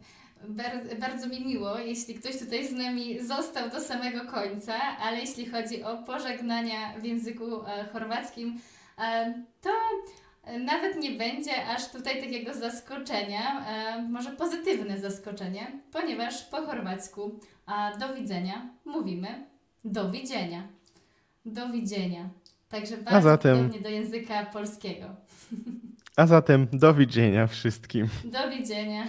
[0.49, 5.47] Bar- bardzo mi miło, jeśli ktoś tutaj z nami został do samego końca, ale jeśli
[5.47, 8.61] chodzi o pożegnania w języku e, chorwackim,
[9.61, 9.71] to
[10.45, 17.41] e, nawet nie będzie aż tutaj takiego zaskoczenia, e, może pozytywne zaskoczenie, ponieważ po chorwacku
[17.67, 19.47] a do widzenia mówimy
[19.85, 20.63] do widzenia.
[21.45, 22.29] Do widzenia.
[22.69, 25.07] Także bardzo zatem- podobnie do języka polskiego.
[26.17, 28.09] A zatem do widzenia wszystkim.
[28.25, 29.05] Do widzenia.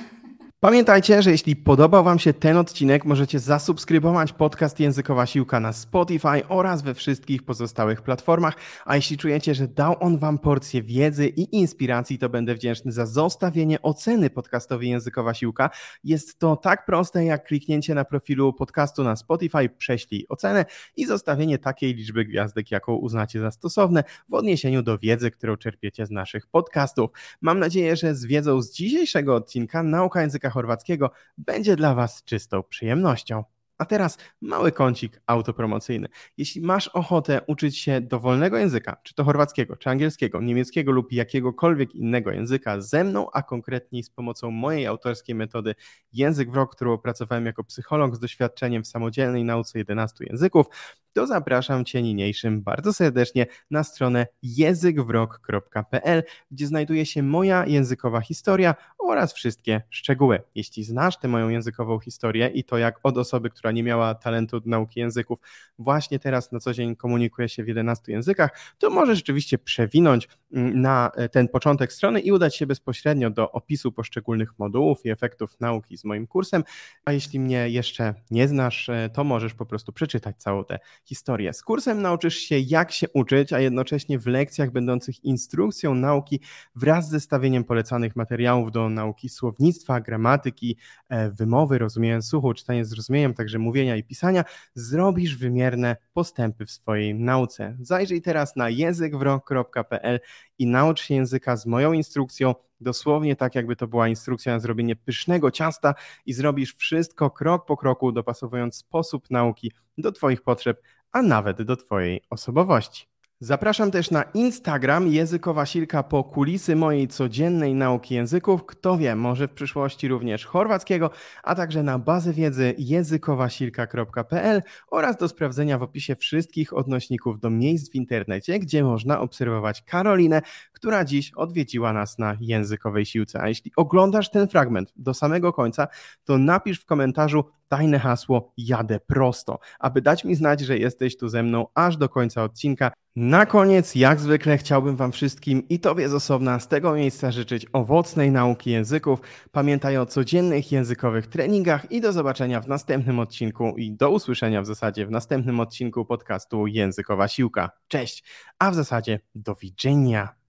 [0.64, 6.48] Pamiętajcie, że jeśli podobał Wam się ten odcinek, możecie zasubskrybować podcast Językowa Siłka na Spotify
[6.49, 8.56] oraz we wszystkich pozostałych platformach.
[8.85, 13.06] A jeśli czujecie, że dał on Wam porcję wiedzy i inspiracji, to będę wdzięczny za
[13.06, 15.69] zostawienie oceny podcastowi Językowa Siłka.
[16.03, 20.65] Jest to tak proste jak kliknięcie na profilu podcastu na Spotify, prześlij ocenę
[20.95, 26.06] i zostawienie takiej liczby gwiazdek, jaką uznacie za stosowne w odniesieniu do wiedzy, którą czerpiecie
[26.06, 27.10] z naszych podcastów.
[27.41, 32.63] Mam nadzieję, że z wiedzą z dzisiejszego odcinka nauka języka chorwackiego będzie dla Was czystą
[32.63, 33.43] przyjemnością.
[33.77, 36.07] A teraz mały kącik autopromocyjny.
[36.38, 41.95] Jeśli masz ochotę uczyć się dowolnego języka, czy to chorwackiego, czy angielskiego, niemieckiego lub jakiegokolwiek
[41.95, 45.75] innego języka ze mną, a konkretniej z pomocą mojej autorskiej metody
[46.13, 50.65] Język w rok, którą opracowałem jako psycholog z doświadczeniem w samodzielnej nauce 11 języków,
[51.14, 58.76] to zapraszam Cię niniejszym bardzo serdecznie na stronę językwrok.pl, gdzie znajduje się moja językowa historia
[58.99, 60.41] oraz wszystkie szczegóły.
[60.56, 64.61] Jeśli znasz tę moją językową historię i to jak od osoby, która nie miała talentu
[64.65, 65.40] nauki języków,
[65.80, 70.81] właśnie teraz na co dzień komunikuje się w 11 językach, to możesz rzeczywiście przewinąć mm,
[70.81, 75.60] na e, ten początek strony i udać się bezpośrednio do opisu poszczególnych modułów i efektów
[75.60, 76.64] nauki z moim kursem.
[77.06, 81.53] A jeśli mnie jeszcze nie znasz, e, to możesz po prostu przeczytać całą tę historię.
[81.53, 86.39] Z kursem nauczysz się, jak się uczyć, a jednocześnie w lekcjach będących instrukcją nauki
[86.75, 90.77] wraz z zestawieniem polecanych materiałów do nauki słownictwa, gramatyki,
[91.09, 94.43] e, wymowy, rozumienia słuchu, czytania zrozumieniem, także mówienia i pisania,
[94.73, 97.77] zrobisz wymierne postępy w swojej nauce.
[97.80, 100.19] Zajrzyj teraz na językwrok.pl
[100.59, 104.95] i naucz się języka z moją instrukcją, dosłownie tak, jakby to była instrukcja na zrobienie
[104.95, 105.93] pysznego ciasta
[106.25, 110.81] i zrobisz wszystko krok po kroku, dopasowując sposób nauki do Twoich potrzeb,
[111.11, 113.12] a nawet do Twojej osobowości.
[113.39, 118.65] Zapraszam też na Instagram Językowa Silka po kulisy mojej codziennej nauki języków.
[118.65, 121.10] Kto wie, może w przyszłości również chorwackiego,
[121.43, 124.61] a także na bazę wiedzy językowasilka.pl
[124.91, 130.41] oraz do sprawdzenia w opisie wszystkich odnośników do miejsc w internecie, gdzie można obserwować Karolinę,
[130.73, 133.41] która dziś odwiedziła nas na językowej siłce.
[133.41, 135.88] A jeśli oglądasz ten fragment do samego końca,
[136.23, 141.30] to napisz w komentarzu tajne hasło jadę prosto, aby dać mi znać, że jesteś tu
[141.30, 142.91] ze mną aż do końca odcinka.
[143.15, 147.65] Na koniec, jak zwykle, chciałbym Wam wszystkim i Tobie z osobna z tego miejsca życzyć
[147.73, 149.19] owocnej nauki języków.
[149.52, 154.65] Pamiętaj o codziennych językowych treningach i do zobaczenia w następnym odcinku i do usłyszenia w
[154.65, 157.69] zasadzie w następnym odcinku podcastu Językowa Siłka.
[157.88, 158.23] Cześć,
[158.60, 160.43] a w zasadzie do widzenia.